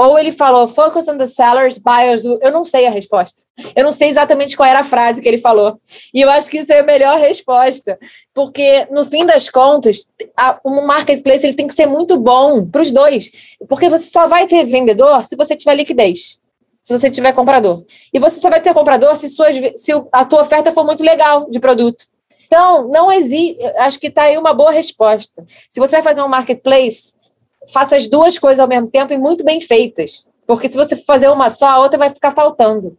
Ou 0.00 0.16
ele 0.16 0.30
falou, 0.30 0.68
focus 0.68 1.08
on 1.08 1.18
the 1.18 1.26
sellers, 1.26 1.76
buyers. 1.76 2.24
Eu 2.24 2.52
não 2.52 2.64
sei 2.64 2.86
a 2.86 2.90
resposta. 2.90 3.42
Eu 3.74 3.82
não 3.82 3.90
sei 3.90 4.08
exatamente 4.08 4.56
qual 4.56 4.68
era 4.68 4.78
a 4.78 4.84
frase 4.84 5.20
que 5.20 5.26
ele 5.26 5.38
falou. 5.38 5.76
E 6.14 6.20
eu 6.20 6.30
acho 6.30 6.48
que 6.48 6.58
isso 6.58 6.72
é 6.72 6.78
a 6.78 6.84
melhor 6.84 7.18
resposta. 7.18 7.98
Porque, 8.32 8.86
no 8.92 9.04
fim 9.04 9.26
das 9.26 9.48
contas, 9.48 10.08
a, 10.36 10.60
um 10.64 10.86
marketplace 10.86 11.44
ele 11.44 11.56
tem 11.56 11.66
que 11.66 11.72
ser 11.74 11.86
muito 11.86 12.16
bom 12.16 12.64
para 12.64 12.80
os 12.80 12.92
dois. 12.92 13.56
Porque 13.68 13.88
você 13.88 14.04
só 14.04 14.28
vai 14.28 14.46
ter 14.46 14.64
vendedor 14.66 15.24
se 15.26 15.34
você 15.34 15.56
tiver 15.56 15.74
liquidez. 15.74 16.40
Se 16.80 16.96
você 16.96 17.10
tiver 17.10 17.32
comprador. 17.32 17.84
E 18.14 18.20
você 18.20 18.38
só 18.38 18.48
vai 18.48 18.60
ter 18.60 18.72
comprador 18.72 19.16
se, 19.16 19.28
suas, 19.28 19.56
se 19.74 19.90
a 20.12 20.24
tua 20.24 20.42
oferta 20.42 20.70
for 20.70 20.84
muito 20.84 21.02
legal 21.02 21.50
de 21.50 21.58
produto. 21.58 22.06
Então, 22.46 22.86
não 22.86 23.10
existe. 23.10 23.60
Acho 23.78 23.98
que 23.98 24.06
está 24.06 24.22
aí 24.22 24.38
uma 24.38 24.54
boa 24.54 24.70
resposta. 24.70 25.44
Se 25.68 25.80
você 25.80 25.96
vai 25.96 26.02
fazer 26.02 26.22
um 26.22 26.28
marketplace, 26.28 27.17
faça 27.72 27.96
as 27.96 28.06
duas 28.06 28.38
coisas 28.38 28.60
ao 28.60 28.68
mesmo 28.68 28.88
tempo 28.88 29.12
e 29.12 29.18
muito 29.18 29.44
bem 29.44 29.60
feitas. 29.60 30.28
Porque 30.46 30.68
se 30.68 30.76
você 30.76 30.96
fazer 30.96 31.28
uma 31.28 31.50
só, 31.50 31.66
a 31.66 31.78
outra 31.78 31.98
vai 31.98 32.10
ficar 32.10 32.32
faltando. 32.32 32.96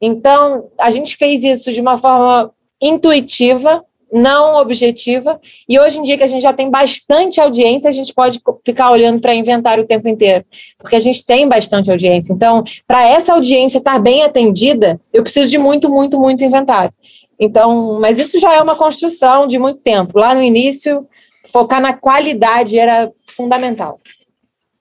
Então, 0.00 0.68
a 0.78 0.90
gente 0.90 1.16
fez 1.16 1.42
isso 1.42 1.72
de 1.72 1.80
uma 1.80 1.96
forma 1.96 2.52
intuitiva, 2.80 3.82
não 4.12 4.60
objetiva, 4.60 5.40
e 5.68 5.80
hoje 5.80 5.98
em 5.98 6.02
dia 6.02 6.16
que 6.16 6.22
a 6.22 6.28
gente 6.28 6.42
já 6.42 6.52
tem 6.52 6.70
bastante 6.70 7.40
audiência, 7.40 7.88
a 7.88 7.92
gente 7.92 8.14
pode 8.14 8.40
ficar 8.64 8.90
olhando 8.90 9.20
para 9.20 9.34
inventário 9.34 9.82
o 9.82 9.86
tempo 9.86 10.06
inteiro, 10.06 10.44
porque 10.78 10.96
a 10.96 11.00
gente 11.00 11.24
tem 11.24 11.48
bastante 11.48 11.90
audiência. 11.90 12.32
Então, 12.32 12.62
para 12.86 13.06
essa 13.08 13.32
audiência 13.32 13.78
estar 13.78 13.98
bem 13.98 14.22
atendida, 14.22 15.00
eu 15.12 15.22
preciso 15.22 15.50
de 15.50 15.58
muito, 15.58 15.88
muito, 15.90 16.20
muito 16.20 16.44
inventário. 16.44 16.92
Então, 17.38 17.98
mas 18.00 18.18
isso 18.18 18.38
já 18.38 18.54
é 18.54 18.62
uma 18.62 18.76
construção 18.76 19.46
de 19.46 19.58
muito 19.58 19.80
tempo. 19.80 20.18
Lá 20.18 20.34
no 20.34 20.42
início, 20.42 21.06
focar 21.52 21.80
na 21.80 21.92
qualidade 21.92 22.78
era 22.78 23.10
fundamental. 23.26 24.00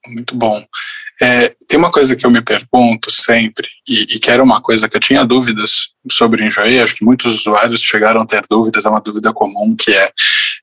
Muito 0.07 0.35
bom. 0.35 0.63
É, 1.21 1.55
tem 1.67 1.79
uma 1.79 1.91
coisa 1.91 2.15
que 2.15 2.25
eu 2.25 2.31
me 2.31 2.41
pergunto 2.41 3.09
sempre, 3.09 3.67
e, 3.87 4.15
e, 4.15 4.19
que 4.19 4.29
era 4.29 4.43
uma 4.43 4.61
coisa 4.61 4.87
que 4.87 4.95
eu 4.95 5.01
tinha 5.01 5.25
dúvidas 5.25 5.94
sobre 6.09 6.43
o 6.43 6.45
Enjoei, 6.45 6.79
acho 6.79 6.95
que 6.95 7.05
muitos 7.05 7.39
usuários 7.39 7.81
chegaram 7.81 8.21
a 8.21 8.25
ter 8.25 8.43
dúvidas, 8.49 8.85
é 8.85 8.89
uma 8.89 9.01
dúvida 9.01 9.33
comum, 9.33 9.75
que 9.75 9.91
é, 9.91 10.09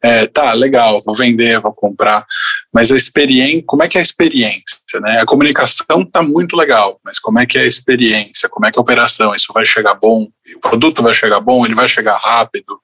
é 0.03 0.27
tá, 0.27 0.53
legal, 0.53 1.03
vou 1.05 1.15
vender, 1.15 1.61
vou 1.61 1.73
comprar, 1.73 2.25
mas 2.73 2.91
a 2.91 2.97
experiência, 2.97 3.63
como 3.67 3.83
é 3.83 3.89
que 3.89 3.99
é 3.99 4.01
a 4.01 4.05
experiência? 4.05 4.83
Né? 5.01 5.21
A 5.21 5.27
comunicação 5.27 6.03
está 6.03 6.23
muito 6.23 6.57
legal, 6.57 6.99
mas 7.05 7.19
como 7.19 7.39
é 7.39 7.47
que 7.47 7.59
é 7.59 7.63
a 7.63 7.67
experiência? 7.67 8.49
Como 8.49 8.67
é 8.67 8.71
que 8.71 8.79
é 8.79 8.81
a 8.81 8.83
operação? 8.83 9.35
Isso 9.35 9.53
vai 9.53 9.65
chegar 9.65 9.95
bom? 9.95 10.29
O 10.57 10.61
produto 10.61 11.03
vai 11.03 11.15
chegar 11.15 11.41
bom? 11.41 11.65
Ele 11.65 11.75
vai 11.75 11.89
chegar 11.89 12.17
rápido? 12.17 12.79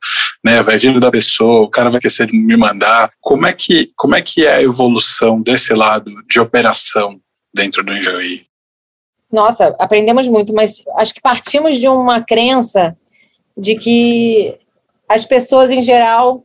Né? 0.44 0.62
Vai 0.62 0.78
vir 0.78 0.98
da 0.98 1.10
pessoa? 1.10 1.62
O 1.62 1.70
cara 1.70 1.90
vai 1.90 2.00
querer 2.00 2.32
me 2.32 2.56
mandar? 2.56 3.10
Como 3.20 3.46
é 3.46 3.52
que, 3.52 3.90
como 3.96 4.14
é, 4.14 4.22
que 4.22 4.46
é 4.46 4.56
a 4.56 4.62
evolução 4.62 5.40
desse 5.42 5.72
lado 5.74 6.10
de 6.28 6.40
operação 6.40 7.20
dentro 7.54 7.82
do 7.82 7.92
Enjoei? 7.92 8.47
Nossa, 9.30 9.74
aprendemos 9.78 10.26
muito, 10.26 10.54
mas 10.54 10.82
acho 10.96 11.14
que 11.14 11.20
partimos 11.20 11.76
de 11.76 11.88
uma 11.88 12.22
crença 12.22 12.96
de 13.56 13.74
que 13.74 14.58
as 15.08 15.24
pessoas 15.24 15.70
em 15.70 15.82
geral 15.82 16.44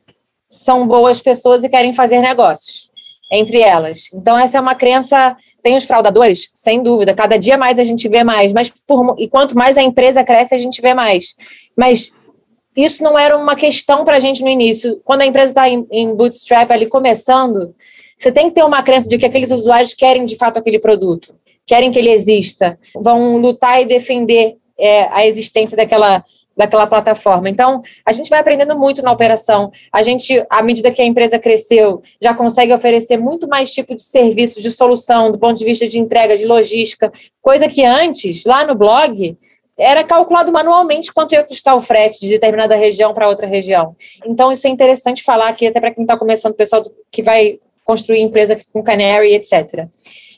são 0.49 0.87
boas 0.87 1.19
pessoas 1.19 1.63
e 1.63 1.69
querem 1.69 1.93
fazer 1.93 2.19
negócios 2.19 2.91
entre 3.31 3.59
elas. 3.59 4.09
Então 4.13 4.37
essa 4.37 4.57
é 4.57 4.61
uma 4.61 4.75
crença, 4.75 5.35
tem 5.63 5.75
os 5.75 5.85
fraudadores, 5.85 6.51
sem 6.53 6.83
dúvida, 6.83 7.15
cada 7.15 7.37
dia 7.37 7.57
mais 7.57 7.79
a 7.79 7.83
gente 7.83 8.07
vê 8.07 8.23
mais, 8.23 8.53
mas 8.53 8.71
por, 8.85 9.15
e 9.17 9.27
quanto 9.27 9.57
mais 9.57 9.75
a 9.75 9.81
empresa 9.81 10.23
cresce, 10.23 10.53
a 10.53 10.57
gente 10.57 10.79
vê 10.81 10.93
mais. 10.93 11.35
Mas 11.75 12.13
isso 12.75 13.03
não 13.03 13.17
era 13.17 13.35
uma 13.35 13.55
questão 13.55 14.05
para 14.05 14.17
a 14.17 14.19
gente 14.19 14.43
no 14.43 14.49
início. 14.49 15.01
Quando 15.03 15.21
a 15.21 15.25
empresa 15.25 15.49
está 15.49 15.67
em, 15.67 15.85
em 15.91 16.15
bootstrap 16.15 16.69
ali 16.71 16.87
começando, 16.87 17.73
você 18.15 18.31
tem 18.31 18.49
que 18.49 18.55
ter 18.55 18.63
uma 18.63 18.83
crença 18.83 19.07
de 19.07 19.17
que 19.17 19.25
aqueles 19.25 19.51
usuários 19.51 19.95
querem 19.95 20.25
de 20.25 20.35
fato 20.35 20.57
aquele 20.57 20.79
produto, 20.79 21.35
querem 21.65 21.91
que 21.91 21.99
ele 21.99 22.11
exista, 22.11 22.77
vão 22.95 23.37
lutar 23.37 23.81
e 23.81 23.85
defender 23.85 24.57
é, 24.77 25.07
a 25.11 25.25
existência 25.25 25.77
daquela 25.77 26.23
daquela 26.55 26.85
plataforma. 26.85 27.49
Então, 27.49 27.81
a 28.05 28.11
gente 28.11 28.29
vai 28.29 28.39
aprendendo 28.39 28.77
muito 28.77 29.01
na 29.01 29.11
operação. 29.11 29.71
A 29.91 30.03
gente, 30.03 30.45
à 30.49 30.61
medida 30.61 30.91
que 30.91 31.01
a 31.01 31.05
empresa 31.05 31.39
cresceu, 31.39 32.01
já 32.21 32.33
consegue 32.33 32.71
oferecer 32.73 33.17
muito 33.17 33.47
mais 33.47 33.73
tipo 33.73 33.95
de 33.95 34.03
serviço, 34.03 34.61
de 34.61 34.71
solução, 34.71 35.31
do 35.31 35.39
ponto 35.39 35.57
de 35.57 35.65
vista 35.65 35.87
de 35.87 35.99
entrega, 35.99 36.37
de 36.37 36.45
logística, 36.45 37.11
coisa 37.41 37.67
que 37.67 37.83
antes, 37.83 38.45
lá 38.45 38.65
no 38.65 38.75
blog, 38.75 39.37
era 39.77 40.03
calculado 40.03 40.51
manualmente 40.51 41.11
quanto 41.11 41.33
ia 41.33 41.43
custar 41.43 41.75
o 41.75 41.81
frete 41.81 42.19
de 42.21 42.29
determinada 42.29 42.75
região 42.75 43.13
para 43.13 43.27
outra 43.27 43.47
região. 43.47 43.95
Então, 44.25 44.51
isso 44.51 44.67
é 44.67 44.69
interessante 44.69 45.23
falar 45.23 45.49
aqui, 45.49 45.65
até 45.65 45.79
para 45.79 45.91
quem 45.91 46.03
está 46.03 46.15
começando, 46.15 46.53
o 46.53 46.57
pessoal 46.57 46.85
que 47.11 47.23
vai 47.23 47.59
construir 47.83 48.21
empresa 48.21 48.59
com 48.71 48.83
Canary, 48.83 49.33
etc. 49.33 49.87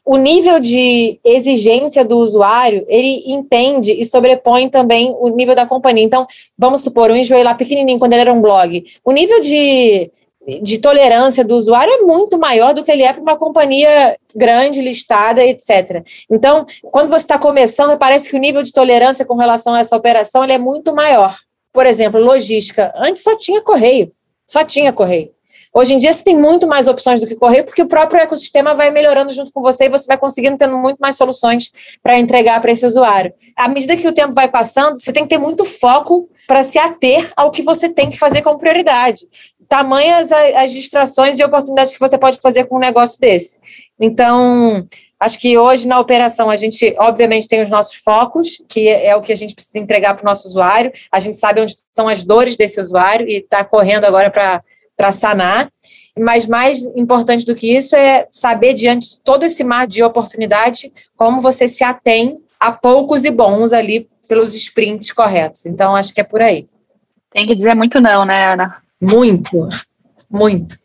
O 0.06 0.18
nível 0.18 0.60
de 0.60 1.20
exigência 1.26 2.06
do 2.06 2.18
usuário, 2.18 2.86
ele 2.88 3.24
entende 3.26 3.91
e 3.91 4.06
sobrepõe 4.06 4.70
também 4.70 5.16
o 5.20 5.30
nível 5.30 5.56
da 5.56 5.66
companhia. 5.66 6.03
Então, 6.03 6.28
vamos 6.56 6.82
supor, 6.82 7.10
o 7.10 7.16
Enjoei 7.16 7.43
lá 7.43 7.56
pequenininho, 7.56 7.97
quando 7.97 8.14
ele 8.14 8.22
era 8.22 8.34
um 8.34 8.41
blog, 8.41 8.86
o 9.03 9.12
nível 9.12 9.41
de, 9.41 10.12
de 10.62 10.78
tolerância 10.78 11.43
do 11.43 11.56
usuário 11.56 11.91
é 11.91 12.01
muito 12.01 12.38
maior 12.38 12.76
do 12.76 12.84
que 12.84 12.91
ele 12.91 13.01
é 13.01 13.12
para 13.12 13.22
uma 13.22 13.36
companhia 13.36 14.16
grande, 14.36 14.80
listada, 14.80 15.43
etc. 15.43 16.06
Então, 16.30 16.68
quando 16.84 17.10
você 17.10 17.24
está 17.24 17.39
começando, 17.39 17.97
parece 17.97 18.30
que 18.30 18.36
o 18.36 18.39
nível 18.39 18.62
de 18.62 18.72
tolerância 18.72 19.26
com 19.26 19.36
relação 19.36 19.74
a 19.74 19.80
essa 19.80 19.95
operação 19.95 20.43
é 20.43 20.60
muito 20.60 20.93
maior. 20.93 21.36
Por 21.74 21.88
exemplo, 21.88 22.22
logística. 22.22 22.93
Antes 22.95 23.24
só 23.24 23.36
tinha 23.36 23.60
correio. 23.62 24.12
Só 24.47 24.64
tinha 24.64 24.93
correio. 24.93 25.32
Hoje 25.78 25.94
em 25.94 25.98
dia 25.98 26.14
você 26.14 26.24
tem 26.24 26.38
muito 26.38 26.66
mais 26.66 26.88
opções 26.88 27.20
do 27.20 27.28
que 27.28 27.36
correio, 27.36 27.66
porque 27.66 27.82
o 27.82 27.88
próprio 27.88 28.22
ecossistema 28.22 28.74
vai 28.74 28.90
melhorando 28.92 29.34
junto 29.34 29.52
com 29.52 29.62
você 29.62 29.86
e 29.86 29.90
você 29.90 30.08
vai 30.08 30.18
conseguindo 30.18 30.56
tendo 30.56 30.78
muito 30.78 31.00
mais 31.00 31.18
soluções 31.18 31.70
para 32.02 32.18
entregar 32.18 32.62
para 32.62 32.72
esse 32.72 32.86
usuário. 32.86 33.34
À 33.58 33.68
medida 33.68 33.98
que 33.98 34.08
o 34.08 34.14
tempo 34.14 34.34
vai 34.34 34.48
passando, 34.48 34.98
você 34.98 35.12
tem 35.12 35.24
que 35.24 35.30
ter 35.30 35.38
muito 35.38 35.66
foco 35.66 36.30
para 36.48 36.64
se 36.64 36.80
ater 36.80 37.30
ao 37.36 37.52
que 37.52 37.62
você 37.62 37.90
tem 37.90 38.10
que 38.10 38.18
fazer 38.18 38.42
como 38.42 38.58
prioridade. 38.58 39.28
Tamanhas 39.68 40.32
as 40.32 40.72
distrações 40.72 41.40
e 41.40 41.44
oportunidades 41.44 41.92
que 41.92 42.00
você 42.00 42.18
pode 42.18 42.40
fazer 42.40 42.64
com 42.66 42.78
um 42.78 42.80
negócio 42.80 43.20
desse. 43.20 43.60
Então, 44.00 44.88
Acho 45.18 45.40
que 45.40 45.58
hoje 45.58 45.88
na 45.88 45.98
operação 46.00 46.50
a 46.50 46.58
gente, 46.58 46.94
obviamente, 47.00 47.48
tem 47.48 47.64
os 47.64 47.70
nossos 47.70 47.96
focos, 47.96 48.62
que 48.68 48.88
é 48.88 49.16
o 49.16 49.22
que 49.22 49.32
a 49.32 49.36
gente 49.36 49.56
precisa 49.56 49.80
entregar 49.80 50.14
para 50.14 50.22
o 50.22 50.26
nosso 50.26 50.46
usuário. 50.46 50.92
A 51.10 51.20
gente 51.22 51.38
sabe 51.38 51.62
onde 51.62 51.72
estão 51.72 52.08
as 52.10 52.22
dores 52.22 52.58
desse 52.58 52.80
usuário 52.82 53.28
e 53.28 53.38
está 53.38 53.64
correndo 53.64 54.04
agora 54.04 54.30
para 54.30 54.62
para 54.96 55.12
sanar. 55.12 55.70
Mas 56.18 56.46
mais 56.46 56.82
importante 56.96 57.46
do 57.46 57.56
que 57.56 57.76
isso 57.76 57.96
é 57.96 58.28
saber, 58.32 58.74
diante 58.74 59.12
de 59.12 59.20
todo 59.20 59.43
esse 59.43 59.64
mar 59.64 59.86
de 59.86 60.02
oportunidade, 60.02 60.91
como 61.16 61.41
você 61.41 61.68
se 61.68 61.84
atém 61.84 62.39
a 62.60 62.72
poucos 62.72 63.26
e 63.26 63.32
bons 63.32 63.74
ali 63.74 64.10
pelos 64.28 64.54
sprints 64.56 65.12
corretos. 65.12 65.66
Então, 65.66 65.96
acho 65.96 66.14
que 66.14 66.22
é 66.22 66.24
por 66.24 66.41
aí. 66.41 66.68
Tem 67.32 67.46
que 67.46 67.56
dizer 67.56 67.76
muito 67.76 68.00
não, 68.00 68.24
né, 68.24 68.54
Ana? 68.54 68.78
Muito, 69.02 69.68
muito. 70.30 70.78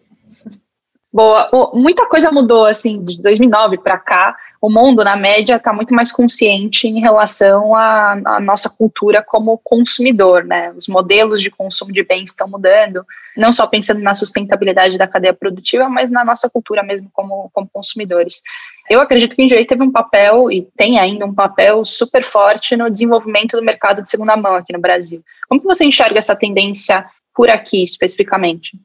Boa. 1.12 1.48
Muita 1.74 2.06
coisa 2.06 2.30
mudou, 2.30 2.66
assim, 2.66 3.04
de 3.04 3.22
2009 3.22 3.78
para 3.78 3.98
cá. 3.98 4.36
O 4.62 4.68
mundo, 4.68 5.02
na 5.02 5.16
média, 5.16 5.56
está 5.56 5.72
muito 5.72 5.94
mais 5.94 6.12
consciente 6.12 6.86
em 6.86 7.00
relação 7.00 7.74
à, 7.74 8.12
à, 8.12 8.40
nossa 8.40 8.68
cultura 8.68 9.24
como 9.26 9.56
consumidor, 9.56 10.44
né? 10.44 10.70
Os 10.76 10.86
modelos 10.86 11.40
de 11.40 11.50
consumo 11.50 11.90
de 11.90 12.02
bens 12.02 12.28
estão 12.28 12.46
mudando, 12.46 13.02
não 13.34 13.52
só 13.52 13.66
pensando 13.66 14.00
na 14.00 14.14
sustentabilidade 14.14 14.98
da 14.98 15.08
cadeia 15.08 15.32
produtiva, 15.32 15.88
mas 15.88 16.10
na 16.10 16.22
nossa 16.22 16.50
cultura 16.50 16.82
mesmo 16.82 17.08
como, 17.10 17.48
como 17.54 17.70
consumidores. 17.72 18.42
Eu 18.90 19.00
acredito 19.00 19.34
que 19.34 19.40
o 19.40 19.44
Enjoei 19.46 19.64
teve 19.64 19.82
um 19.82 19.90
papel, 19.90 20.52
e 20.52 20.68
tem 20.76 20.98
ainda 20.98 21.24
um 21.24 21.34
papel 21.34 21.82
super 21.82 22.22
forte 22.22 22.76
no 22.76 22.90
desenvolvimento 22.90 23.56
do 23.56 23.64
mercado 23.64 24.02
de 24.02 24.10
segunda 24.10 24.36
mão 24.36 24.56
aqui 24.56 24.74
no 24.74 24.80
Brasil. 24.80 25.22
Como 25.48 25.62
que 25.62 25.66
você 25.66 25.86
enxerga 25.86 26.18
essa 26.18 26.36
tendência 26.36 27.06
por 27.34 27.48
aqui, 27.48 27.82
especificamente? 27.82 28.78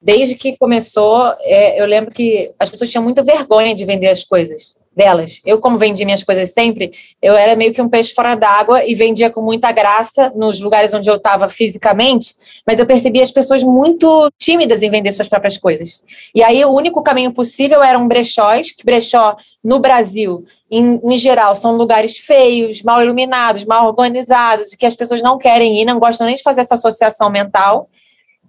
Desde 0.00 0.36
que 0.36 0.56
começou, 0.56 1.34
é, 1.40 1.80
eu 1.80 1.86
lembro 1.86 2.12
que 2.12 2.54
as 2.56 2.70
pessoas 2.70 2.88
tinham 2.88 3.02
muita 3.02 3.24
vergonha 3.24 3.74
de 3.74 3.84
vender 3.84 4.10
as 4.10 4.22
coisas 4.22 4.77
delas. 4.98 5.40
Eu, 5.46 5.60
como 5.60 5.78
vendi 5.78 6.04
minhas 6.04 6.24
coisas 6.24 6.52
sempre, 6.52 6.90
eu 7.22 7.36
era 7.36 7.54
meio 7.54 7.72
que 7.72 7.80
um 7.80 7.88
peixe 7.88 8.12
fora 8.12 8.34
d'água 8.34 8.84
e 8.84 8.96
vendia 8.96 9.30
com 9.30 9.40
muita 9.40 9.70
graça 9.70 10.32
nos 10.34 10.58
lugares 10.58 10.92
onde 10.92 11.08
eu 11.08 11.14
estava 11.14 11.48
fisicamente, 11.48 12.34
mas 12.66 12.80
eu 12.80 12.84
percebia 12.84 13.22
as 13.22 13.30
pessoas 13.30 13.62
muito 13.62 14.28
tímidas 14.36 14.82
em 14.82 14.90
vender 14.90 15.12
suas 15.12 15.28
próprias 15.28 15.56
coisas. 15.56 16.02
E 16.34 16.42
aí 16.42 16.64
o 16.64 16.72
único 16.72 17.00
caminho 17.00 17.32
possível 17.32 17.80
eram 17.80 18.08
brechós, 18.08 18.72
que 18.72 18.84
brechó 18.84 19.36
no 19.62 19.78
Brasil, 19.78 20.44
em, 20.68 21.00
em 21.04 21.16
geral, 21.16 21.54
são 21.54 21.76
lugares 21.76 22.18
feios, 22.18 22.82
mal 22.82 23.00
iluminados, 23.00 23.64
mal 23.64 23.86
organizados, 23.86 24.70
que 24.70 24.84
as 24.84 24.96
pessoas 24.96 25.22
não 25.22 25.38
querem 25.38 25.80
ir, 25.80 25.84
não 25.84 26.00
gostam 26.00 26.26
nem 26.26 26.34
de 26.34 26.42
fazer 26.42 26.62
essa 26.62 26.74
associação 26.74 27.30
mental. 27.30 27.88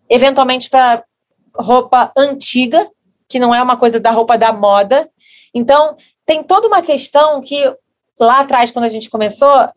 Eventualmente 0.10 0.68
para 0.68 1.04
roupa 1.56 2.12
antiga, 2.18 2.90
que 3.28 3.38
não 3.38 3.54
é 3.54 3.62
uma 3.62 3.78
coisa 3.78 4.00
da 4.00 4.10
roupa 4.10 4.36
da 4.36 4.52
moda. 4.52 5.08
Então, 5.54 5.96
tem 6.30 6.44
toda 6.44 6.68
uma 6.68 6.84
questão 6.84 7.42
que 7.42 7.60
lá 8.20 8.42
atrás, 8.42 8.70
quando 8.70 8.86
a 8.86 8.90
gente 8.90 9.10
começou, 9.10 9.68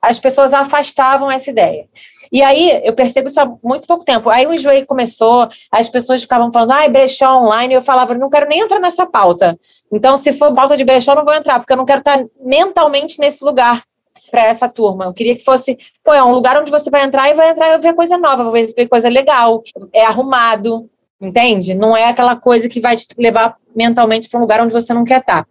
as 0.00 0.20
pessoas 0.20 0.52
afastavam 0.52 1.28
essa 1.28 1.50
ideia. 1.50 1.88
E 2.30 2.44
aí, 2.44 2.80
eu 2.84 2.92
percebo 2.92 3.26
isso 3.26 3.40
há 3.40 3.52
muito 3.60 3.88
pouco 3.88 4.04
tempo. 4.04 4.30
Aí 4.30 4.46
o 4.46 4.54
enjoei 4.54 4.84
começou, 4.84 5.48
as 5.68 5.88
pessoas 5.88 6.22
ficavam 6.22 6.52
falando, 6.52 6.70
ai, 6.70 6.88
brechó 6.88 7.40
online, 7.40 7.74
eu 7.74 7.82
falava, 7.82 8.14
não 8.14 8.30
quero 8.30 8.48
nem 8.48 8.60
entrar 8.60 8.78
nessa 8.78 9.04
pauta. 9.04 9.58
Então, 9.92 10.16
se 10.16 10.32
for 10.32 10.54
pauta 10.54 10.76
de 10.76 10.84
brechó, 10.84 11.12
não 11.12 11.24
vou 11.24 11.34
entrar, 11.34 11.58
porque 11.58 11.72
eu 11.72 11.76
não 11.76 11.84
quero 11.84 11.98
estar 11.98 12.24
mentalmente 12.40 13.18
nesse 13.18 13.44
lugar 13.44 13.82
para 14.30 14.44
essa 14.44 14.68
turma. 14.68 15.06
Eu 15.06 15.12
queria 15.12 15.34
que 15.34 15.42
fosse, 15.42 15.76
pô, 16.04 16.14
é 16.14 16.22
um 16.22 16.30
lugar 16.30 16.56
onde 16.56 16.70
você 16.70 16.88
vai 16.88 17.02
entrar 17.02 17.28
e 17.28 17.34
vai 17.34 17.50
entrar 17.50 17.74
e 17.74 17.78
ver 17.78 17.94
coisa 17.94 18.16
nova, 18.16 18.48
vai 18.48 18.66
ver 18.66 18.86
coisa 18.86 19.08
legal, 19.08 19.60
é 19.92 20.04
arrumado, 20.04 20.88
Entende? 21.20 21.74
Não 21.74 21.96
é 21.96 22.04
aquela 22.04 22.36
coisa 22.36 22.68
que 22.68 22.80
vai 22.80 22.94
te 22.94 23.06
levar 23.18 23.56
mentalmente 23.74 24.28
para 24.28 24.38
um 24.38 24.42
lugar 24.42 24.60
onde 24.60 24.72
você 24.72 24.92
não 24.92 25.04
quer 25.04 25.20
estar. 25.20 25.46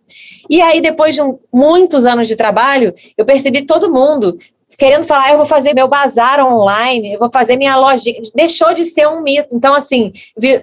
E 0.50 0.62
aí, 0.62 0.80
depois 0.80 1.16
de 1.16 1.22
um, 1.22 1.40
muitos 1.52 2.06
anos 2.06 2.28
de 2.28 2.36
trabalho, 2.36 2.94
eu 3.18 3.26
percebi 3.26 3.64
todo 3.64 3.92
mundo 3.92 4.38
querendo 4.78 5.04
falar, 5.04 5.32
eu 5.32 5.38
vou 5.38 5.46
fazer 5.46 5.74
meu 5.74 5.88
bazar 5.88 6.46
online, 6.46 7.14
eu 7.14 7.20
vou 7.20 7.30
fazer 7.30 7.56
minha 7.56 7.76
lojinha. 7.78 8.22
Deixou 8.34 8.74
de 8.74 8.86
ser 8.86 9.08
um 9.08 9.22
mito. 9.22 9.50
Então, 9.52 9.74
assim, 9.74 10.12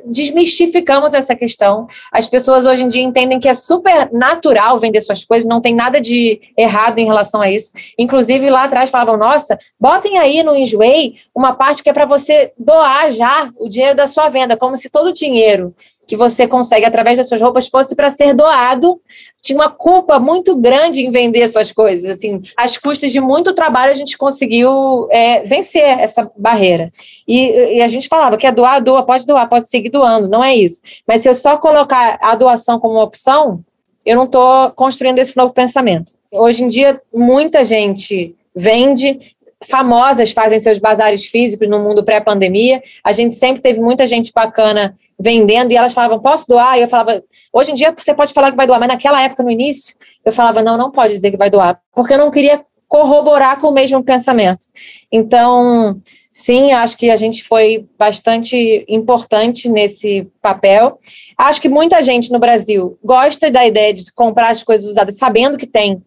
desmistificamos 0.07 1.15
essa 1.15 1.35
questão. 1.35 1.87
As 2.13 2.27
pessoas 2.27 2.67
hoje 2.67 2.85
em 2.85 2.89
dia 2.89 3.03
entendem 3.03 3.39
que 3.39 3.49
é 3.49 3.55
super 3.55 4.11
natural 4.13 4.79
vender 4.79 5.01
suas 5.01 5.25
coisas, 5.25 5.49
não 5.49 5.61
tem 5.61 5.75
nada 5.75 6.01
de 6.01 6.41
errado 6.57 6.99
em 6.99 7.07
relação 7.07 7.41
a 7.41 7.51
isso. 7.51 7.73
Inclusive, 7.99 8.49
lá 8.51 8.65
atrás 8.65 8.91
falavam, 8.91 9.17
nossa, 9.17 9.59
botem 9.79 10.19
aí 10.19 10.43
no 10.43 10.57
Enjoei 10.57 11.17
uma 11.35 11.55
parte 11.55 11.83
que 11.83 11.91
é 11.91 11.93
para 11.93 12.07
você 12.07 12.53
doar 12.59 13.11
já 13.11 13.51
o 13.59 13.69
dinheiro 13.69 13.97
da 13.97 14.07
sua 14.07 14.29
venda, 14.29 14.57
como 14.57 14.77
se 14.77 14.91
todo 14.91 15.09
o 15.09 15.13
dinheiro 15.13 15.75
que 16.07 16.16
você 16.16 16.46
consegue 16.46 16.84
através 16.84 17.16
das 17.16 17.28
suas 17.28 17.40
roupas 17.40 17.68
fosse 17.68 17.94
para 17.94 18.11
ser 18.11 18.34
doado. 18.34 19.00
Tinha 19.40 19.59
uma 19.59 19.70
culpa 19.70 20.18
muito 20.18 20.57
grande 20.57 21.05
em 21.05 21.11
vender 21.11 21.48
suas 21.48 21.72
coisas. 21.72 22.11
Assim, 22.11 22.42
às 22.57 22.76
custas 22.76 23.12
de 23.12 23.20
muito 23.20 23.55
trabalho, 23.55 23.92
a 23.92 23.94
gente 23.94 24.18
conseguiu 24.18 25.07
é, 25.11 25.42
vencer 25.42 25.82
essa 25.82 26.30
barreira. 26.36 26.90
E, 27.26 27.76
e, 27.76 27.82
a 27.82 27.88
gente 27.88 28.09
falava 28.09 28.36
que 28.36 28.46
é 28.46 28.53
doar, 28.53 28.82
doa, 28.82 29.05
pode 29.05 29.24
doar, 29.24 29.48
pode 29.48 29.70
seguir 29.70 29.90
doando, 29.90 30.28
não 30.28 30.42
é 30.42 30.55
isso. 30.55 30.80
Mas 31.07 31.22
se 31.22 31.28
eu 31.28 31.34
só 31.34 31.57
colocar 31.57 32.18
a 32.20 32.34
doação 32.34 32.78
como 32.78 33.00
opção, 33.00 33.64
eu 34.05 34.16
não 34.16 34.24
estou 34.24 34.70
construindo 34.72 35.18
esse 35.18 35.36
novo 35.36 35.53
pensamento. 35.53 36.12
Hoje 36.32 36.64
em 36.64 36.68
dia, 36.68 37.00
muita 37.12 37.64
gente 37.64 38.34
vende 38.55 39.34
famosas 39.69 40.33
fazem 40.33 40.59
seus 40.61 40.79
bazares 40.79 41.27
físicos 41.27 41.69
no 41.69 41.79
mundo 41.79 42.05
pré-pandemia. 42.05 42.83
A 43.05 43.13
gente 43.13 43.35
sempre 43.35 43.63
teve 43.63 43.81
muita 43.81 44.07
gente 44.07 44.33
bacana 44.33 44.97
vendendo 45.19 45.73
e 45.73 45.77
elas 45.77 45.93
falavam, 45.93 46.21
posso 46.21 46.47
doar? 46.49 46.79
E 46.79 46.83
eu 46.83 46.89
falava, 46.89 47.23
hoje 47.53 47.73
em 47.73 47.75
dia 47.75 47.95
você 47.97 48.15
pode 48.15 48.33
falar 48.33 48.51
que 48.51 48.57
vai 48.57 48.67
doar, 48.67 48.81
mas 48.81 48.89
naquela 48.89 49.23
época, 49.23 49.43
no 49.43 49.51
início, 49.51 49.95
eu 50.25 50.33
falava, 50.33 50.63
não, 50.63 50.77
não 50.77 50.91
pode 50.91 51.15
dizer 51.15 51.31
que 51.31 51.37
vai 51.37 51.51
doar, 51.51 51.81
porque 51.95 52.15
eu 52.15 52.19
não 52.19 52.31
queria 52.31 52.65
corroborar 52.93 53.59
com 53.59 53.69
o 53.69 53.73
mesmo 53.73 54.05
pensamento. 54.05 54.67
Então, 55.11 55.99
sim, 56.31 56.73
acho 56.73 56.99
que 56.99 57.11
a 57.11 57.17
gente 57.17 57.43
foi 57.43 57.87
bastante 57.99 58.85
importante 58.87 59.67
nesse 59.67 60.29
papel. 60.43 60.99
Acho 61.39 61.61
que 61.63 61.71
muita 61.71 62.03
gente 62.03 62.31
no 62.31 62.39
Brasil 62.39 62.99
gosta 63.03 63.51
da 63.51 63.67
ideia 63.67 63.95
de 63.95 64.13
comprar 64.13 64.51
as 64.51 64.63
coisas 64.63 64.87
usadas 64.87 65.17
sabendo 65.17 65.57
que 65.57 65.67
tem 65.67 66.03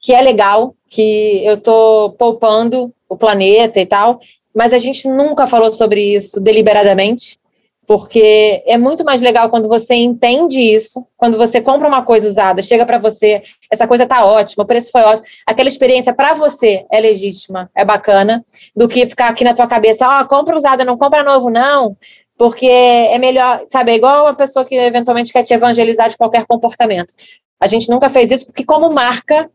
que 0.00 0.12
é 0.12 0.20
legal, 0.20 0.74
que 0.88 1.44
eu 1.44 1.54
estou 1.54 2.12
poupando 2.12 2.92
o 3.08 3.16
planeta 3.16 3.80
e 3.80 3.86
tal, 3.86 4.20
mas 4.54 4.72
a 4.72 4.78
gente 4.78 5.06
nunca 5.08 5.46
falou 5.46 5.72
sobre 5.72 6.14
isso 6.14 6.40
deliberadamente, 6.40 7.38
porque 7.86 8.64
é 8.66 8.76
muito 8.76 9.04
mais 9.04 9.22
legal 9.22 9.48
quando 9.48 9.68
você 9.68 9.94
entende 9.94 10.60
isso, 10.60 11.06
quando 11.16 11.38
você 11.38 11.60
compra 11.60 11.86
uma 11.86 12.02
coisa 12.02 12.28
usada, 12.28 12.60
chega 12.60 12.84
para 12.84 12.98
você, 12.98 13.42
essa 13.70 13.86
coisa 13.86 14.06
tá 14.06 14.24
ótima, 14.24 14.64
o 14.64 14.66
preço 14.66 14.90
foi 14.90 15.02
ótimo, 15.02 15.26
aquela 15.46 15.68
experiência 15.68 16.12
para 16.12 16.34
você 16.34 16.84
é 16.90 17.00
legítima, 17.00 17.70
é 17.74 17.84
bacana, 17.84 18.44
do 18.74 18.88
que 18.88 19.06
ficar 19.06 19.28
aqui 19.28 19.44
na 19.44 19.54
tua 19.54 19.68
cabeça, 19.68 20.08
ó, 20.08 20.20
oh, 20.20 20.26
compra 20.26 20.56
usada, 20.56 20.84
não 20.84 20.98
compra 20.98 21.22
novo, 21.22 21.48
não, 21.48 21.96
porque 22.36 22.66
é 22.66 23.18
melhor, 23.18 23.64
sabe, 23.68 23.92
é 23.92 23.96
igual 23.96 24.26
a 24.26 24.34
pessoa 24.34 24.64
que 24.64 24.74
eventualmente 24.74 25.32
quer 25.32 25.42
te 25.42 25.54
evangelizar 25.54 26.08
de 26.08 26.16
qualquer 26.16 26.44
comportamento. 26.44 27.14
A 27.58 27.66
gente 27.66 27.88
nunca 27.88 28.10
fez 28.10 28.30
isso 28.30 28.46
porque 28.46 28.64
como 28.64 28.90
marca 28.90 29.50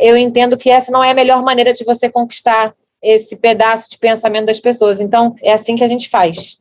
eu 0.00 0.16
entendo 0.16 0.56
que 0.56 0.70
essa 0.70 0.92
não 0.92 1.02
é 1.02 1.10
a 1.10 1.14
melhor 1.14 1.42
maneira 1.42 1.72
de 1.72 1.84
você 1.84 2.10
conquistar 2.10 2.74
esse 3.02 3.36
pedaço 3.36 3.90
de 3.90 3.98
pensamento 3.98 4.46
das 4.46 4.60
pessoas. 4.60 5.00
Então, 5.00 5.34
é 5.42 5.52
assim 5.52 5.76
que 5.76 5.84
a 5.84 5.88
gente 5.88 6.08
faz. 6.08 6.60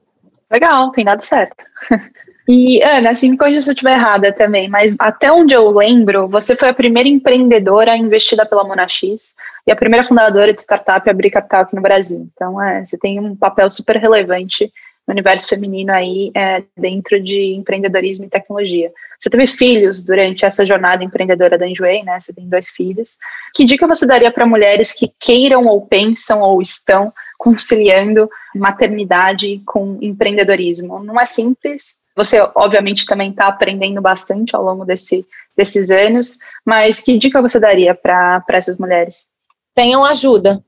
Legal, 0.52 0.92
tem 0.92 1.04
dado 1.04 1.22
certo. 1.22 1.64
E, 2.50 2.82
Ana, 2.82 3.10
assim, 3.10 3.32
me 3.32 3.38
corrija 3.38 3.62
se 3.62 3.70
eu 3.70 3.74
estiver 3.74 3.92
errada 3.92 4.32
também, 4.32 4.70
mas 4.70 4.96
até 4.98 5.30
onde 5.30 5.54
eu 5.54 5.70
lembro, 5.70 6.30
você 6.30 6.56
foi 6.56 6.70
a 6.70 6.74
primeira 6.74 7.10
empreendedora 7.10 7.98
investida 7.98 8.46
pela 8.46 8.64
Monax 8.64 9.36
e 9.68 9.72
a 9.72 9.76
primeira 9.76 10.02
fundadora 10.02 10.54
de 10.54 10.62
startup 10.62 11.10
a 11.10 11.12
abrir 11.12 11.30
capital 11.30 11.64
aqui 11.64 11.76
no 11.76 11.82
Brasil. 11.82 12.30
Então, 12.34 12.62
é, 12.62 12.86
você 12.86 12.98
tem 12.98 13.20
um 13.20 13.36
papel 13.36 13.70
super 13.70 13.98
relevante 13.98 14.72
no 15.08 15.14
universo 15.14 15.48
feminino 15.48 15.94
aí 15.94 16.32
é, 16.36 16.62
dentro 16.76 17.20
de 17.20 17.54
empreendedorismo 17.54 18.26
e 18.26 18.30
tecnologia. 18.30 18.92
Você 19.18 19.30
teve 19.30 19.48
filhos 19.48 20.04
durante 20.04 20.46
essa 20.46 20.66
jornada 20.66 21.04
empreendedora 21.04 21.58
da 21.58 21.66
Enjoei, 21.66 22.04
né? 22.04 22.20
Você 22.20 22.34
tem 22.34 22.48
dois 22.48 22.70
filhos. 22.70 23.18
Que 23.56 23.64
dica 23.64 23.88
você 23.88 24.06
daria 24.06 24.32
para 24.32 24.46
mulheres 24.46 24.92
que 24.92 25.12
queiram 25.18 25.66
ou 25.66 25.82
pensam 25.82 26.42
ou 26.42 26.62
estão 26.62 27.14
conciliando 27.38 28.30
maternidade 28.54 29.62
com 29.66 29.98
empreendedorismo? 30.02 31.02
Não 31.02 31.20
é 31.20 31.26
simples. 31.26 32.00
Você, 32.16 32.40
obviamente, 32.56 33.06
também 33.06 33.30
está 33.30 33.48
aprendendo 33.48 34.02
bastante 34.02 34.56
ao 34.56 34.64
longo 34.64 34.84
desse, 34.84 35.26
desses 35.56 35.90
anos, 35.90 36.40
mas 36.66 37.00
que 37.00 37.18
dica 37.18 37.42
você 37.42 37.60
daria 37.60 37.96
para 37.96 38.44
essas 38.50 38.78
mulheres? 38.78 39.30
Tenham 39.74 40.04
ajuda, 40.04 40.62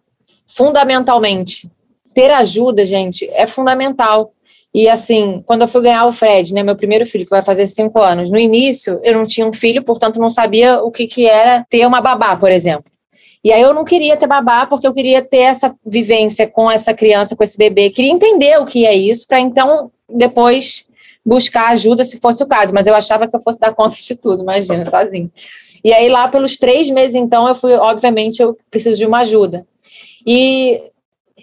fundamentalmente 0.48 1.70
ter 2.20 2.32
ajuda, 2.32 2.86
gente, 2.86 3.30
é 3.32 3.48
fundamental. 3.48 4.34
E 4.74 4.90
assim, 4.90 5.42
quando 5.46 5.62
eu 5.62 5.70
fui 5.70 5.82
ganhar 5.82 6.06
o 6.06 6.12
Fred, 6.12 6.54
né, 6.54 6.62
meu 6.62 6.76
primeiro 6.76 7.06
filho, 7.06 7.24
que 7.24 7.30
vai 7.30 7.42
fazer 7.42 7.66
cinco 7.66 8.02
anos, 8.02 8.30
no 8.30 8.38
início 8.38 9.00
eu 9.04 9.14
não 9.14 9.26
tinha 9.26 9.48
um 9.48 9.54
filho, 9.54 9.82
portanto 9.82 10.20
não 10.20 10.30
sabia 10.30 10.84
o 10.84 10.92
que, 10.92 11.08
que 11.08 11.26
era 11.26 11.66
ter 11.70 11.86
uma 11.88 12.02
babá, 12.02 12.36
por 12.36 12.52
exemplo. 12.52 12.92
E 13.42 13.54
aí 13.54 13.62
eu 13.62 13.74
não 13.74 13.86
queria 13.86 14.18
ter 14.18 14.28
babá 14.28 14.66
porque 14.66 14.86
eu 14.86 14.94
queria 14.94 15.22
ter 15.22 15.38
essa 15.38 15.74
vivência 15.86 16.46
com 16.46 16.70
essa 16.70 16.94
criança, 16.94 17.38
com 17.38 17.44
esse 17.44 17.58
bebê, 17.58 17.90
queria 17.90 18.12
entender 18.12 18.60
o 18.60 18.66
que 18.66 18.86
é 18.86 18.94
isso, 18.94 19.26
para 19.26 19.40
então 19.40 19.90
depois 20.10 20.86
buscar 21.26 21.70
ajuda 21.70 22.04
se 22.04 22.20
fosse 22.20 22.44
o 22.44 22.48
caso. 22.48 22.74
Mas 22.74 22.86
eu 22.86 22.94
achava 22.94 23.30
que 23.30 23.36
eu 23.36 23.42
fosse 23.42 23.58
dar 23.58 23.74
conta 23.74 23.96
de 23.96 24.16
tudo, 24.18 24.44
imagina, 24.44 24.86
sozinho. 24.92 25.32
E 25.86 25.94
aí 25.94 26.10
lá 26.10 26.28
pelos 26.28 26.58
três 26.58 26.90
meses, 26.90 27.16
então, 27.16 27.48
eu 27.48 27.56
fui, 27.56 27.72
obviamente, 27.76 28.42
eu 28.42 28.58
preciso 28.70 28.98
de 28.98 29.06
uma 29.06 29.20
ajuda. 29.20 29.66
E 30.28 30.82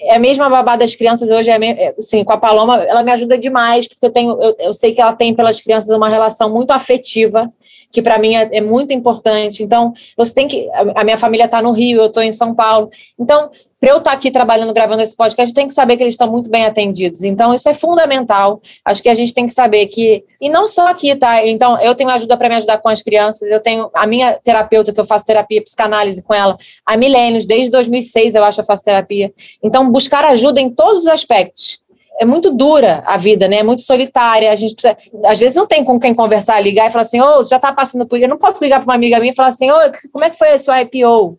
é 0.01 0.17
a 0.17 0.19
mesma 0.19 0.49
babá 0.49 0.77
das 0.77 0.95
crianças 0.95 1.31
hoje, 1.31 1.51
é, 1.51 1.95
assim, 1.99 2.25
com 2.25 2.33
a 2.33 2.39
Paloma, 2.39 2.83
ela 2.83 3.03
me 3.03 3.13
ajuda 3.13 3.39
demais, 3.39 3.87
porque 3.87 4.05
eu 4.05 4.11
tenho, 4.11 4.43
eu, 4.43 4.57
eu 4.59 4.73
sei 4.73 4.95
que 4.95 5.01
ela 5.01 5.15
tem 5.15 5.35
pelas 5.35 5.61
crianças 5.61 5.95
uma 5.95 6.09
relação 6.09 6.53
muito 6.53 6.71
afetiva, 6.71 7.51
que 7.91 8.03
para 8.03 8.19
mim 8.19 8.35
é, 8.35 8.49
é, 8.53 8.61
muito 8.61 8.93
importante. 8.93 9.63
Então, 9.63 9.93
você 10.17 10.33
tem 10.33 10.47
que. 10.47 10.69
A, 10.71 11.01
a 11.01 11.05
minha 11.05 11.17
família 11.17 11.45
está 11.45 11.63
no 11.63 11.73
Rio, 11.73 12.01
eu 12.01 12.07
estou 12.07 12.23
em 12.23 12.33
São 12.33 12.55
Paulo. 12.55 12.91
Então, 13.19 13.51
para 13.79 13.91
eu 13.91 13.99
estar 13.99 14.11
tá 14.11 14.17
aqui 14.17 14.31
trabalhando, 14.31 14.73
gravando 14.73 15.03
esse 15.03 15.15
podcast, 15.15 15.51
eu 15.51 15.55
tenho 15.55 15.69
que 15.69 15.75
saber 15.75 15.97
que 15.97 16.03
eles 16.03 16.15
estão 16.15 16.31
muito 16.31 16.51
bem 16.51 16.65
atendidos. 16.65 17.23
Então, 17.23 17.55
isso 17.55 17.69
é 17.69 17.75
fundamental. 17.75 18.61
Acho 18.85 19.03
que 19.03 19.09
a 19.09 19.15
gente 19.15 19.35
tem 19.35 19.47
que 19.47 19.53
saber 19.53 19.87
que. 19.87 20.25
E 20.41 20.49
não 20.49 20.67
só 20.67 20.89
aqui, 20.89 21.15
tá? 21.15 21.47
Então, 21.47 21.79
eu 21.81 21.95
tenho 21.95 22.11
ajuda 22.11 22.37
para 22.37 22.49
me 22.49 22.57
ajudar 22.57 22.79
com 22.79 22.89
as 22.89 23.03
crianças. 23.03 23.51
Eu 23.51 23.61
tenho 23.61 23.91
a 23.95 24.07
minha 24.07 24.35
terapeuta, 24.43 24.93
que 24.93 25.01
eu 25.01 25.05
faço 25.05 25.25
terapia, 25.25 25.63
psicanálise 25.63 26.23
com 26.23 26.35
ela 26.35 26.57
há 26.85 26.97
milênios, 26.97 27.47
desde 27.47 27.71
2006, 27.71 28.35
eu 28.35 28.45
acho, 28.45 28.61
eu 28.61 28.65
faço 28.65 28.85
terapia. 28.85 29.33
Então, 29.63 29.91
buscar 29.91 30.25
ajuda 30.25 30.61
em 30.61 30.71
todos 30.71 31.01
os 31.01 31.07
aspectos 31.07 31.86
é 32.19 32.25
muito 32.25 32.51
dura 32.51 33.03
a 33.07 33.17
vida, 33.17 33.49
né? 33.49 33.59
É 33.59 33.63
muito 33.63 33.83
solitária. 33.83 34.51
A 34.51 34.57
gente 34.57 34.75
precisa, 34.75 34.97
às 35.25 35.39
vezes 35.39 35.57
não 35.57 35.67
tem 35.67 35.85
com 35.85 35.99
quem 36.01 36.15
conversar, 36.15 36.61
ligar 36.61 36.87
e 36.87 36.91
falar 36.91 37.03
assim, 37.03 37.21
ô, 37.21 37.39
oh, 37.39 37.43
já 37.43 37.59
tá 37.59 37.73
passando 37.73 38.07
por. 38.07 38.19
Eu 38.21 38.29
não 38.29 38.39
posso 38.39 38.63
ligar 38.63 38.81
para 38.81 38.87
uma 38.87 38.95
amiga 38.95 39.19
minha 39.19 39.33
e 39.33 39.35
falar 39.35 39.49
assim, 39.49 39.71
ô, 39.71 39.77
oh, 39.77 40.11
como 40.13 40.25
é 40.25 40.31
que 40.31 40.39
foi 40.39 40.51
a 40.51 40.59
sua 40.59 40.83
IPO? 40.83 41.39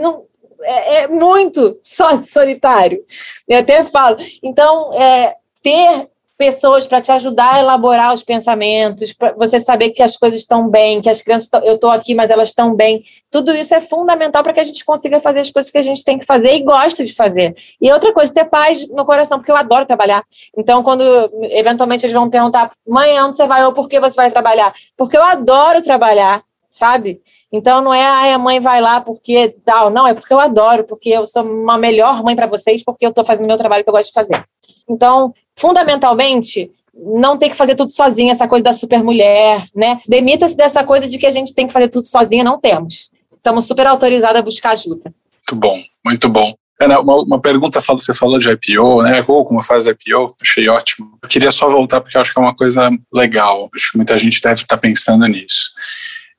Não, 0.00 0.24
é, 0.62 1.02
é 1.02 1.08
muito 1.08 1.78
só 1.82 2.22
solitário. 2.22 3.02
Eu 3.48 3.58
até 3.58 3.84
falo. 3.84 4.16
Então, 4.42 4.92
é, 4.94 5.34
ter 5.62 6.08
pessoas 6.38 6.86
para 6.86 7.00
te 7.00 7.10
ajudar 7.10 7.54
a 7.54 7.60
elaborar 7.60 8.14
os 8.14 8.22
pensamentos, 8.22 9.12
para 9.12 9.34
você 9.36 9.58
saber 9.58 9.90
que 9.90 10.00
as 10.00 10.16
coisas 10.16 10.40
estão 10.40 10.70
bem, 10.70 11.00
que 11.00 11.10
as 11.10 11.20
crianças, 11.20 11.50
eu 11.64 11.74
estou 11.74 11.90
aqui, 11.90 12.14
mas 12.14 12.30
elas 12.30 12.50
estão 12.50 12.76
bem. 12.76 13.02
Tudo 13.28 13.52
isso 13.52 13.74
é 13.74 13.80
fundamental 13.80 14.44
para 14.44 14.52
que 14.52 14.60
a 14.60 14.64
gente 14.64 14.84
consiga 14.84 15.18
fazer 15.18 15.40
as 15.40 15.50
coisas 15.50 15.70
que 15.70 15.78
a 15.78 15.82
gente 15.82 16.04
tem 16.04 16.16
que 16.16 16.24
fazer 16.24 16.52
e 16.52 16.62
gosta 16.62 17.04
de 17.04 17.12
fazer. 17.12 17.56
E 17.80 17.90
outra 17.90 18.12
coisa, 18.12 18.32
ter 18.32 18.44
paz 18.44 18.88
no 18.88 19.04
coração, 19.04 19.38
porque 19.38 19.50
eu 19.50 19.56
adoro 19.56 19.84
trabalhar. 19.84 20.24
Então, 20.56 20.80
quando 20.84 21.02
eventualmente 21.50 22.06
eles 22.06 22.14
vão 22.14 22.30
perguntar, 22.30 22.70
mãe, 22.86 23.20
onde 23.20 23.36
você 23.36 23.46
vai 23.46 23.64
ou 23.64 23.72
por 23.72 23.88
que 23.88 23.98
você 23.98 24.14
vai 24.14 24.30
trabalhar? 24.30 24.72
Porque 24.96 25.16
eu 25.16 25.24
adoro 25.24 25.82
trabalhar, 25.82 26.44
sabe? 26.70 27.20
Então 27.50 27.80
não 27.80 27.92
é 27.92 28.04
ai, 28.04 28.32
a 28.32 28.38
mãe 28.38 28.60
vai 28.60 28.80
lá 28.80 29.00
porque 29.00 29.54
tal, 29.64 29.90
não, 29.90 30.06
é 30.06 30.14
porque 30.14 30.32
eu 30.32 30.38
adoro, 30.38 30.84
porque 30.84 31.08
eu 31.08 31.26
sou 31.26 31.42
uma 31.42 31.78
melhor 31.78 32.22
mãe 32.22 32.36
para 32.36 32.46
vocês, 32.46 32.84
porque 32.84 33.04
eu 33.04 33.10
estou 33.10 33.24
fazendo 33.24 33.46
meu 33.46 33.56
trabalho 33.56 33.82
que 33.82 33.90
eu 33.90 33.94
gosto 33.94 34.08
de 34.08 34.12
fazer. 34.12 34.44
Então, 34.88 35.34
fundamentalmente, 35.58 36.70
não 36.94 37.36
tem 37.36 37.50
que 37.50 37.56
fazer 37.56 37.74
tudo 37.74 37.90
sozinha, 37.90 38.32
essa 38.32 38.48
coisa 38.48 38.64
da 38.64 38.72
super 38.72 39.02
mulher, 39.02 39.66
né? 39.74 40.00
Demita-se 40.08 40.56
dessa 40.56 40.82
coisa 40.82 41.08
de 41.08 41.18
que 41.18 41.26
a 41.26 41.30
gente 41.30 41.54
tem 41.54 41.66
que 41.66 41.72
fazer 41.72 41.88
tudo 41.88 42.06
sozinha, 42.06 42.42
não 42.42 42.58
temos. 42.58 43.10
Estamos 43.36 43.66
super 43.66 43.86
autorizados 43.86 44.36
a 44.36 44.42
buscar 44.42 44.70
ajuda. 44.70 45.12
Muito 45.50 45.54
bom, 45.54 45.82
muito 46.04 46.28
bom. 46.28 46.52
Ana, 46.80 47.00
uma, 47.00 47.16
uma 47.22 47.40
pergunta, 47.40 47.80
você 47.80 48.14
falou 48.14 48.38
de 48.38 48.48
IPO, 48.50 49.02
né? 49.02 49.24
Ou 49.26 49.44
como 49.44 49.60
faz 49.62 49.86
IPO, 49.86 50.36
achei 50.40 50.68
ótimo. 50.68 51.18
Eu 51.20 51.28
queria 51.28 51.50
só 51.50 51.68
voltar 51.68 52.00
porque 52.00 52.16
eu 52.16 52.20
acho 52.20 52.32
que 52.32 52.38
é 52.38 52.42
uma 52.42 52.54
coisa 52.54 52.88
legal. 53.12 53.68
Acho 53.74 53.92
que 53.92 53.98
muita 53.98 54.16
gente 54.16 54.40
deve 54.40 54.60
estar 54.60 54.78
pensando 54.78 55.26
nisso. 55.26 55.70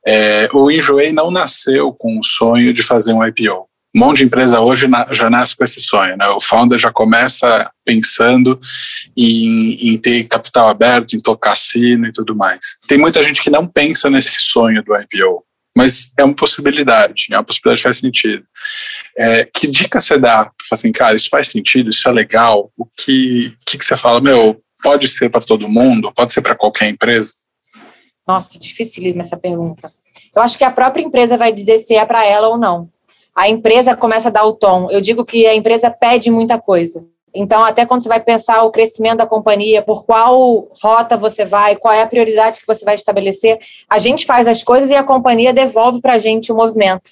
É, 0.06 0.50
o 0.54 0.72
Enjoei 0.72 1.12
não 1.12 1.30
nasceu 1.30 1.94
com 1.98 2.18
o 2.18 2.24
sonho 2.24 2.74
de 2.74 2.82
fazer 2.82 3.12
um 3.12 3.26
IPO. 3.26 3.69
Um 3.96 4.00
monte 4.00 4.18
de 4.18 4.24
empresa 4.26 4.60
hoje 4.60 4.88
na, 4.88 5.08
já 5.12 5.30
nasce 5.30 5.56
com 5.56 5.64
esse 5.64 5.82
sonho. 5.82 6.16
Né? 6.16 6.28
O 6.28 6.40
founder 6.40 6.78
já 6.78 6.92
começa 6.92 7.70
pensando 7.84 8.60
em, 9.18 9.94
em, 9.94 9.98
ter 9.98 10.28
capital 10.28 10.70
aberto, 10.70 11.16
em 11.16 11.20
tocar 11.20 11.58
sino 11.58 12.08
e 12.08 12.12
tudo 12.12 12.36
mais. 12.36 12.78
Tem 12.88 12.98
muita 12.98 13.24
gente 13.24 13.42
que 13.42 13.50
não 13.50 13.66
pensa 13.66 14.10
nesse 14.10 14.40
sonho 14.42 14.84
do 14.84 14.96
IPO, 14.96 15.44
mas 15.76 16.12
é 16.18 16.24
uma 16.24 16.36
possibilidade, 16.36 17.28
é 17.32 17.38
uma 17.38 17.44
possibilidade 17.44 17.80
que 17.80 17.84
faz 17.84 17.98
sentido. 17.98 18.44
É, 19.18 19.46
que 19.46 19.68
dica 19.68 20.00
você 20.00 20.18
dá? 20.18 20.52
Assim, 20.72 20.92
cara, 20.92 21.16
isso 21.16 21.30
faz 21.30 21.48
sentido, 21.48 21.90
isso 21.90 22.08
é 22.08 22.12
legal. 22.12 22.72
O 22.78 22.86
que, 22.86 23.56
que, 23.66 23.78
que 23.78 23.86
você 23.86 23.98
fala, 23.98 24.22
meu, 24.22 24.62
pode 24.84 25.08
ser 25.08 25.30
para 25.30 25.42
todo 25.42 25.70
mundo, 25.70 26.12
pode 26.16 26.34
ser 26.34 26.42
para 26.42 26.56
qualquer 26.56 26.90
empresa? 26.90 27.34
Nossa, 28.28 28.52
que 28.52 28.60
dificílima 28.60 29.22
essa 29.22 29.36
pergunta. 29.36 29.90
Eu 30.36 30.42
acho 30.44 30.58
que 30.58 30.64
a 30.64 30.70
própria 30.70 31.02
empresa 31.02 31.36
vai 31.36 31.52
dizer 31.52 31.80
se 31.80 31.96
é 31.96 32.06
para 32.06 32.24
ela 32.24 32.50
ou 32.50 32.58
não. 32.58 32.88
A 33.40 33.48
empresa 33.48 33.96
começa 33.96 34.28
a 34.28 34.32
dar 34.32 34.44
o 34.44 34.52
tom. 34.52 34.90
Eu 34.92 35.00
digo 35.00 35.24
que 35.24 35.48
a 35.48 35.56
empresa 35.56 35.90
pede 35.90 36.30
muita 36.30 36.60
coisa. 36.60 37.08
Então, 37.34 37.64
até 37.64 37.86
quando 37.86 38.04
você 38.04 38.10
vai 38.10 38.20
pensar 38.20 38.64
o 38.64 38.70
crescimento 38.70 39.20
da 39.20 39.26
companhia, 39.26 39.82
por 39.82 40.04
qual 40.04 40.68
rota 40.84 41.16
você 41.16 41.46
vai, 41.46 41.78
qual 41.78 41.94
é 41.94 42.02
a 42.02 42.08
prioridade 42.08 42.60
que 42.60 42.68
você 42.68 42.84
vai 42.84 42.96
estabelecer, 42.96 43.58
a 43.90 43.98
gente 43.98 44.26
faz 44.26 44.46
as 44.46 44.62
coisas 44.62 44.90
e 44.90 44.94
a 44.94 45.06
companhia 45.06 45.54
devolve 45.54 46.02
para 46.02 46.16
a 46.16 46.20
gente 46.20 46.52
o 46.52 46.56
movimento. 46.56 47.12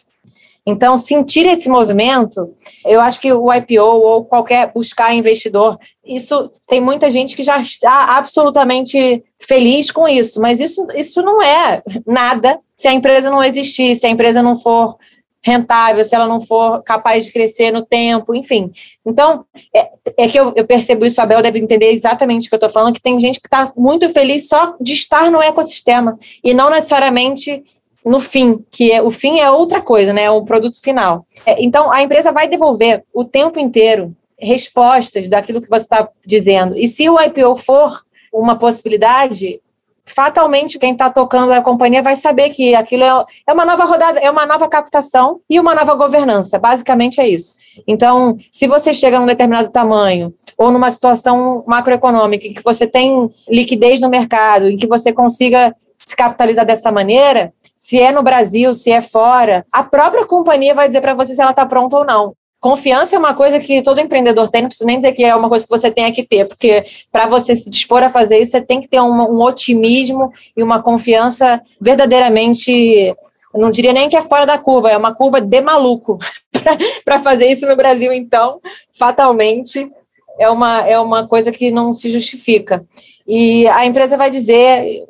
Então, 0.66 0.98
sentir 0.98 1.46
esse 1.46 1.70
movimento, 1.70 2.54
eu 2.84 3.00
acho 3.00 3.22
que 3.22 3.32
o 3.32 3.54
IPO 3.54 3.80
ou 3.80 4.26
qualquer 4.26 4.74
buscar 4.74 5.16
investidor, 5.16 5.80
isso 6.06 6.52
tem 6.68 6.82
muita 6.82 7.10
gente 7.10 7.38
que 7.38 7.44
já 7.44 7.58
está 7.60 8.18
absolutamente 8.18 9.24
feliz 9.40 9.90
com 9.92 10.06
isso, 10.10 10.42
mas 10.42 10.60
isso, 10.60 10.86
isso 10.94 11.22
não 11.22 11.42
é 11.42 11.82
nada 12.06 12.60
se 12.76 12.90
a 12.90 12.94
empresa 12.94 13.30
não 13.30 13.42
existir, 13.42 13.96
se 13.96 14.06
a 14.06 14.10
empresa 14.10 14.44
não 14.44 14.58
for 14.58 14.98
rentável, 15.44 16.04
se 16.04 16.16
ela 16.16 16.28
não 16.28 16.42
for 16.42 16.82
capaz 16.84 17.26
de 17.26 17.32
crescer 17.32 17.72
no 17.72 17.86
tempo, 17.86 18.36
enfim. 18.36 18.72
Então, 19.06 19.46
é, 19.74 19.90
é 20.18 20.28
que 20.28 20.40
eu, 20.40 20.52
eu, 20.56 20.66
percebo 20.66 21.06
isso, 21.06 21.22
a 21.22 21.26
Bel 21.26 21.42
deve 21.42 21.60
entender 21.60 21.92
exatamente 21.92 22.48
o 22.48 22.50
que 22.50 22.56
eu 22.56 22.58
estou 22.58 22.70
falando, 22.70 22.94
que 22.94 23.02
tem 23.02 23.20
gente 23.20 23.40
que 23.40 23.48
está 23.48 23.72
muito 23.78 24.10
feliz 24.10 24.48
só 24.48 24.76
de 24.80 24.94
estar 24.94 25.32
no 25.32 25.42
ecossistema 25.42 26.18
e 26.44 26.54
não 26.54 26.70
necessariamente 26.70 27.64
no 28.06 28.20
fim, 28.20 28.64
que 28.72 28.92
é, 28.92 29.02
o 29.02 29.12
fim 29.12 29.40
é 29.40 29.52
outra 29.52 29.82
coisa, 29.82 30.14
né? 30.14 30.24
É 30.24 30.32
o 30.32 30.46
produto 30.46 30.82
final. 30.82 31.26
É, 31.46 31.62
então, 31.62 31.92
a 31.92 32.02
empresa 32.02 32.32
vai 32.32 32.48
devolver 32.48 33.04
o 33.14 33.26
tempo 33.26 33.60
inteiro 33.60 34.16
respostas 34.40 35.28
daquilo 35.28 35.62
que 35.62 35.70
você 35.70 35.84
está 35.84 36.08
dizendo. 36.26 36.78
E 36.78 36.88
se 36.88 37.10
o 37.10 37.20
IPO 37.20 37.56
for 37.56 38.02
uma 38.32 38.56
possibilidade, 38.56 39.60
fatalmente 40.08 40.80
quem 40.80 40.93
está 40.93 41.10
tocando 41.10 41.51
a 41.51 41.62
companhia 41.62 42.01
vai 42.01 42.16
saber 42.16 42.49
que 42.49 42.74
aquilo 42.74 43.03
é, 43.03 43.26
é 43.45 43.53
uma 43.53 43.66
nova 43.66 43.84
rodada, 43.86 44.20
é 44.20 44.32
uma 44.32 44.45
nova 44.45 44.68
captação 44.68 45.41
e 45.49 45.60
uma 45.60 45.76
nova 45.76 45.95
governança. 45.95 46.58
Basicamente 46.58 47.20
é 47.20 47.28
isso. 47.28 47.58
Então, 47.86 48.38
se 48.51 48.68
você 48.68 48.93
chega 48.93 49.20
num 49.20 49.26
determinado 49.26 49.70
tamanho 49.70 50.34
ou 50.58 50.72
numa 50.72 50.89
situação 50.89 51.64
macroeconômica 51.68 52.47
em 52.47 52.53
que 52.53 52.64
você 52.64 52.88
tem 52.88 53.30
liquidez 53.49 54.01
no 54.01 54.10
mercado, 54.10 54.70
em 54.70 54.78
que 54.78 54.88
você 54.88 55.12
consiga 55.12 55.76
se 55.97 56.16
capitalizar 56.16 56.66
dessa 56.66 56.89
maneira, 56.91 57.51
se 57.76 57.99
é 57.99 58.12
no 58.14 58.24
Brasil, 58.24 58.74
se 58.74 58.89
é 58.89 59.01
fora, 59.01 59.66
a 59.72 59.84
própria 59.84 60.26
companhia 60.26 60.74
vai 60.74 60.88
dizer 60.88 61.01
para 61.01 61.14
você 61.14 61.36
se 61.36 61.41
ela 61.41 61.51
está 61.51 61.66
pronta 61.66 61.97
ou 61.97 62.05
não. 62.05 62.34
Confiança 62.60 63.16
é 63.16 63.20
uma 63.20 63.36
coisa 63.36 63.60
que 63.60 63.84
todo 63.84 64.01
empreendedor 64.01 64.49
tem, 64.49 64.64
não 64.64 64.70
preciso 64.70 64.88
nem 64.88 64.97
dizer 64.97 65.14
que 65.14 65.24
é 65.24 65.36
uma 65.36 65.47
coisa 65.47 65.64
que 65.64 65.70
você 65.70 65.91
tem 65.91 66.12
que 66.12 66.24
ter, 66.24 66.45
porque 66.45 66.84
para 67.12 67.28
você 67.28 67.55
se 67.55 67.70
dispor 67.70 68.01
a 68.01 68.10
fazer 68.10 68.39
isso, 68.39 68.51
você 68.51 68.62
tem 68.62 68.82
que 68.82 68.88
ter 68.88 68.99
um, 68.99 69.32
um 69.32 69.41
otimismo 69.43 70.34
e 70.55 70.64
uma 70.64 70.82
confiança 70.82 71.62
verdadeiramente, 71.80 73.16
não 73.53 73.70
diria 73.70 73.93
nem 73.93 74.10
que 74.10 74.18
é 74.18 74.24
fora 74.24 74.45
da 74.45 74.58
curva, 74.58 74.89
é 74.89 74.97
uma 74.97 75.14
curva 75.14 75.39
de 75.39 75.62
maluco 75.62 76.18
para 77.05 77.20
fazer 77.20 77.45
isso 77.45 77.68
no 77.68 77.76
Brasil, 77.76 78.12
então, 78.12 78.60
fatalmente, 78.97 79.91
é 80.39 80.49
uma, 80.49 80.82
é 80.82 80.99
uma 80.99 81.28
coisa 81.28 81.51
que 81.51 81.70
não 81.70 81.93
se 81.93 82.10
justifica. 82.10 82.84
E 83.28 83.68
a 83.68 83.86
empresa 83.86 84.18
vai 84.18 84.32
dizer, 84.32 85.05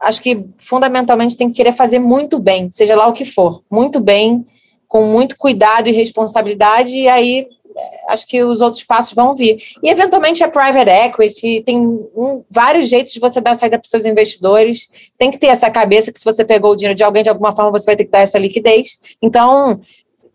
acho 0.00 0.20
que 0.20 0.44
fundamentalmente 0.58 1.36
tem 1.36 1.48
que 1.48 1.56
querer 1.56 1.72
fazer 1.72 2.00
muito 2.00 2.40
bem, 2.40 2.68
seja 2.72 2.96
lá 2.96 3.06
o 3.06 3.12
que 3.12 3.24
for, 3.24 3.62
muito 3.70 4.00
bem 4.00 4.44
com 4.92 5.04
muito 5.04 5.38
cuidado 5.38 5.88
e 5.88 5.92
responsabilidade, 5.92 6.98
e 6.98 7.08
aí 7.08 7.48
é, 7.74 8.12
acho 8.12 8.26
que 8.26 8.44
os 8.44 8.60
outros 8.60 8.84
passos 8.84 9.14
vão 9.14 9.34
vir. 9.34 9.56
E, 9.82 9.88
eventualmente, 9.88 10.44
a 10.44 10.50
private 10.50 10.90
equity 10.90 11.62
tem 11.64 11.80
um, 11.80 12.44
vários 12.50 12.90
jeitos 12.90 13.14
de 13.14 13.18
você 13.18 13.40
dar 13.40 13.56
saída 13.56 13.78
para 13.78 13.84
os 13.86 13.90
seus 13.90 14.04
investidores. 14.04 14.90
Tem 15.16 15.30
que 15.30 15.38
ter 15.38 15.46
essa 15.46 15.70
cabeça 15.70 16.12
que, 16.12 16.18
se 16.18 16.24
você 16.26 16.44
pegou 16.44 16.72
o 16.72 16.76
dinheiro 16.76 16.94
de 16.94 17.02
alguém, 17.02 17.22
de 17.22 17.30
alguma 17.30 17.54
forma, 17.54 17.70
você 17.70 17.86
vai 17.86 17.96
ter 17.96 18.04
que 18.04 18.10
dar 18.10 18.18
essa 18.18 18.38
liquidez. 18.38 19.00
Então, 19.22 19.80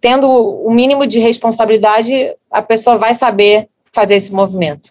tendo 0.01 0.27
o 0.27 0.71
mínimo 0.71 1.05
de 1.05 1.19
responsabilidade, 1.19 2.33
a 2.49 2.63
pessoa 2.63 2.97
vai 2.97 3.13
saber 3.13 3.69
fazer 3.91 4.15
esse 4.15 4.33
movimento. 4.33 4.89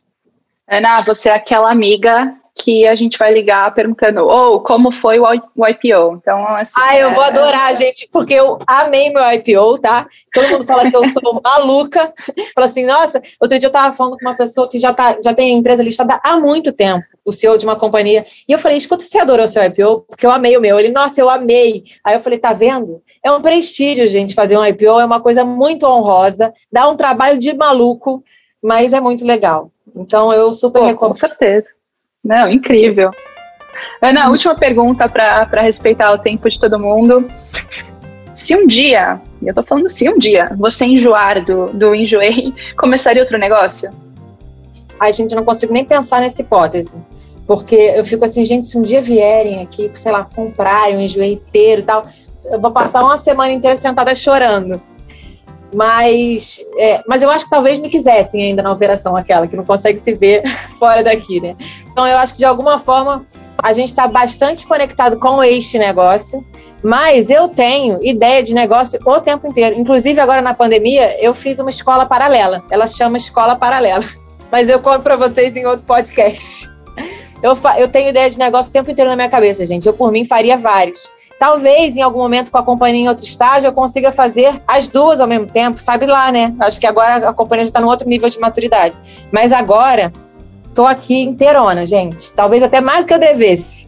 Ana, 0.68 1.00
você 1.00 1.28
é 1.28 1.34
aquela 1.34 1.72
amiga 1.72 2.36
que 2.56 2.86
a 2.86 2.94
gente 2.94 3.18
vai 3.18 3.34
ligar 3.34 3.72
perguntando, 3.74 4.22
ou 4.22 4.54
oh, 4.54 4.60
como 4.60 4.90
foi 4.90 5.18
o 5.20 5.30
IPO? 5.30 6.16
Então, 6.16 6.42
assim. 6.48 6.80
Ah, 6.80 6.96
eu 6.98 7.10
é... 7.10 7.14
vou 7.14 7.22
adorar, 7.22 7.74
gente, 7.76 8.08
porque 8.10 8.32
eu 8.32 8.58
amei 8.66 9.10
meu 9.10 9.22
IPO, 9.34 9.78
tá? 9.78 10.08
Todo 10.32 10.48
mundo 10.48 10.64
fala 10.64 10.90
que 10.90 10.96
eu 10.96 11.06
sou 11.10 11.38
maluca. 11.44 12.10
Fala 12.54 12.66
assim, 12.66 12.86
nossa, 12.86 13.20
outro 13.38 13.58
dia 13.58 13.68
eu 13.68 13.72
tava 13.72 13.94
falando 13.94 14.16
com 14.16 14.24
uma 14.24 14.34
pessoa 14.34 14.68
que 14.70 14.78
já, 14.78 14.94
tá, 14.94 15.18
já 15.22 15.34
tem 15.34 15.52
empresa 15.52 15.82
listada 15.82 16.18
há 16.24 16.38
muito 16.38 16.72
tempo, 16.72 17.04
o 17.26 17.30
CEO 17.30 17.58
de 17.58 17.66
uma 17.66 17.76
companhia. 17.76 18.24
E 18.48 18.52
eu 18.52 18.58
falei, 18.58 18.78
escuta, 18.78 19.04
você 19.04 19.18
adorou 19.18 19.46
seu 19.46 19.62
IPO? 19.62 20.06
Porque 20.08 20.24
eu 20.24 20.30
amei 20.30 20.56
o 20.56 20.60
meu. 20.60 20.80
Ele, 20.80 20.88
nossa, 20.88 21.20
eu 21.20 21.28
amei. 21.28 21.82
Aí 22.02 22.14
eu 22.14 22.20
falei, 22.20 22.38
tá 22.38 22.54
vendo? 22.54 23.02
É 23.22 23.30
um 23.30 23.42
prestígio, 23.42 24.08
gente, 24.08 24.34
fazer 24.34 24.56
um 24.56 24.64
IPO, 24.64 24.98
é 24.98 25.04
uma 25.04 25.20
coisa 25.20 25.44
muito 25.44 25.86
honrosa, 25.86 26.54
dá 26.72 26.88
um 26.88 26.96
trabalho 26.96 27.38
de 27.38 27.52
maluco, 27.52 28.24
mas 28.62 28.94
é 28.94 29.00
muito 29.00 29.26
legal. 29.26 29.70
Então, 29.94 30.32
eu 30.32 30.50
super 30.52 30.80
Pô, 30.80 30.86
recomendo. 30.86 31.12
Com 31.12 31.20
certeza. 31.20 31.75
Não, 32.24 32.48
incrível. 32.48 33.10
Ana, 34.00 34.30
última 34.30 34.54
pergunta 34.54 35.08
para 35.08 35.60
respeitar 35.60 36.12
o 36.12 36.18
tempo 36.18 36.48
de 36.48 36.58
todo 36.58 36.78
mundo. 36.78 37.26
Se 38.34 38.54
um 38.54 38.66
dia, 38.66 39.20
eu 39.42 39.54
tô 39.54 39.62
falando 39.62 39.88
se 39.88 40.08
um 40.08 40.18
dia, 40.18 40.54
você 40.58 40.84
enjoar 40.84 41.42
do, 41.44 41.68
do 41.72 41.94
enjoei, 41.94 42.52
começaria 42.76 43.22
outro 43.22 43.38
negócio? 43.38 43.90
Ai, 45.00 45.12
gente, 45.12 45.34
não 45.34 45.44
consigo 45.44 45.72
nem 45.72 45.84
pensar 45.84 46.20
nessa 46.20 46.42
hipótese. 46.42 47.00
Porque 47.46 47.74
eu 47.74 48.04
fico 48.04 48.24
assim, 48.24 48.44
gente, 48.44 48.68
se 48.68 48.76
um 48.76 48.82
dia 48.82 49.00
vierem 49.00 49.62
aqui, 49.62 49.90
sei 49.94 50.10
lá, 50.10 50.24
comprarem 50.24 50.96
um 50.96 51.00
enjoei 51.00 51.34
inteiro 51.34 51.82
e 51.82 51.84
tal, 51.84 52.06
eu 52.50 52.60
vou 52.60 52.72
passar 52.72 53.04
uma 53.04 53.16
semana 53.16 53.52
inteira 53.52 53.76
sentada 53.76 54.14
chorando. 54.14 54.80
Mas, 55.74 56.60
é, 56.78 57.02
mas 57.06 57.22
eu 57.22 57.30
acho 57.30 57.44
que 57.44 57.50
talvez 57.50 57.78
me 57.78 57.88
quisessem 57.88 58.42
ainda 58.42 58.62
na 58.62 58.70
operação 58.70 59.16
aquela, 59.16 59.46
que 59.46 59.56
não 59.56 59.64
consegue 59.64 59.98
se 59.98 60.14
ver 60.14 60.42
fora 60.78 61.02
daqui, 61.02 61.40
né? 61.40 61.56
Então 61.90 62.06
eu 62.06 62.16
acho 62.18 62.34
que 62.34 62.38
de 62.38 62.44
alguma 62.44 62.78
forma 62.78 63.26
a 63.62 63.72
gente 63.72 63.88
está 63.88 64.06
bastante 64.06 64.66
conectado 64.66 65.18
com 65.18 65.42
este 65.42 65.78
negócio, 65.78 66.44
mas 66.82 67.30
eu 67.30 67.48
tenho 67.48 67.98
ideia 68.02 68.42
de 68.42 68.54
negócio 68.54 69.00
o 69.04 69.20
tempo 69.20 69.46
inteiro. 69.46 69.78
Inclusive, 69.78 70.20
agora 70.20 70.40
na 70.40 70.54
pandemia, 70.54 71.20
eu 71.20 71.34
fiz 71.34 71.58
uma 71.58 71.70
escola 71.70 72.06
paralela. 72.06 72.62
Ela 72.70 72.86
chama 72.86 73.16
Escola 73.16 73.56
Paralela. 73.56 74.04
Mas 74.52 74.68
eu 74.68 74.78
conto 74.78 75.02
para 75.02 75.16
vocês 75.16 75.56
em 75.56 75.66
outro 75.66 75.84
podcast. 75.84 76.70
Eu, 77.42 77.58
eu 77.78 77.88
tenho 77.88 78.10
ideia 78.10 78.30
de 78.30 78.38
negócio 78.38 78.70
o 78.70 78.72
tempo 78.72 78.90
inteiro 78.90 79.10
na 79.10 79.16
minha 79.16 79.28
cabeça, 79.28 79.66
gente. 79.66 79.86
Eu, 79.86 79.92
por 79.92 80.12
mim, 80.12 80.24
faria 80.24 80.56
vários. 80.56 81.10
Talvez 81.38 81.96
em 81.96 82.02
algum 82.02 82.18
momento 82.18 82.50
com 82.50 82.58
a 82.58 82.62
companhia 82.62 83.02
em 83.02 83.08
outro 83.08 83.24
estágio 83.24 83.68
eu 83.68 83.72
consiga 83.72 84.10
fazer 84.10 84.60
as 84.66 84.88
duas 84.88 85.20
ao 85.20 85.26
mesmo 85.26 85.46
tempo, 85.46 85.80
sabe 85.80 86.06
lá, 86.06 86.32
né? 86.32 86.54
Acho 86.60 86.80
que 86.80 86.86
agora 86.86 87.28
a 87.28 87.32
companhia 87.32 87.64
já 87.64 87.68
está 87.68 87.80
num 87.80 87.88
outro 87.88 88.08
nível 88.08 88.28
de 88.28 88.40
maturidade. 88.40 88.98
Mas 89.30 89.52
agora, 89.52 90.12
tô 90.74 90.86
aqui 90.86 91.22
inteirona, 91.22 91.84
gente. 91.84 92.32
Talvez 92.32 92.62
até 92.62 92.80
mais 92.80 93.04
do 93.04 93.08
que 93.08 93.14
eu 93.14 93.18
devesse. 93.18 93.86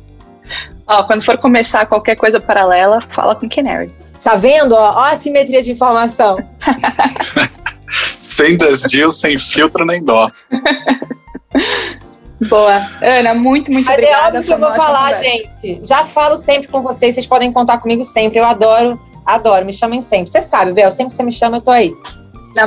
Ó, 0.86 1.04
quando 1.04 1.24
for 1.24 1.38
começar 1.38 1.86
qualquer 1.86 2.16
coisa 2.16 2.38
paralela, 2.38 3.00
fala 3.00 3.34
com 3.34 3.46
o 3.46 3.48
Canary. 3.48 3.90
Tá 4.22 4.34
vendo? 4.36 4.74
Ó, 4.74 4.78
ó 4.78 5.04
a 5.04 5.16
simetria 5.16 5.62
de 5.62 5.72
informação. 5.72 6.36
sem 8.18 8.58
desdil, 8.58 9.10
sem 9.10 9.38
filtro 9.38 9.86
nem 9.86 10.04
dó. 10.04 10.30
Boa. 12.46 12.80
Ana, 13.02 13.34
muito, 13.34 13.72
muito 13.72 13.86
Mas 13.86 13.98
obrigada. 13.98 14.22
Mas 14.22 14.24
é 14.24 14.28
óbvio 14.28 14.42
que 14.44 14.52
eu 14.52 14.58
vou 14.58 14.72
falar, 14.72 15.14
conversa. 15.14 15.24
gente. 15.24 15.80
Já 15.82 16.04
falo 16.04 16.36
sempre 16.36 16.68
com 16.68 16.82
vocês, 16.82 17.14
vocês 17.14 17.26
podem 17.26 17.52
contar 17.52 17.78
comigo 17.78 18.04
sempre. 18.04 18.38
Eu 18.38 18.44
adoro, 18.44 19.00
adoro, 19.26 19.64
me 19.64 19.72
chamem 19.72 20.00
sempre. 20.00 20.30
Você 20.30 20.42
sabe, 20.42 20.72
Bel, 20.72 20.90
sempre 20.92 21.08
que 21.08 21.14
você 21.14 21.22
me 21.22 21.32
chama, 21.32 21.56
eu 21.56 21.60
tô 21.60 21.70
aí. 21.70 21.92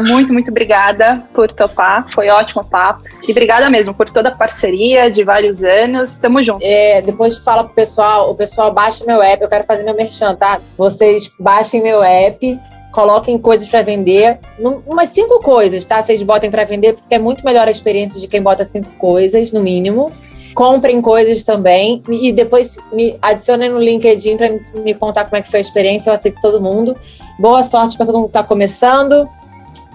Muito, 0.08 0.32
muito 0.32 0.52
obrigada 0.52 1.24
por 1.34 1.52
topar. 1.52 2.06
Foi 2.10 2.30
ótimo 2.30 2.62
o 2.62 2.66
papo. 2.66 3.04
E 3.28 3.32
obrigada 3.32 3.70
mesmo 3.70 3.94
por 3.94 4.10
toda 4.10 4.30
a 4.30 4.36
parceria 4.36 5.12
de 5.12 5.24
vários 5.24 5.64
anos. 5.64 6.16
Tamo 6.16 6.42
junto. 6.42 6.64
É, 6.64 7.02
depois 7.02 7.38
fala 7.40 7.64
pro 7.64 7.74
pessoal, 7.74 8.30
o 8.30 8.36
pessoal 8.36 8.72
baixa 8.72 9.04
meu 9.06 9.22
app, 9.22 9.44
eu 9.44 9.50
quero 9.50 9.66
fazer 9.66 9.84
meu 9.84 9.96
merchan, 9.96 10.36
tá? 10.36 10.60
Vocês 10.78 11.30
baixem 11.40 11.82
meu 11.82 12.02
app 12.02 12.60
coloquem 12.92 13.38
coisas 13.38 13.68
para 13.68 13.82
vender, 13.82 14.40
umas 14.86 15.10
cinco 15.10 15.40
coisas, 15.40 15.86
tá? 15.86 16.02
Vocês 16.02 16.22
botem 16.22 16.52
para 16.52 16.64
vender, 16.66 16.94
porque 16.94 17.16
é 17.16 17.20
muito 17.20 17.44
melhor 17.46 17.68
a 17.68 17.72
experiência 17.72 18.20
de 18.20 18.28
quem 18.28 18.42
bota 18.42 18.66
cinco 18.66 18.90
coisas, 18.98 19.52
no 19.52 19.62
mínimo. 19.62 20.12
Comprem 20.54 21.02
coisas 21.02 21.44
também 21.44 22.04
e 22.10 22.32
depois 22.32 22.78
me 22.92 23.18
adicionem 23.22 23.70
no 23.70 23.80
LinkedIn 23.80 24.36
para 24.36 24.50
me 24.84 24.94
contar 24.94 25.24
como 25.26 25.38
é 25.38 25.42
que 25.42 25.50
foi 25.50 25.60
a 25.60 25.62
experiência. 25.62 26.10
Eu 26.10 26.14
aceito 26.14 26.42
todo 26.42 26.60
mundo. 26.60 26.96
Boa 27.40 27.64
sorte 27.64 27.96
para 27.96 28.06
todo 28.06 28.16
mundo 28.16 28.26
que 28.26 28.38
está 28.38 28.44
começando. 28.44 29.30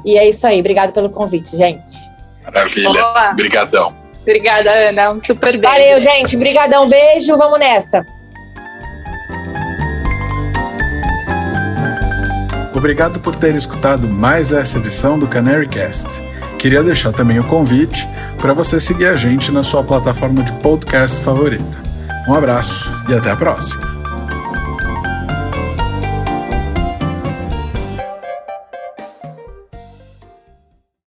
E 0.02 0.16
é 0.16 0.26
isso 0.26 0.46
aí. 0.46 0.58
Obrigada 0.60 0.92
pelo 0.92 1.10
convite, 1.10 1.54
gente. 1.56 2.10
Maravilha. 2.42 2.90
Boa. 2.90 3.30
Obrigadão. 3.32 3.94
Obrigada, 4.22 4.70
Ana. 4.70 5.12
Um 5.12 5.20
super 5.20 5.58
beijo. 5.58 5.74
Valeu, 5.74 6.00
gente. 6.00 6.36
Obrigadão. 6.36 6.88
Beijo. 6.88 7.36
Vamos 7.36 7.58
nessa. 7.58 8.04
Obrigado 12.86 13.18
por 13.18 13.34
ter 13.34 13.52
escutado 13.56 14.06
mais 14.06 14.52
essa 14.52 14.78
edição 14.78 15.18
do 15.18 15.26
Canary 15.26 15.66
Cast. 15.66 16.22
Queria 16.56 16.84
deixar 16.84 17.12
também 17.12 17.36
o 17.36 17.42
convite 17.42 18.08
para 18.38 18.52
você 18.52 18.78
seguir 18.78 19.06
a 19.06 19.16
gente 19.16 19.50
na 19.50 19.64
sua 19.64 19.82
plataforma 19.82 20.40
de 20.44 20.52
podcast 20.60 21.20
favorita. 21.20 21.82
Um 22.28 22.34
abraço 22.34 22.96
e 23.08 23.14
até 23.14 23.32
a 23.32 23.36
próxima! 23.36 23.95